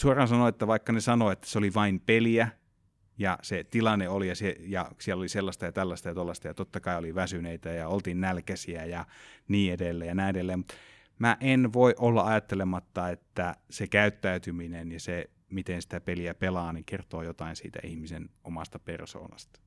suoraan 0.00 0.28
sanoin, 0.28 0.48
että 0.48 0.66
vaikka 0.66 0.92
ne 0.92 1.00
sanoi, 1.00 1.32
että 1.32 1.46
se 1.48 1.58
oli 1.58 1.74
vain 1.74 2.00
peliä, 2.00 2.48
ja 3.18 3.38
se 3.42 3.64
tilanne 3.64 4.08
oli, 4.08 4.28
ja, 4.28 4.34
se, 4.34 4.56
ja 4.60 4.90
siellä 4.98 5.20
oli 5.20 5.28
sellaista 5.28 5.64
ja 5.64 5.72
tällaista 5.72 6.08
ja 6.08 6.14
tollaista, 6.14 6.48
ja 6.48 6.54
totta 6.54 6.80
kai 6.80 6.98
oli 6.98 7.14
väsyneitä, 7.14 7.70
ja 7.70 7.88
oltiin 7.88 8.20
nälkäisiä, 8.20 8.84
ja 8.84 9.06
niin 9.48 9.72
edelleen, 9.72 10.08
ja 10.08 10.14
näin 10.14 10.30
edelleen. 10.30 10.58
Mutta 10.58 10.74
mä 11.18 11.36
en 11.40 11.72
voi 11.72 11.94
olla 11.98 12.26
ajattelematta, 12.26 13.10
että 13.10 13.56
se 13.70 13.86
käyttäytyminen 13.86 14.92
ja 14.92 15.00
se, 15.00 15.30
miten 15.50 15.82
sitä 15.82 16.00
peliä 16.00 16.34
pelaa, 16.34 16.72
niin 16.72 16.84
kertoo 16.84 17.22
jotain 17.22 17.56
siitä 17.56 17.78
ihmisen 17.82 18.30
omasta 18.44 18.78
persoonasta. 18.78 19.60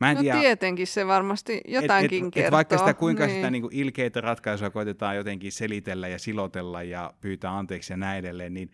Mä 0.00 0.10
en 0.10 0.16
no 0.16 0.22
tiedä, 0.22 0.40
tietenkin 0.40 0.86
se 0.86 1.06
varmasti 1.06 1.60
jotainkin 1.68 2.24
et, 2.24 2.26
et, 2.26 2.34
kertoo. 2.34 2.48
et 2.48 2.52
vaikka 2.52 2.78
sitä, 2.78 2.94
kuinka 2.94 3.26
niin. 3.26 3.36
sitä 3.36 3.50
niin 3.50 3.62
kuin 3.62 3.74
ilkeitä 3.74 4.20
ratkaisua 4.20 4.70
koitetaan 4.70 5.16
jotenkin 5.16 5.52
selitellä 5.52 6.08
ja 6.08 6.18
silotella 6.18 6.82
ja 6.82 7.14
pyytää 7.20 7.58
anteeksi 7.58 7.92
ja 7.92 7.96
näin 7.96 8.18
edelleen, 8.18 8.54
niin 8.54 8.70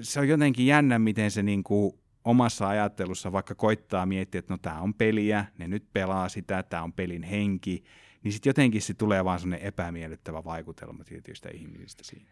se 0.00 0.20
on 0.20 0.28
jotenkin 0.28 0.66
jännä, 0.66 0.98
miten 0.98 1.30
se 1.30 1.42
niin 1.42 1.64
kuin 1.64 1.92
omassa 2.24 2.68
ajattelussa 2.68 3.32
vaikka 3.32 3.54
koittaa 3.54 4.06
miettiä, 4.06 4.38
että 4.38 4.54
no 4.54 4.58
tämä 4.58 4.80
on 4.80 4.94
peliä, 4.94 5.44
ne 5.58 5.68
nyt 5.68 5.92
pelaa 5.92 6.28
sitä, 6.28 6.62
tämä 6.62 6.82
on 6.82 6.92
pelin 6.92 7.22
henki, 7.22 7.84
niin 8.22 8.32
sitten 8.32 8.50
jotenkin 8.50 8.82
se 8.82 8.94
tulee 8.94 9.24
vaan 9.24 9.40
sellainen 9.40 9.66
epämiellyttävä 9.66 10.44
vaikutelma 10.44 11.04
tietyistä 11.04 11.48
ihmisistä 11.54 12.04
siinä. 12.04 12.30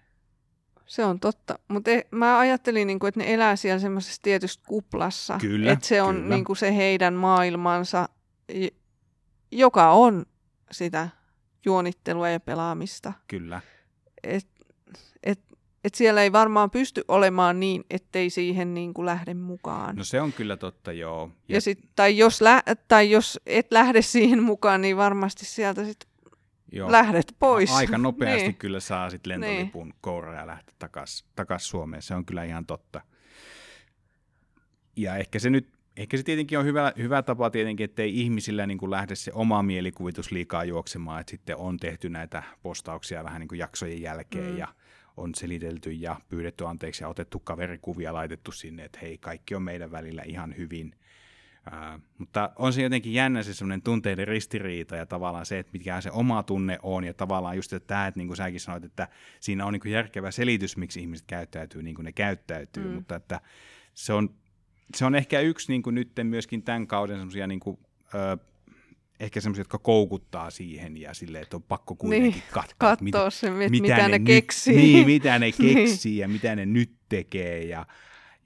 Se 0.87 1.05
on 1.05 1.21
totta, 1.21 1.59
mutta 1.69 1.91
mä 2.11 2.39
ajattelin, 2.39 2.87
niin 2.87 2.99
kuin, 2.99 3.09
että 3.09 3.21
ne 3.21 3.35
elää 3.35 3.57
siellä 3.57 3.79
semmoisessa 3.79 4.23
tietyssä 4.23 4.61
kuplassa. 4.67 5.39
Kyllä, 5.39 5.73
Että 5.73 5.87
se 5.87 6.03
on 6.03 6.15
kyllä. 6.15 6.35
niin 6.35 6.45
kuin 6.45 6.57
se 6.57 6.77
heidän 6.77 7.15
maailmansa, 7.15 8.09
joka 9.53 9.91
on 9.91 10.27
sitä 10.71 11.09
juonittelua 11.65 12.29
ja 12.29 12.41
pelaamista. 12.41 13.13
Kyllä. 13.29 13.61
Et, 14.23 14.47
et, 15.85 15.87
et 15.87 15.95
siellä 15.95 16.23
ei 16.23 16.33
varmaan 16.33 16.71
pysty 16.71 17.05
olemaan 17.09 17.61
niin, 17.61 17.85
ettei 17.91 18.31
siihen 18.31 18.75
niin 18.75 18.95
kuin 18.95 19.07
lähde 19.07 19.35
mukaan. 19.35 19.97
No 19.97 20.05
se 20.05 20.21
on 20.21 20.33
kyllä 20.33 20.57
totta, 20.57 20.93
joo. 20.93 21.31
ja 21.49 21.61
sit, 21.61 21.79
tai, 21.97 22.19
jos 22.19 22.41
lä- 22.41 22.63
tai 22.89 23.11
jos 23.11 23.41
et 23.47 23.67
lähde 23.71 24.03
siihen 24.03 24.43
mukaan, 24.43 24.81
niin 24.81 24.97
varmasti 24.97 25.45
sieltä 25.45 25.85
sit 25.85 26.09
joo. 26.73 26.93
lähdet 26.93 27.37
pois. 27.39 27.71
Aika 27.73 27.99
nopeasti 28.09 28.43
niin. 28.43 28.57
kyllä 28.57 28.81
saa 28.81 29.11
sitten 29.11 29.31
lentolipun 29.31 29.87
niin. 29.87 29.99
kouraan 30.01 30.37
ja 30.37 30.47
lähteä 30.47 30.75
takaisin 30.79 31.29
takas 31.37 31.69
Suomeen. 31.69 32.03
Se 32.03 32.15
on 32.15 32.25
kyllä 32.25 32.45
ihan 32.45 32.67
totta. 32.67 33.01
Ja 34.97 35.17
ehkä 35.17 35.39
se 35.39 35.51
nyt, 35.51 35.69
ehkä 35.97 36.17
se 36.17 36.23
tietenkin 36.23 36.59
on 36.59 36.65
hyvä, 36.65 36.93
hyvä 36.99 37.23
tapa 37.23 37.51
tietenkin, 37.51 37.85
ettei 37.85 38.21
ihmisillä 38.21 38.67
niin 38.67 38.79
kuin 38.79 38.91
lähde 38.91 39.15
se 39.15 39.33
oma 39.35 39.63
mielikuvitus 39.63 40.33
liikaa 40.33 40.65
juoksemaan, 40.65 41.21
että 41.21 41.31
sitten 41.31 41.57
on 41.57 41.77
tehty 41.77 42.09
näitä 42.09 42.43
postauksia 42.63 43.25
vähän 43.25 43.41
niin 43.41 43.49
kuin 43.49 43.59
jaksojen 43.59 44.03
jälkeen 44.03 44.51
mm. 44.51 44.59
ja 44.59 44.69
on 45.17 45.35
selitelty 45.35 45.93
ja 45.93 46.17
pyydetty 46.29 46.67
anteeksi 46.67 47.05
ja 47.05 47.09
otettu 47.09 47.41
kaverikuvia 47.41 48.15
laitettu 48.15 48.53
sinne, 48.53 48.85
että 48.85 48.99
hei, 49.03 49.19
kaikki 49.19 49.55
on 49.55 49.63
meidän 49.63 49.91
välillä 49.91 50.23
ihan 50.23 50.57
hyvin. 50.57 50.95
Uh, 51.67 52.01
mutta 52.19 52.51
on 52.57 52.73
se 52.73 52.83
jotenkin 52.83 53.13
jännä 53.13 53.43
se 53.43 53.55
semmoinen 53.55 53.83
tunteiden 53.83 54.29
ristiriita 54.29 54.97
ja 54.97 55.07
tavallaan 55.07 55.47
se, 55.47 55.59
että 55.59 55.73
mikä 55.73 56.01
se 56.01 56.11
oma 56.11 56.43
tunne 56.43 56.79
on 56.83 57.05
ja 57.05 57.15
tavallaan 57.15 57.57
just 57.57 57.73
että 57.73 57.87
tämä, 57.87 58.07
että 58.07 58.19
niin 58.21 58.27
kuin 58.27 58.37
säkin 58.37 58.61
sanoit, 58.61 58.85
että 58.85 59.09
siinä 59.41 59.67
on 59.67 59.73
niin 59.73 59.81
kuin 59.81 59.93
järkevä 59.93 60.31
selitys, 60.31 60.77
miksi 60.77 61.01
ihmiset 61.01 61.27
käyttäytyy 61.27 61.83
niin 61.83 61.95
kuin 61.95 62.05
ne 62.05 62.13
käyttäytyy, 62.13 62.85
mm. 62.85 62.95
mutta 62.95 63.17
että 63.17 63.41
se 63.95 64.13
on, 64.13 64.35
se 64.95 65.05
on 65.05 65.15
ehkä 65.15 65.41
yksi 65.41 65.73
niin 65.73 65.83
kuin 65.83 65.95
nyt 65.95 66.13
myöskin 66.23 66.63
tämän 66.63 66.87
kauden 66.87 67.17
semmoisia 67.17 67.47
niin 67.47 67.61
kuin, 67.61 67.79
ö, 68.15 68.39
ehkä 69.21 69.41
semmoisia, 69.41 69.61
jotka 69.61 69.79
koukuttaa 69.79 70.51
siihen 70.51 70.97
ja 70.97 71.15
silleen, 71.15 71.43
että 71.43 71.57
on 71.57 71.63
pakko 71.63 71.95
kuitenkin 71.95 72.31
Niin, 72.31 72.43
katsoa, 72.53 72.77
Kattoo 72.79 73.05
mitä, 73.05 73.31
se, 73.31 73.51
mit, 73.51 73.71
mitä, 73.71 73.83
mitä 73.83 74.09
ne, 74.09 74.19
nyt, 74.19 74.27
keksii. 74.27 74.77
Niin, 74.77 75.07
mitä 75.07 75.39
ne 75.39 75.51
Niin. 75.59 75.77
keksii 75.77 76.19
ja 76.19 76.29
mitä 76.29 76.57
ne 76.57 76.67
nyt 76.67 76.93
tekee 77.09 77.65
ja, 77.65 77.87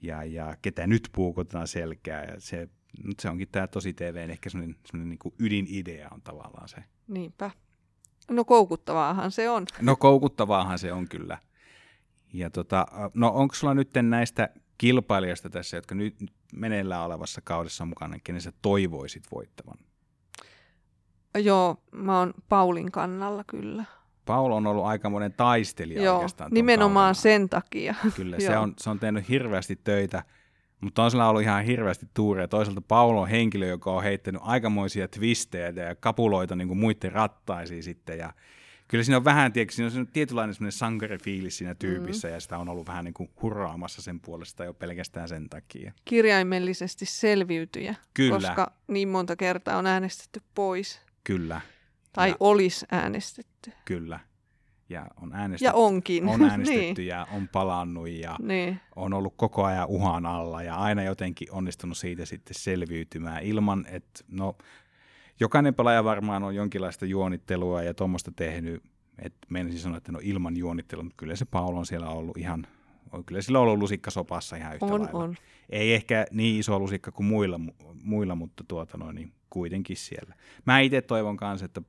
ja, 0.01 0.23
ja 0.23 0.57
ketä 0.61 0.87
nyt 0.87 1.09
puukotetaan 1.11 1.67
selkää. 1.67 2.23
Ja 2.23 2.35
se, 2.39 2.69
nyt 3.03 3.19
se 3.19 3.29
onkin 3.29 3.47
tämä 3.51 3.67
tosi 3.67 3.93
TVn 3.93 4.29
ehkä 4.29 4.49
semmoinen, 4.49 4.75
semmoinen 4.85 5.19
niin 5.23 5.33
ydinidea 5.39 6.09
on 6.11 6.21
tavallaan 6.21 6.69
se. 6.69 6.77
Niinpä. 7.07 7.51
No 8.31 8.45
koukuttavaahan 8.45 9.31
se 9.31 9.49
on. 9.49 9.65
No 9.81 9.95
koukuttavaahan 9.95 10.79
se 10.79 10.93
on 10.93 11.07
kyllä. 11.09 11.37
Ja 12.33 12.49
tota, 12.49 12.85
no 13.13 13.29
onko 13.29 13.55
sulla 13.55 13.73
nyt 13.73 13.89
näistä 14.01 14.49
kilpailijasta 14.77 15.49
tässä, 15.49 15.77
jotka 15.77 15.95
nyt 15.95 16.15
meneillään 16.53 17.05
olevassa 17.05 17.41
kaudessa 17.43 17.83
on 17.83 17.87
mukana, 17.87 18.19
kenen 18.23 18.41
sä 18.41 18.51
toivoisit 18.61 19.23
voittavan? 19.31 19.77
Joo, 21.37 21.77
mä 21.91 22.19
oon 22.19 22.33
Paulin 22.49 22.91
kannalla 22.91 23.43
kyllä. 23.43 23.83
Paul 24.25 24.51
on 24.51 24.67
ollut 24.67 24.85
aikamoinen 24.85 25.33
taistelija 25.33 26.01
Joo, 26.03 26.15
oikeastaan. 26.15 26.51
nimenomaan 26.53 27.15
kauden 27.15 27.21
sen 27.21 27.49
takia. 27.49 27.95
Kyllä, 28.15 28.39
se 28.39 28.57
on, 28.57 28.73
se 28.77 28.89
on 28.89 28.99
tehnyt 28.99 29.29
hirveästi 29.29 29.79
töitä, 29.83 30.23
mutta 30.81 31.03
on 31.03 31.11
sillä 31.11 31.29
ollut 31.29 31.41
ihan 31.41 31.63
hirveästi 31.63 32.07
tuuria. 32.13 32.47
Toisaalta 32.47 32.81
Paul 32.81 33.17
on 33.17 33.27
henkilö, 33.27 33.65
joka 33.65 33.91
on 33.91 34.03
heittänyt 34.03 34.41
aikamoisia 34.45 35.07
twistejä 35.07 35.69
ja 35.69 35.95
kapuloita 35.95 36.55
niin 36.55 36.67
kuin 36.67 36.77
muiden 36.77 37.11
rattaisiin 37.11 37.83
sitten. 37.83 38.17
Ja 38.17 38.33
kyllä 38.87 39.03
siinä 39.03 39.17
on 39.17 39.25
vähän, 39.25 39.53
tiedätkö, 39.53 39.75
siinä 39.75 39.85
on 39.85 39.91
semmoinen 39.91 40.13
tietynlainen 40.13 40.53
semmoinen 40.53 40.71
sankarifiilis 40.71 41.57
siinä 41.57 41.75
tyypissä, 41.75 42.27
mm. 42.27 42.33
ja 42.33 42.39
sitä 42.39 42.57
on 42.57 42.69
ollut 42.69 42.87
vähän 42.87 43.05
niin 43.05 43.13
kuin 43.13 43.29
hurraamassa 43.41 44.01
sen 44.01 44.19
puolesta 44.19 44.63
jo 44.63 44.73
pelkästään 44.73 45.29
sen 45.29 45.49
takia. 45.49 45.91
Kirjaimellisesti 46.05 47.05
selviytyjä, 47.05 47.95
Kyllä. 48.13 48.35
koska 48.35 48.71
niin 48.87 49.07
monta 49.07 49.35
kertaa 49.35 49.77
on 49.77 49.87
äänestetty 49.87 50.41
pois. 50.55 51.06
Kyllä, 51.27 51.61
Tai 52.13 52.29
Ja- 52.29 52.35
olisi 52.39 52.85
äänestetty. 52.91 53.71
kyllä. 53.85 54.19
Ja 54.89 55.07
on 55.21 55.33
äänestetty, 55.33 55.65
Ja 55.65 55.73
onkin. 55.73 56.27
on 56.29 56.41
äänestetty 56.49 57.01
niin. 57.01 57.07
ja 57.07 57.27
on 57.31 57.47
palannut 57.47 58.09
ja 58.09 58.35
niin. 58.41 58.79
on 58.95 59.13
ollut 59.13 59.33
koko 59.37 59.63
ajan 59.63 59.87
uhan 59.87 60.25
alla 60.25 60.63
ja 60.63 60.75
aina 60.75 61.03
jotenkin 61.03 61.51
onnistunut 61.51 61.97
siitä 61.97 62.25
sitten 62.25 62.55
selviytymään 62.55 63.43
ilman, 63.43 63.85
että 63.89 64.23
no 64.27 64.57
jokainen 65.39 65.75
pelaaja 65.75 66.03
varmaan 66.03 66.43
on 66.43 66.55
jonkinlaista 66.55 67.05
juonittelua 67.05 67.83
ja 67.83 67.93
tuommoista 67.93 68.31
tehnyt, 68.35 68.83
että 69.19 69.47
meinasin 69.49 69.79
sanoa, 69.79 69.97
että 69.97 70.11
no 70.11 70.19
ilman 70.23 70.57
juonittelua, 70.57 71.03
mutta 71.03 71.17
kyllä 71.17 71.35
se 71.35 71.45
Paul 71.45 71.75
on 71.75 71.85
siellä 71.85 72.09
ollut 72.09 72.37
ihan, 72.37 72.67
on 73.11 73.25
kyllä 73.25 73.41
sillä 73.41 73.59
ollut 73.59 73.79
lusikka 73.79 74.11
sopassa 74.11 74.55
ihan 74.55 74.73
yhtä 74.75 74.85
On, 74.85 75.01
lailla. 75.01 75.19
on. 75.19 75.35
Ei 75.69 75.93
ehkä 75.93 76.25
niin 76.31 76.59
iso 76.59 76.79
lusikka 76.79 77.11
kuin 77.11 77.27
muilla, 77.27 77.57
mu- 77.57 77.95
muilla 78.03 78.35
mutta 78.35 78.63
tuota 78.67 78.97
noin, 78.97 79.15
niin 79.15 79.33
kuitenkin 79.49 79.97
siellä. 79.97 80.35
Mä 80.65 80.79
itse 80.79 81.01
toivon 81.01 81.37
kanssa, 81.37 81.65
että 81.65 81.81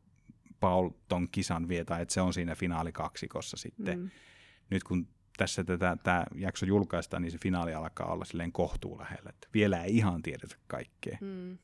Paul 0.60 0.90
ton 1.08 1.28
kisan 1.32 1.68
vie, 1.68 1.84
tai 1.84 2.02
että 2.02 2.14
se 2.14 2.20
on 2.20 2.34
siinä 2.34 2.54
finaalikaksikossa 2.54 3.56
sitten. 3.56 3.98
Mm. 3.98 4.10
Nyt 4.70 4.84
kun 4.84 5.08
tässä 5.36 5.64
tätä, 5.64 5.96
tämä 6.02 6.24
jakso 6.34 6.66
julkaistaan, 6.66 7.22
niin 7.22 7.32
se 7.32 7.38
finaali 7.38 7.74
alkaa 7.74 8.12
olla 8.12 8.24
silleen 8.24 8.52
kohtuu 8.52 8.98
lähellä. 8.98 9.30
Että 9.30 9.48
vielä 9.54 9.84
ei 9.84 9.96
ihan 9.96 10.22
tiedetä 10.22 10.56
kaikkea. 10.66 11.18
Mm. 11.20 11.58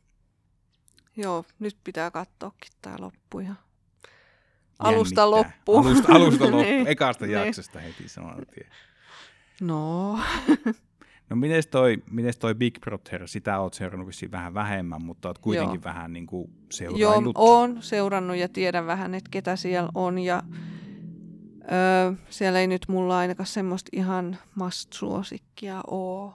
Joo, 1.17 1.45
nyt 1.59 1.77
pitää 1.85 2.11
katsoakin 2.11 2.73
tämä 2.83 2.97
loppu 3.01 3.39
ihan. 3.39 3.59
Alusta 4.79 5.31
loppuun. 5.31 5.87
Alusta, 5.87 6.13
alusta 6.13 6.45
loppuun. 6.45 6.65
Niin, 6.65 6.87
Ekasta 6.87 7.27
niin. 7.27 7.33
jaksosta 7.35 7.81
heti 7.81 8.09
saman 8.09 8.43
tien. 8.55 8.71
No, 9.61 10.19
No 11.31 11.37
mites 11.37 11.67
toi, 11.67 12.03
mites 12.11 12.37
toi 12.37 12.55
Big 12.55 12.79
Brother, 12.81 13.29
sitä 13.29 13.61
oot 13.61 13.75
seurannut 13.75 14.07
vissiin 14.09 14.31
vähän 14.31 14.55
vähemmän, 14.55 15.03
mutta 15.05 15.29
oot 15.29 15.39
kuitenkin 15.39 15.75
Joo. 15.75 15.85
vähän 15.85 16.13
niin 16.13 16.27
kuin 16.27 16.51
joo, 16.51 16.67
seuraillut. 16.71 17.37
on 17.37 17.83
seurannut 17.83 18.37
ja 18.37 18.49
tiedän 18.49 18.87
vähän, 18.87 19.15
että 19.15 19.31
ketä 19.31 19.57
siellä 19.57 19.89
on. 19.95 20.19
Ja 20.19 20.43
öö, 21.73 22.13
siellä 22.31 22.61
ei 22.61 22.67
nyt 22.67 22.85
mulla 22.89 23.19
ainakaan 23.19 23.47
semmoista 23.47 23.89
ihan 23.93 24.39
must-suosikkia 24.55 25.81
ole. 25.87 26.33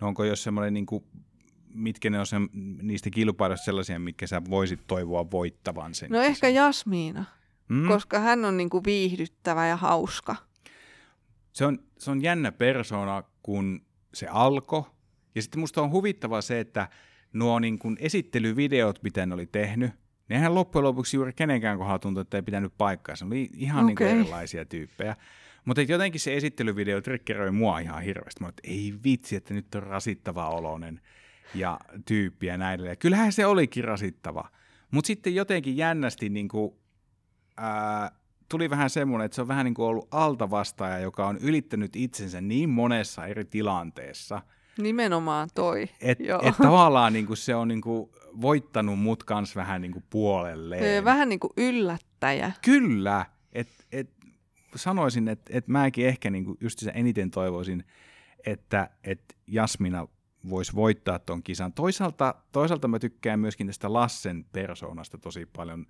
No 0.00 0.06
onko 0.08 0.24
jos 0.24 0.42
semmoinen, 0.42 0.74
niin 0.74 0.86
kuin, 0.86 1.04
mitkä 1.74 2.10
ne 2.10 2.18
on 2.20 2.26
se, 2.26 2.36
niistä 2.82 3.10
kilpailuista 3.10 3.64
sellaisia, 3.64 3.98
mitkä 3.98 4.26
sä 4.26 4.42
voisit 4.50 4.80
toivoa 4.86 5.30
voittavan 5.30 5.94
sen? 5.94 6.10
No 6.10 6.20
ehkä? 6.20 6.48
Jasmiina, 6.48 7.24
Mm? 7.68 7.88
koska 7.88 8.18
hän 8.18 8.44
on 8.44 8.56
niinku 8.56 8.84
viihdyttävä 8.84 9.66
ja 9.66 9.76
hauska. 9.76 10.36
Se 11.52 11.66
on, 11.66 11.78
se 11.98 12.10
on 12.10 12.22
jännä 12.22 12.52
persona, 12.52 13.22
kun 13.42 13.86
se 14.14 14.26
alkoi. 14.26 14.82
Ja 15.34 15.42
sitten 15.42 15.60
musta 15.60 15.82
on 15.82 15.90
huvittavaa 15.90 16.42
se, 16.42 16.60
että 16.60 16.88
nuo 17.32 17.58
niin 17.58 17.78
kuin 17.78 17.96
esittelyvideot, 18.00 19.02
mitä 19.02 19.26
ne 19.26 19.34
oli 19.34 19.46
tehnyt, 19.46 19.92
nehän 20.28 20.54
loppujen 20.54 20.84
lopuksi 20.84 21.16
juuri 21.16 21.32
kenenkään 21.32 21.78
kohdalla 21.78 21.98
tuntui, 21.98 22.20
että 22.20 22.36
ei 22.36 22.42
pitänyt 22.42 22.72
paikkaa. 22.78 23.16
Se 23.16 23.24
oli 23.24 23.50
ihan 23.54 23.86
niin 23.86 23.96
kuin 23.96 24.10
erilaisia 24.10 24.64
tyyppejä. 24.64 25.16
Mutta 25.64 25.82
jotenkin 25.82 26.20
se 26.20 26.36
esittelyvideo 26.36 27.00
triggeröi 27.00 27.50
mua 27.50 27.78
ihan 27.78 28.02
hirveästi. 28.02 28.40
Mä 28.40 28.48
että 28.48 28.62
ei 28.64 28.94
vitsi, 29.04 29.36
että 29.36 29.54
nyt 29.54 29.74
on 29.74 29.82
rasittava 29.82 30.48
oloinen 30.48 31.00
ja 31.54 31.80
tyyppi 32.04 32.46
ja 32.46 32.56
näin 32.58 32.74
edelleen. 32.74 32.98
Kyllähän 32.98 33.32
se 33.32 33.46
olikin 33.46 33.84
rasittava. 33.84 34.50
Mutta 34.90 35.06
sitten 35.06 35.34
jotenkin 35.34 35.76
jännästi 35.76 36.28
niin 36.28 36.48
kuin, 36.48 36.74
ää, 37.56 38.12
tuli 38.48 38.70
vähän 38.70 38.90
semmoinen, 38.90 39.24
että 39.26 39.34
se 39.34 39.42
on 39.42 39.48
vähän 39.48 39.64
niin 39.64 39.74
kuin 39.74 39.86
ollut 39.86 40.08
altavastaaja, 40.10 40.98
joka 40.98 41.26
on 41.26 41.38
ylittänyt 41.38 41.96
itsensä 41.96 42.40
niin 42.40 42.70
monessa 42.70 43.26
eri 43.26 43.44
tilanteessa, 43.44 44.42
Nimenomaan 44.78 45.48
toi. 45.54 45.88
että 46.00 46.24
et 46.42 46.56
tavallaan 46.62 47.12
niin 47.12 47.26
kuin 47.26 47.36
se 47.36 47.54
on 47.54 47.68
niin 47.68 47.80
kuin 47.80 48.10
voittanut 48.40 48.98
mut 48.98 49.24
kans 49.24 49.56
vähän 49.56 49.80
niin 49.80 49.92
kuin 49.92 50.04
puolelleen. 50.10 51.04
Vähän 51.04 51.28
niin 51.28 51.40
kuin 51.40 51.52
yllättäjä. 51.56 52.52
Kyllä, 52.64 53.26
että 53.52 53.84
et, 53.92 54.10
sanoisin, 54.74 55.28
että 55.28 55.50
et 55.54 55.68
mäkin 55.68 56.06
ehkä 56.06 56.30
niin 56.30 56.44
kuin 56.44 56.58
just 56.60 56.82
eniten 56.94 57.30
toivoisin, 57.30 57.84
että 58.46 58.90
et 59.04 59.36
Jasmina 59.46 60.08
voisi 60.50 60.74
voittaa 60.74 61.18
ton 61.18 61.42
kisan. 61.42 61.72
Toisaalta, 61.72 62.34
toisaalta 62.52 62.88
mä 62.88 62.98
tykkään 62.98 63.40
myöskin 63.40 63.66
tästä 63.66 63.92
Lassen 63.92 64.44
persoonasta 64.52 65.18
tosi 65.18 65.46
paljon. 65.46 65.86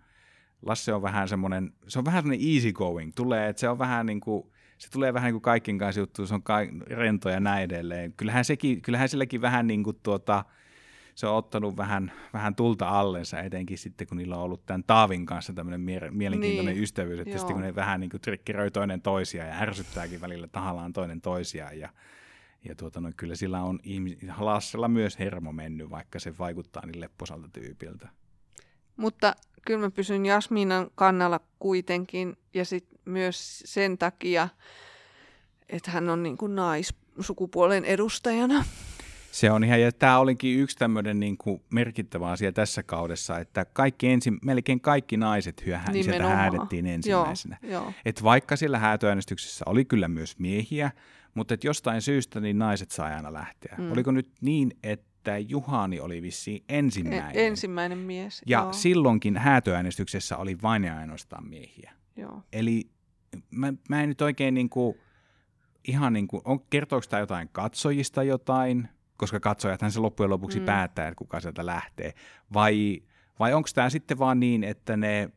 Lasse 0.63 0.95
on 0.95 1.03
vähän 1.03 1.29
semmoinen, 1.29 1.73
se 1.89 1.99
on 1.99 2.05
vähän 2.05 2.23
semmoinen 2.23 2.55
easy 2.55 2.73
going. 2.73 3.13
Tulee, 3.17 3.49
että 3.49 3.61
se 3.61 3.69
on 3.69 3.79
vähän 3.79 4.07
niin 4.07 4.21
kuin, 4.21 4.51
se 4.79 4.91
tulee 4.91 5.15
vähän 5.15 5.27
niin 5.27 5.35
kuin 5.35 5.43
kaikkien 5.43 5.79
kanssa 5.79 6.01
juttu, 6.01 6.27
se 6.27 6.35
on 6.35 6.43
ka- 6.43 6.59
rento 6.87 7.29
ja 7.31 7.41
näin 7.41 7.65
edelleen. 7.65 8.13
Kyllähän, 8.13 8.45
sekin, 8.45 8.83
kyllähän 8.83 9.09
silläkin 9.09 9.41
vähän 9.41 9.67
niin 9.67 9.85
kuin 9.85 9.97
tuota, 10.03 10.45
se 11.15 11.27
on 11.27 11.37
ottanut 11.37 11.77
vähän, 11.77 12.13
vähän 12.33 12.55
tulta 12.55 12.89
allensa, 12.89 13.41
etenkin 13.41 13.79
sitten 13.79 14.07
kun 14.07 14.17
niillä 14.17 14.37
on 14.37 14.43
ollut 14.43 14.67
tämän 14.67 14.85
Taavin 14.85 15.27
kanssa 15.27 15.53
tämmöinen 15.53 15.81
mie- 15.81 16.11
mielenkiintoinen 16.11 16.75
niin. 16.75 16.83
ystävyys, 16.83 17.19
että 17.21 17.39
sitten 17.39 17.55
kun 17.55 17.63
ne 17.63 17.75
vähän 17.75 18.01
niin 18.01 18.11
kuin 18.11 18.21
trikkiröi 18.21 18.71
toinen 18.71 19.03
toisiaan 19.03 19.49
ja 19.49 19.59
ärsyttääkin 19.61 20.21
välillä 20.21 20.49
tahallaan 20.49 20.93
toinen 20.93 21.21
toisiaan 21.21 21.79
ja 21.79 21.89
ja 22.65 22.75
tuota, 22.75 23.01
no, 23.01 23.11
kyllä 23.17 23.35
sillä 23.35 23.63
on 23.63 23.79
ihmis- 23.83 24.19
Lassella 24.39 24.89
myös 24.89 25.19
hermo 25.19 25.53
mennyt, 25.53 25.91
vaikka 25.91 26.19
se 26.19 26.39
vaikuttaa 26.39 26.87
niin 26.87 27.01
lepposalta 27.01 27.49
tyypiltä. 27.53 28.09
Mutta 28.99 29.37
kyllä 29.67 29.81
mä 29.81 29.91
pysyn 29.91 30.27
Jasminan 30.27 30.91
kannalla 30.95 31.41
kuitenkin 31.59 32.37
ja 32.55 32.65
sit 32.65 32.87
myös 33.05 33.63
sen 33.67 33.99
takia, 33.99 34.49
että 35.69 35.91
hän 35.91 36.11
on 36.11 36.23
niin 36.23 36.37
kuin 36.37 36.55
naissukupuolen 36.55 37.85
edustajana. 37.85 38.65
Se 39.31 39.51
on 39.51 39.65
ihan, 39.65 39.81
ja 39.81 39.93
tämä 39.93 40.19
olikin 40.19 40.59
yksi 40.59 40.77
tämmöinen 40.77 41.21
niin 41.21 41.39
kuin 41.39 41.63
merkittävä 41.71 42.31
asia 42.31 42.53
tässä 42.53 42.83
kaudessa, 42.83 43.39
että 43.39 43.65
kaikki 43.65 44.09
ensi, 44.09 44.31
melkein 44.45 44.81
kaikki 44.81 45.17
naiset 45.17 45.67
hyöhän 45.67 45.95
sieltä 46.03 46.29
häädettiin 46.29 46.87
ensimmäisenä. 46.87 47.59
Joo, 47.63 47.73
joo. 47.73 47.93
Et 48.05 48.23
vaikka 48.23 48.57
sillä 48.57 48.79
häätöäänestyksessä 48.79 49.65
oli 49.67 49.85
kyllä 49.85 50.09
myös 50.09 50.39
miehiä, 50.39 50.91
mutta 51.35 51.55
et 51.55 51.65
jostain 51.65 52.03
syystä 52.03 52.41
niin 52.41 52.59
naiset 52.59 52.91
sai 52.91 53.15
aina 53.15 53.33
lähteä. 53.33 53.75
Mm. 53.79 53.93
Oliko 53.93 54.11
nyt 54.11 54.31
niin, 54.41 54.73
että 54.83 55.08
Juhani 55.49 56.01
oli 56.01 56.23
vissiin 56.23 56.65
ensimmäinen? 56.69 57.37
E- 57.37 57.47
ensimmäinen 57.47 57.99
mies, 57.99 58.43
Ja 58.47 58.59
joo. 58.59 58.73
silloinkin 58.73 59.37
häätöäänestyksessä 59.37 60.37
oli 60.37 60.59
vain 60.63 60.85
ja 60.85 60.97
ainoastaan 60.97 61.49
miehiä. 61.49 61.93
Joo. 62.17 62.43
Eli 62.53 62.91
mä, 63.51 63.73
mä 63.89 64.03
en 64.03 64.09
nyt 64.09 64.21
oikein 64.21 64.55
niin 64.55 64.69
kuin, 64.69 64.97
ihan 65.89 66.13
niin 66.13 66.29
kuin, 66.29 66.43
on, 66.45 66.61
kertooko 66.71 67.07
tämä 67.09 67.21
jotain 67.21 67.49
katsojista 67.53 68.23
jotain, 68.23 68.89
koska 69.17 69.41
katsojathan 69.41 69.93
se 69.93 70.01
loppujen 70.01 70.31
lopuksi 70.31 70.61
mm. 70.61 70.67
päättää, 70.67 71.09
että 71.09 71.19
kuka 71.19 71.41
sieltä 71.41 71.67
lähtee. 71.67 72.15
Vai, 72.55 73.03
vai 73.39 73.55
onko 73.55 73.69
tämä 73.75 73.91
sitten 73.91 74.19
vaan 74.19 74.41
niin, 74.41 74.65
että 74.65 74.97
ne 74.97 75.31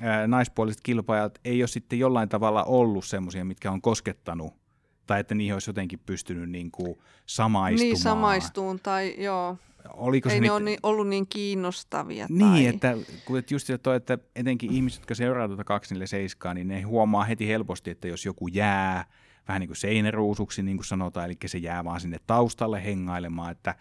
ää, 0.00 0.26
naispuoliset 0.26 0.80
kilpailijat 0.82 1.38
ei 1.44 1.62
ole 1.62 1.68
sitten 1.68 1.98
jollain 1.98 2.28
tavalla 2.28 2.64
ollut 2.64 3.04
semmoisia, 3.04 3.44
mitkä 3.44 3.70
on 3.70 3.82
koskettanut 3.82 4.65
tai 5.06 5.20
että 5.20 5.34
niihin 5.34 5.54
olisi 5.54 5.70
jotenkin 5.70 5.98
pystynyt 6.06 6.50
niin 6.50 6.70
kuin 6.70 6.98
samaistumaan. 7.26 7.88
Niin 7.88 7.98
samaistuun 7.98 8.80
tai 8.82 9.14
joo. 9.18 9.56
Oliko 9.94 10.28
ei 10.28 10.34
ne 10.34 10.40
niitä... 10.40 10.54
ole 10.54 10.62
niin, 10.62 10.78
ollut 10.82 11.08
niin 11.08 11.26
kiinnostavia. 11.26 12.26
Niin, 12.30 12.40
tai... 12.40 12.66
että 12.66 12.96
kun 13.24 13.38
et 13.38 13.50
just 13.50 13.68
toi, 13.82 13.96
että 13.96 14.18
etenkin 14.36 14.72
ihmiset, 14.72 15.00
jotka 15.00 15.14
seuraa 15.14 15.48
tuota 15.48 15.64
247, 15.64 16.54
niin 16.54 16.68
ne 16.68 16.82
huomaa 16.82 17.24
heti 17.24 17.48
helposti, 17.48 17.90
että 17.90 18.08
jos 18.08 18.24
joku 18.24 18.48
jää 18.48 19.04
vähän 19.48 19.60
niin 19.60 19.68
kuin 19.68 19.76
seinäruusuksi, 19.76 20.62
niin 20.62 20.76
kuin 20.76 20.84
sanotaan, 20.84 21.26
eli 21.26 21.36
se 21.46 21.58
jää 21.58 21.84
vaan 21.84 22.00
sinne 22.00 22.18
taustalle 22.26 22.84
hengailemaan, 22.84 23.52
että 23.52 23.74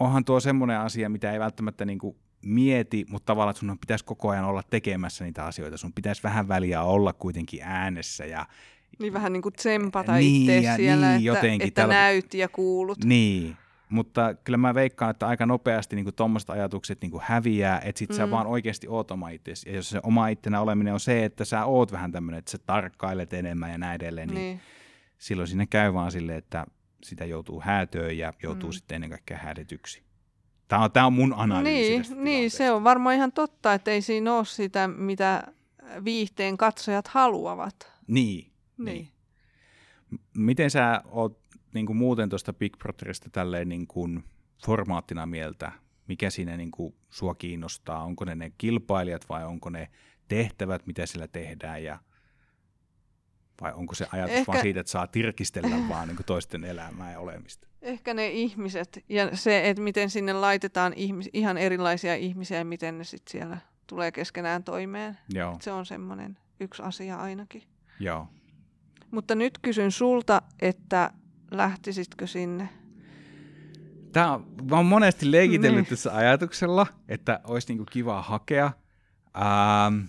onhan 0.00 0.24
tuo 0.24 0.40
semmoinen 0.40 0.80
asia, 0.80 1.08
mitä 1.08 1.32
ei 1.32 1.40
välttämättä 1.40 1.84
niin 1.84 1.98
kuin 1.98 2.16
mieti, 2.42 3.06
mutta 3.08 3.26
tavallaan 3.26 3.50
että 3.50 3.60
sun 3.60 3.78
pitäisi 3.78 4.04
koko 4.04 4.28
ajan 4.28 4.44
olla 4.44 4.62
tekemässä 4.70 5.24
niitä 5.24 5.44
asioita, 5.44 5.76
sun 5.76 5.92
pitäisi 5.92 6.22
vähän 6.22 6.48
väliä 6.48 6.82
olla 6.82 7.12
kuitenkin 7.12 7.60
äänessä 7.62 8.24
ja 8.24 8.46
niin 9.00 9.12
vähän 9.12 9.32
niin 9.32 9.42
kuin 9.42 9.52
tsempata 9.52 10.14
niin, 10.16 10.50
itse 10.50 10.76
siellä, 10.76 11.06
niin, 11.06 11.16
että, 11.16 11.26
jotenkin, 11.26 11.68
että 11.68 11.82
tällä... 11.82 11.94
näyt 11.94 12.34
ja 12.34 12.48
kuulut. 12.48 13.04
Niin, 13.04 13.56
mutta 13.88 14.34
kyllä 14.44 14.56
mä 14.56 14.74
veikkaan, 14.74 15.10
että 15.10 15.26
aika 15.26 15.46
nopeasti 15.46 15.96
niin 15.96 16.14
tuommoiset 16.14 16.50
ajatukset 16.50 17.02
niin 17.02 17.10
kuin 17.10 17.22
häviää, 17.26 17.80
että 17.84 17.98
sit 17.98 18.10
mm. 18.10 18.16
sä 18.16 18.30
vaan 18.30 18.46
oikeasti 18.46 18.88
oot 18.88 19.10
oma 19.10 19.28
itsesi. 19.28 19.68
Ja 19.68 19.76
jos 19.76 19.90
se 19.90 20.00
oma 20.02 20.28
ittenä 20.28 20.60
oleminen 20.60 20.94
on 20.94 21.00
se, 21.00 21.24
että 21.24 21.44
sä 21.44 21.64
oot 21.64 21.92
vähän 21.92 22.12
tämmöinen, 22.12 22.38
että 22.38 22.50
sä 22.50 22.58
tarkkailet 22.58 23.32
enemmän 23.32 23.70
ja 23.70 23.78
näin 23.78 23.94
edelleen, 23.94 24.28
niin, 24.28 24.38
niin. 24.38 24.60
silloin 25.18 25.48
sinne 25.48 25.66
käy 25.66 25.94
vaan 25.94 26.12
silleen, 26.12 26.38
että 26.38 26.66
sitä 27.02 27.24
joutuu 27.24 27.60
häätöön 27.60 28.18
ja 28.18 28.32
joutuu 28.42 28.68
mm. 28.68 28.72
sitten 28.72 28.94
ennen 28.94 29.10
kaikkea 29.10 29.38
häädetyksi. 29.38 30.02
Tämä 30.68 30.84
on, 30.84 30.92
tämä 30.92 31.06
on 31.06 31.12
mun 31.12 31.34
analyysi 31.36 32.14
Niin, 32.14 32.24
niin, 32.24 32.50
se 32.50 32.70
on 32.70 32.84
varmaan 32.84 33.14
ihan 33.14 33.32
totta, 33.32 33.74
että 33.74 33.90
ei 33.90 34.02
siinä 34.02 34.34
ole 34.34 34.44
sitä, 34.44 34.88
mitä 34.88 35.42
viihteen 36.04 36.56
katsojat 36.56 37.08
haluavat. 37.08 37.92
Niin, 38.06 38.52
niin. 38.84 39.10
niin. 40.10 40.20
Miten 40.36 40.70
sä 40.70 41.02
oot 41.04 41.40
niin 41.74 41.86
kuin 41.86 41.96
muuten 41.96 42.28
tuosta 42.28 42.52
Big 42.52 42.78
Brotherista 42.78 43.30
tälleen 43.30 43.68
niin 43.68 43.86
kuin 43.86 44.24
formaattina 44.66 45.26
mieltä? 45.26 45.72
Mikä 46.08 46.30
siinä 46.30 46.56
niin 46.56 46.70
kuin 46.70 46.94
sua 47.10 47.34
kiinnostaa? 47.34 48.04
Onko 48.04 48.24
ne 48.24 48.34
ne 48.34 48.52
kilpailijat 48.58 49.28
vai 49.28 49.44
onko 49.44 49.70
ne 49.70 49.90
tehtävät, 50.28 50.86
mitä 50.86 51.06
sillä 51.06 51.28
tehdään 51.28 51.84
ja 51.84 51.98
vai 53.60 53.72
onko 53.72 53.94
se 53.94 54.06
ajatus 54.12 54.34
Ehkä... 54.34 54.52
vaan 54.52 54.62
siitä, 54.62 54.80
että 54.80 54.92
saa 54.92 55.06
tirkistellä 55.06 55.76
vaan 55.88 56.08
niin 56.08 56.18
toisten 56.26 56.64
elämää 56.64 57.12
ja 57.12 57.20
olemista? 57.20 57.68
Ehkä 57.82 58.14
ne 58.14 58.28
ihmiset 58.28 59.04
ja 59.08 59.36
se, 59.36 59.68
että 59.68 59.82
miten 59.82 60.10
sinne 60.10 60.32
laitetaan 60.32 60.92
ihmis, 60.96 61.30
ihan 61.32 61.58
erilaisia 61.58 62.14
ihmisiä 62.14 62.58
ja 62.58 62.64
miten 62.64 62.98
ne 62.98 63.04
sitten 63.04 63.32
siellä 63.32 63.58
tulee 63.86 64.12
keskenään 64.12 64.64
toimeen. 64.64 65.18
Joo. 65.34 65.56
Se 65.60 65.72
on 65.72 65.86
semmoinen 65.86 66.38
yksi 66.60 66.82
asia 66.82 67.16
ainakin. 67.16 67.62
Joo. 68.00 68.28
Mutta 69.10 69.34
nyt 69.34 69.58
kysyn 69.62 69.92
sulta, 69.92 70.42
että 70.60 71.10
lähtisitkö 71.50 72.26
sinne? 72.26 72.68
Tämä 74.12 74.32
on, 74.32 74.46
mä 74.70 74.76
oon 74.76 74.86
monesti 74.86 75.30
leikitellyt 75.32 75.76
niin. 75.76 75.86
tässä 75.86 76.16
ajatuksella, 76.16 76.86
että 77.08 77.40
olisi 77.44 77.68
niinku 77.68 77.84
kiva 77.90 78.22
hakea. 78.22 78.72
Ähm, 79.36 80.00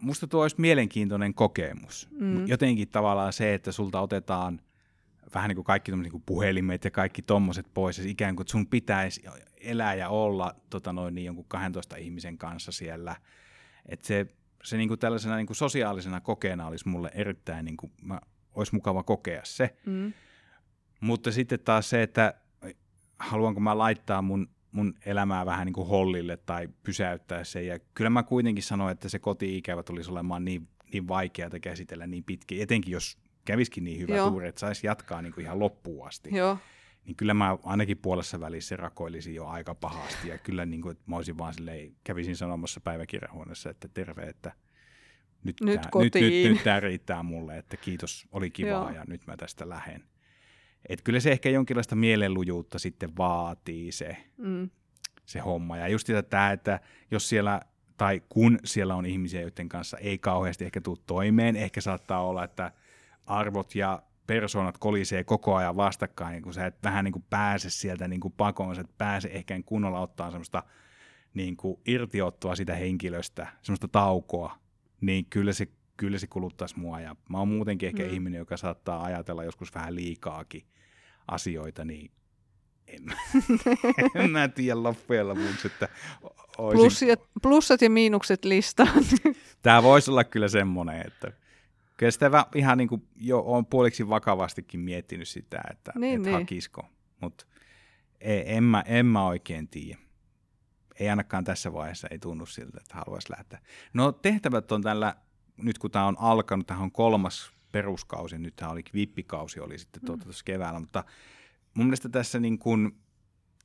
musta 0.00 0.26
tuo 0.26 0.42
olisi 0.42 0.56
mielenkiintoinen 0.58 1.34
kokemus. 1.34 2.08
Mm. 2.10 2.46
Jotenkin 2.46 2.88
tavallaan 2.88 3.32
se, 3.32 3.54
että 3.54 3.72
sulta 3.72 4.00
otetaan 4.00 4.60
vähän 5.34 5.48
niin 5.48 5.56
kuin 5.56 5.64
kaikki 5.64 5.92
niin 5.92 6.10
kuin 6.10 6.22
puhelimet 6.26 6.84
ja 6.84 6.90
kaikki 6.90 7.22
tommoset 7.22 7.66
pois, 7.74 7.98
ja 7.98 8.04
ikään 8.06 8.36
kuin 8.36 8.48
sun 8.48 8.66
pitäisi 8.66 9.22
elää 9.60 9.94
ja 9.94 10.08
olla 10.08 10.54
tota 10.70 10.92
noin, 10.92 11.14
niin 11.14 11.24
jonkun 11.24 11.44
12 11.48 11.96
ihmisen 11.96 12.38
kanssa 12.38 12.72
siellä. 12.72 13.16
Että 13.86 14.06
se 14.06 14.26
se 14.62 14.76
niin 14.76 14.88
kuin 14.88 15.00
tällaisena 15.00 15.36
niin 15.36 15.46
kuin 15.46 15.56
sosiaalisena 15.56 16.20
kokeena 16.20 16.66
olisi 16.66 16.88
mulle 16.88 17.10
erittäin, 17.14 17.64
niin 17.64 17.76
kuin, 17.76 17.92
mä, 18.02 18.20
olisi 18.54 18.74
mukava 18.74 19.02
kokea 19.02 19.40
se. 19.44 19.76
Mm. 19.86 20.12
Mutta 21.00 21.32
sitten 21.32 21.60
taas 21.60 21.90
se, 21.90 22.02
että 22.02 22.34
haluanko 23.18 23.60
mä 23.60 23.78
laittaa 23.78 24.22
mun, 24.22 24.48
mun 24.72 24.94
elämää 25.06 25.46
vähän 25.46 25.66
niin 25.66 25.74
kuin 25.74 25.88
hollille 25.88 26.36
tai 26.36 26.68
pysäyttää 26.82 27.44
se. 27.44 27.62
Ja 27.62 27.78
kyllä 27.94 28.10
mä 28.10 28.22
kuitenkin 28.22 28.64
sanoin, 28.64 28.92
että 28.92 29.08
se 29.08 29.18
koti-ikävä 29.18 29.82
tulisi 29.82 30.10
olemaan 30.10 30.44
niin, 30.44 30.68
niin 30.92 31.08
vaikeaa 31.08 31.50
käsitellä 31.62 32.06
niin 32.06 32.24
pitkin, 32.24 32.62
etenkin 32.62 32.92
jos 32.92 33.18
käviskin 33.44 33.84
niin 33.84 34.00
hyvä 34.00 34.16
Joo. 34.16 34.30
tuuri, 34.30 34.48
että 34.48 34.60
saisi 34.60 34.86
jatkaa 34.86 35.22
niin 35.22 35.32
kuin 35.32 35.44
ihan 35.44 35.58
loppuun 35.58 36.06
asti. 36.06 36.30
Joo 36.32 36.58
niin 37.04 37.16
kyllä 37.16 37.34
mä 37.34 37.58
ainakin 37.64 37.98
puolessa 37.98 38.40
välissä 38.40 38.76
rakoilisin 38.76 39.34
jo 39.34 39.46
aika 39.46 39.74
pahasti. 39.74 40.28
Ja 40.28 40.38
kyllä 40.38 40.66
niin 40.66 40.82
kuin, 40.82 40.92
että 40.92 41.04
mä 41.06 41.16
olisin 41.16 41.38
vaan 41.38 41.54
silleen, 41.54 41.96
kävisin 42.04 42.36
sanomassa 42.36 42.80
päiväkirjahuoneessa, 42.80 43.70
että 43.70 43.88
terve, 43.88 44.22
että 44.22 44.52
nyt, 45.44 45.56
nyt, 45.60 45.80
tää, 45.80 45.90
nyt, 46.02 46.14
nyt, 46.14 46.52
nyt 46.52 46.64
tämä 46.64 46.80
riittää 46.80 47.22
mulle, 47.22 47.58
että 47.58 47.76
kiitos, 47.76 48.28
oli 48.32 48.50
kivaa 48.50 48.70
Joo. 48.70 48.90
ja 48.90 49.04
nyt 49.06 49.26
mä 49.26 49.36
tästä 49.36 49.68
lähden. 49.68 50.04
Et 50.88 51.02
kyllä 51.02 51.20
se 51.20 51.32
ehkä 51.32 51.50
jonkinlaista 51.50 51.96
mielenlujuutta 51.96 52.78
sitten 52.78 53.16
vaatii 53.16 53.92
se, 53.92 54.16
mm. 54.36 54.70
se 55.26 55.40
homma. 55.40 55.76
Ja 55.76 55.88
just 55.88 56.08
tämä, 56.30 56.52
että 56.52 56.80
jos 57.10 57.28
siellä 57.28 57.60
tai 57.96 58.22
kun 58.28 58.58
siellä 58.64 58.94
on 58.94 59.06
ihmisiä, 59.06 59.40
joiden 59.40 59.68
kanssa 59.68 59.98
ei 59.98 60.18
kauheasti 60.18 60.64
ehkä 60.64 60.80
tule 60.80 60.98
toimeen, 61.06 61.56
ehkä 61.56 61.80
saattaa 61.80 62.26
olla, 62.26 62.44
että 62.44 62.72
arvot 63.26 63.74
ja 63.74 64.02
persoonat 64.26 64.78
kolisee 64.78 65.24
koko 65.24 65.54
ajan 65.54 65.76
vastakkain, 65.76 66.32
niin 66.32 66.42
kun 66.42 66.54
sä 66.54 66.66
et 66.66 66.82
vähän 66.84 67.04
niin 67.04 67.12
kuin 67.12 67.24
pääse 67.30 67.70
sieltä 67.70 68.08
niin 68.08 68.20
kuin 68.20 68.34
pakoon, 68.36 68.74
sä 68.74 68.80
et 68.80 68.98
pääse 68.98 69.28
ehkä 69.32 69.62
kunnolla 69.66 70.00
ottaa 70.00 70.30
semmoista 70.30 70.62
niin 71.34 71.56
kuin 71.56 71.80
irtiottoa 71.86 72.56
sitä 72.56 72.74
henkilöstä, 72.74 73.46
semmoista 73.62 73.88
taukoa, 73.88 74.58
niin 75.00 75.24
kyllä 75.24 75.52
se, 75.52 75.68
kyllä 75.96 76.18
se 76.18 76.26
kuluttaisi 76.26 76.78
mua. 76.78 77.00
Ja 77.00 77.16
mä 77.28 77.38
oon 77.38 77.48
muutenkin 77.48 77.86
ehkä 77.86 78.02
mm. 78.02 78.10
ihminen, 78.10 78.38
joka 78.38 78.56
saattaa 78.56 79.04
ajatella 79.04 79.44
joskus 79.44 79.74
vähän 79.74 79.94
liikaakin 79.94 80.64
asioita, 81.28 81.84
niin 81.84 82.10
en, 82.86 83.04
en 84.24 84.30
mä 84.30 84.48
tiedä 84.48 84.82
loppujen 84.82 85.28
lopuksi, 85.28 85.66
että 85.66 85.88
olisin... 86.58 86.80
Plussat, 86.80 87.30
plussat 87.42 87.82
ja 87.82 87.90
miinukset 87.90 88.44
listaan. 88.44 89.04
Tämä 89.62 89.82
voisi 89.82 90.10
olla 90.10 90.24
kyllä 90.24 90.48
semmoinen, 90.48 91.06
että 91.06 91.32
kyllä 92.02 92.10
sitä 92.10 92.46
ihan 92.54 92.78
niin 92.78 92.88
kuin 92.88 93.08
jo 93.16 93.40
on 93.46 93.66
puoliksi 93.66 94.08
vakavastikin 94.08 94.80
miettinyt 94.80 95.28
sitä, 95.28 95.60
että 95.70 95.92
niin, 95.94 96.14
et 96.14 96.22
niin. 96.22 96.34
hakisko, 96.34 96.86
mutta 97.20 97.46
e, 98.20 98.42
en, 98.56 98.64
mä, 98.64 98.82
en 98.86 99.06
mä 99.06 99.26
oikein 99.26 99.68
tiedä. 99.68 99.98
Ei 101.00 101.08
ainakaan 101.08 101.44
tässä 101.44 101.72
vaiheessa 101.72 102.08
ei 102.10 102.18
tunnu 102.18 102.46
siltä, 102.46 102.78
että 102.80 102.94
haluaisi 102.94 103.30
lähteä. 103.30 103.58
No 103.94 104.12
tehtävät 104.12 104.72
on 104.72 104.82
tällä, 104.82 105.14
nyt 105.56 105.78
kun 105.78 105.90
tämä 105.90 106.06
on 106.06 106.16
alkanut, 106.18 106.66
tämä 106.66 106.80
on 106.80 106.92
kolmas 106.92 107.52
peruskausi, 107.72 108.38
nyt 108.38 108.56
tämä 108.56 108.70
oli 108.70 108.82
vippikausi 108.94 109.60
oli 109.60 109.78
sitten 109.78 110.02
tuota 110.06 110.24
tuossa 110.24 110.44
keväällä, 110.44 110.80
mutta 110.80 111.04
mun 111.74 111.86
mielestä 111.86 112.08
tässä 112.08 112.40
niin 112.40 112.58
kuin, 112.58 112.92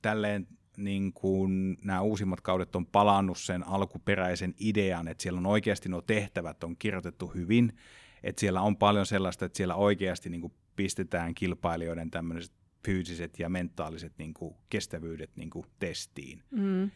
tälleen 0.01 0.47
niin 0.77 1.13
kuin 1.13 1.77
nämä 1.83 2.01
uusimmat 2.01 2.41
kaudet 2.41 2.75
on 2.75 2.85
palannut 2.85 3.37
sen 3.37 3.67
alkuperäisen 3.67 4.53
idean, 4.59 5.07
että 5.07 5.21
siellä 5.21 5.37
on 5.37 5.45
oikeasti 5.45 5.89
nuo 5.89 6.01
tehtävät 6.01 6.63
on 6.63 6.77
kirjoitettu 6.77 7.27
hyvin, 7.27 7.73
että 8.23 8.39
siellä 8.39 8.61
on 8.61 8.77
paljon 8.77 9.05
sellaista, 9.05 9.45
että 9.45 9.57
siellä 9.57 9.75
oikeasti 9.75 10.29
niin 10.29 10.41
kuin 10.41 10.53
pistetään 10.75 11.35
kilpailijoiden 11.35 12.11
tämmöiset 12.11 12.53
fyysiset 12.85 13.39
ja 13.39 13.49
mentaaliset 13.49 14.13
niin 14.17 14.33
kuin, 14.33 14.55
kestävyydet 14.69 15.31
niin 15.35 15.49
kuin, 15.49 15.65
testiin. 15.79 16.43
Mm. 16.51 16.91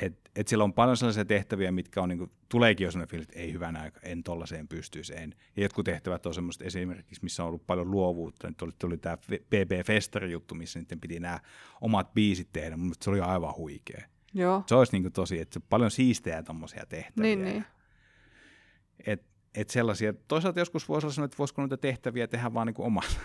Et, 0.00 0.30
et 0.36 0.48
siellä 0.48 0.64
on 0.64 0.72
paljon 0.72 0.96
sellaisia 0.96 1.24
tehtäviä, 1.24 1.72
mitkä 1.72 2.02
on, 2.02 2.08
niin 2.08 2.18
kuin, 2.18 2.30
tuleekin 2.48 2.84
jo 2.84 2.90
sellainen 2.90 3.10
fiilis, 3.10 3.28
että 3.28 3.40
ei 3.40 3.52
hyvänä 3.52 3.80
aika, 3.80 4.00
en 4.02 4.22
tollaiseen 4.22 4.68
pystyisi, 4.68 5.16
en. 5.16 5.34
Ja 5.56 5.62
jotkut 5.62 5.84
tehtävät 5.84 6.26
on 6.26 6.34
semmoista 6.34 6.64
esimerkiksi, 6.64 7.22
missä 7.22 7.42
on 7.42 7.46
ollut 7.48 7.66
paljon 7.66 7.90
luovuutta. 7.90 8.48
Nyt 8.48 8.62
oli, 8.62 8.72
tuli 8.78 8.98
tämä 8.98 9.16
BB 9.26 9.86
Festari-juttu, 9.86 10.54
missä 10.54 10.78
niiden 10.78 11.00
piti 11.00 11.20
nämä 11.20 11.40
omat 11.80 12.14
biisit 12.14 12.48
tehdä. 12.52 12.76
Mun 12.76 12.94
se 13.00 13.10
oli 13.10 13.20
aivan 13.20 13.56
huikea. 13.56 14.04
Joo. 14.34 14.62
Se 14.66 14.74
olisi 14.74 14.92
niin 14.92 15.02
kuin, 15.02 15.12
tosi, 15.12 15.40
että 15.40 15.60
paljon 15.60 15.90
siistejä 15.90 16.42
tommosia 16.42 16.86
tehtäviä. 16.86 17.36
Niin, 17.36 17.44
niin. 17.44 17.64
Et, 19.06 19.31
et 19.54 19.70
sellaisia, 19.70 20.12
toisaalta 20.28 20.58
joskus 20.60 20.88
voisi 20.88 21.06
olla 21.06 21.24
että 21.24 21.38
voisiko 21.38 21.62
noita 21.62 21.76
tehtäviä 21.76 22.26
tehdä 22.26 22.54
vaan 22.54 22.66
niin 22.66 22.74
kuin 22.74 22.86
omassa, 22.90 23.20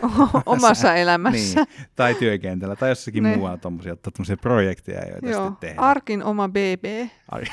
Omassa 0.45 0.95
elämässä. 1.03 1.59
niin, 1.77 1.85
tai 1.95 2.15
työkentällä, 2.15 2.75
tai 2.75 2.89
jossakin 2.89 3.23
Niin. 3.23 3.37
muualla 3.37 3.57
tommosia, 3.57 3.93
ottaa 3.93 4.11
tommosia 4.11 4.37
projekteja, 4.37 5.09
joita 5.11 5.29
Joo. 5.29 5.47
sitten 5.49 5.69
tehdään. 5.69 5.87
Arkin 5.87 6.23
oma 6.23 6.49
BB. 6.49 7.09
Ar- 7.31 7.45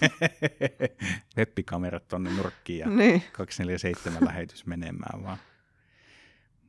Webbikamerat 1.38 2.08
tonne 2.08 2.30
nurkkiin 2.30 2.78
ja 2.78 2.86
Niin. 2.90 3.22
247 3.32 4.24
lähetys 4.28 4.66
menemään 4.66 5.22
vaan. 5.22 5.38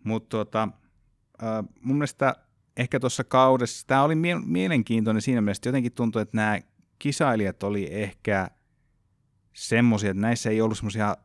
Mutta 0.04 0.30
tuota, 0.30 0.64
äh, 1.44 1.66
mun 1.82 1.98
mielestä 1.98 2.36
ehkä 2.78 3.00
tuossa 3.00 3.24
kaudessa, 3.24 3.88
tämä 3.88 4.04
oli 4.04 4.16
mie- 4.16 4.42
mielenkiintoinen 4.46 5.22
siinä 5.22 5.42
mielessä, 5.42 5.68
jotenkin 5.70 5.92
tuntui, 5.92 6.22
että 6.22 6.38
nämä 6.38 6.60
kisailijat 7.00 7.64
oli 7.64 7.88
ehkä 7.92 8.48
semmoisia, 9.54 10.12
että 10.12 10.22
näissä 10.22 10.50
ei 10.50 10.62
ollut 10.62 10.78
semmoisia, 10.78 11.18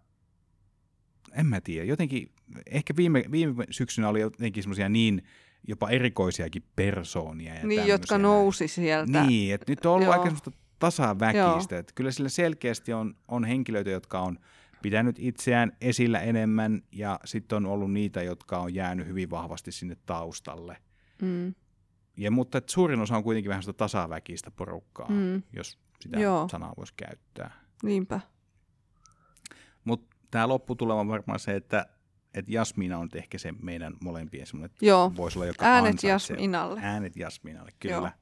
en 1.37 1.47
mä 1.47 1.61
tiedä, 1.61 1.85
jotenkin, 1.85 2.33
ehkä 2.67 2.97
viime, 2.97 3.25
viime 3.31 3.65
syksynä 3.71 4.09
oli 4.09 4.21
jotenkin 4.21 4.63
semmoisia 4.63 4.89
niin 4.89 5.23
jopa 5.69 5.91
erikoisiakin 5.91 6.63
persoonia. 6.77 7.55
Ja 7.55 7.67
Niin, 7.67 7.87
jotka 7.87 8.07
tämmöisiä. 8.07 8.19
nousi 8.19 8.69
sieltä. 8.69 9.25
Niin, 9.25 9.55
että 9.55 9.73
nyt 9.73 9.87
on 9.87 9.93
ollut 9.93 10.05
Joo. 10.05 10.13
aika 10.13 10.25
semmoista 10.25 10.51
tasaväkistä. 10.79 11.79
Että 11.79 11.93
kyllä 11.95 12.11
sillä 12.11 12.29
selkeästi 12.29 12.93
on, 12.93 13.15
on 13.29 13.45
henkilöitä, 13.45 13.91
jotka 13.91 14.21
on 14.21 14.39
pitänyt 14.83 15.17
itseään 15.19 15.73
esillä 15.81 16.21
enemmän 16.21 16.83
ja 16.93 17.21
sitten 17.25 17.57
on 17.57 17.67
ollut 17.67 17.93
niitä, 17.93 18.23
jotka 18.23 18.59
on 18.59 18.75
jäänyt 18.75 19.07
hyvin 19.07 19.31
vahvasti 19.31 19.73
sinne 19.73 19.97
taustalle. 20.07 20.77
Mm. 21.23 21.55
Ja, 22.17 22.31
mutta 22.31 22.59
et 22.59 22.69
suurin 22.69 23.01
osa 23.01 23.17
on 23.17 23.23
kuitenkin 23.25 23.49
vähän 23.49 23.63
sitä 23.63 23.73
tasaväkistä 23.73 24.51
porukkaa, 24.51 25.09
Mm. 25.11 25.43
jos 25.53 25.79
sitä 26.01 26.21
Joo. 26.21 26.49
sanaa 26.49 26.75
voisi 26.77 26.95
käyttää. 26.97 27.53
Niinpä. 27.83 28.21
Mutta 29.85 30.12
tämä 30.33 30.49
lopputulema 30.49 31.01
on 31.01 31.09
varmaan 31.09 31.39
se, 31.39 31.57
että 31.57 31.87
et 32.35 32.49
Jasmina 32.49 32.99
on 32.99 33.09
ehkä 33.15 33.39
se 33.39 33.53
meidän 33.63 33.95
molempien 34.05 34.47
semmoinen, 34.47 34.71
että 34.73 34.87
Joo. 34.87 35.13
voisi 35.17 35.39
olla 35.39 35.47
joka 35.47 35.65
Äänet 35.65 35.91
ansaitsee- 35.91 36.11
Jasminalle. 36.11 36.81
Äänet 36.83 37.17
Jasminalle, 37.17 37.71
kyllä. 37.81 38.13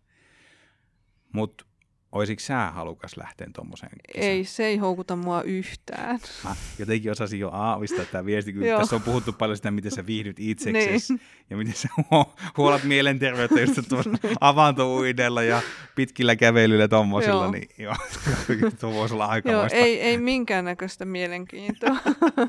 Mutta 1.32 1.64
olisitko 2.12 2.40
sä 2.44 2.70
halukas 2.70 3.16
lähteä 3.16 3.46
tuommoiseen 3.54 3.92
Ei, 4.14 4.44
se 4.44 4.66
ei 4.66 4.76
houkuta 4.76 5.16
mua 5.16 5.42
yhtään. 5.42 6.18
Mä 6.44 6.56
jotenkin 6.78 7.10
osasin 7.10 7.40
jo 7.40 7.48
aavistaa 7.52 8.04
tämä 8.04 8.24
viesti, 8.26 8.52
kun 8.52 8.64
Joo. 8.66 8.78
tässä 8.80 8.96
on 8.96 9.02
puhuttu 9.02 9.32
paljon 9.32 9.56
sitä, 9.56 9.70
miten 9.70 9.90
sä 9.92 10.06
viihdyt 10.06 10.36
itseksesi 10.40 11.12
Niin. 11.12 11.20
ja 11.50 11.56
miten 11.56 11.74
sä 11.74 11.88
huo- 11.96 12.34
huolat 12.56 12.84
mielenterveyttä 12.84 13.60
just 13.60 13.74
tuossa 13.88 14.10
avantouidella 14.40 15.42
ja 15.42 15.62
pitkillä 15.94 16.36
kävelyillä 16.36 16.88
tommosilla, 16.88 17.42
Joo. 17.44 17.50
niin 17.52 17.68
joo, 17.78 17.94
tuo 18.80 18.92
voisi 18.92 19.14
olla 19.14 19.24
Joo, 19.24 19.30
aikamoista. 19.32 19.78
ei, 19.78 20.00
ei 20.00 20.18
minkäännäköistä 20.18 21.04
mielenkiintoa. 21.04 21.96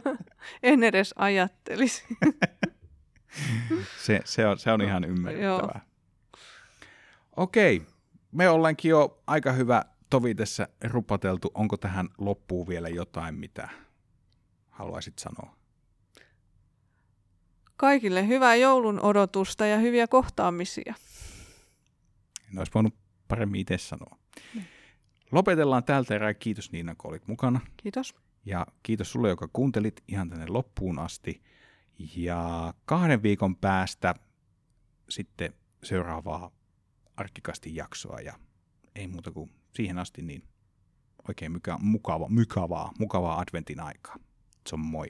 en 0.63 0.83
edes 0.83 1.13
ajattelisi. 1.17 2.03
Se, 3.97 4.19
se, 4.25 4.47
on, 4.47 4.59
se 4.59 4.71
on 4.71 4.81
ihan 4.81 5.03
ymmärrettävää. 5.03 5.81
Okei, 7.37 7.81
me 8.31 8.49
ollaankin 8.49 8.89
jo 8.89 9.21
aika 9.27 9.51
hyvä 9.51 9.85
tovi 10.09 10.35
tässä 10.35 10.67
rupateltu. 10.83 11.51
Onko 11.53 11.77
tähän 11.77 12.09
loppuun 12.17 12.67
vielä 12.67 12.89
jotain, 12.89 13.35
mitä 13.35 13.69
haluaisit 14.69 15.19
sanoa? 15.19 15.55
Kaikille 17.77 18.27
hyvää 18.27 18.55
joulun 18.55 19.01
odotusta 19.01 19.65
ja 19.65 19.77
hyviä 19.77 20.07
kohtaamisia. 20.07 20.93
En 22.51 22.57
olisi 22.57 22.71
voinut 22.73 22.95
paremmin 23.27 23.61
itse 23.61 23.77
sanoa. 23.77 24.17
Lopetellaan 25.31 25.83
tältä 25.83 26.15
erää. 26.15 26.33
Kiitos 26.33 26.71
Niina, 26.71 26.95
kun 26.95 27.11
olit 27.11 27.27
mukana. 27.27 27.59
Kiitos. 27.77 28.15
Ja 28.45 28.67
kiitos 28.83 29.11
sulle, 29.11 29.29
joka 29.29 29.49
kuuntelit 29.53 30.03
ihan 30.07 30.29
tänne 30.29 30.45
loppuun 30.47 30.99
asti. 30.99 31.41
Ja 32.15 32.73
kahden 32.85 33.23
viikon 33.23 33.55
päästä 33.55 34.15
sitten 35.09 35.53
seuraavaa 35.83 36.51
Arkkikastin 37.21 37.75
jaksoa. 37.75 38.19
Ja 38.19 38.39
ei 38.95 39.07
muuta 39.07 39.31
kuin 39.31 39.51
siihen 39.75 39.97
asti 39.97 40.21
niin 40.21 40.43
oikein 41.27 41.51
mukava, 41.79 42.27
mukavaa, 42.29 42.91
mukavaa 42.99 43.39
adventin 43.39 43.79
aikaa. 43.79 44.15
Se 44.69 44.75
on 44.75 44.79
moi. 44.79 45.07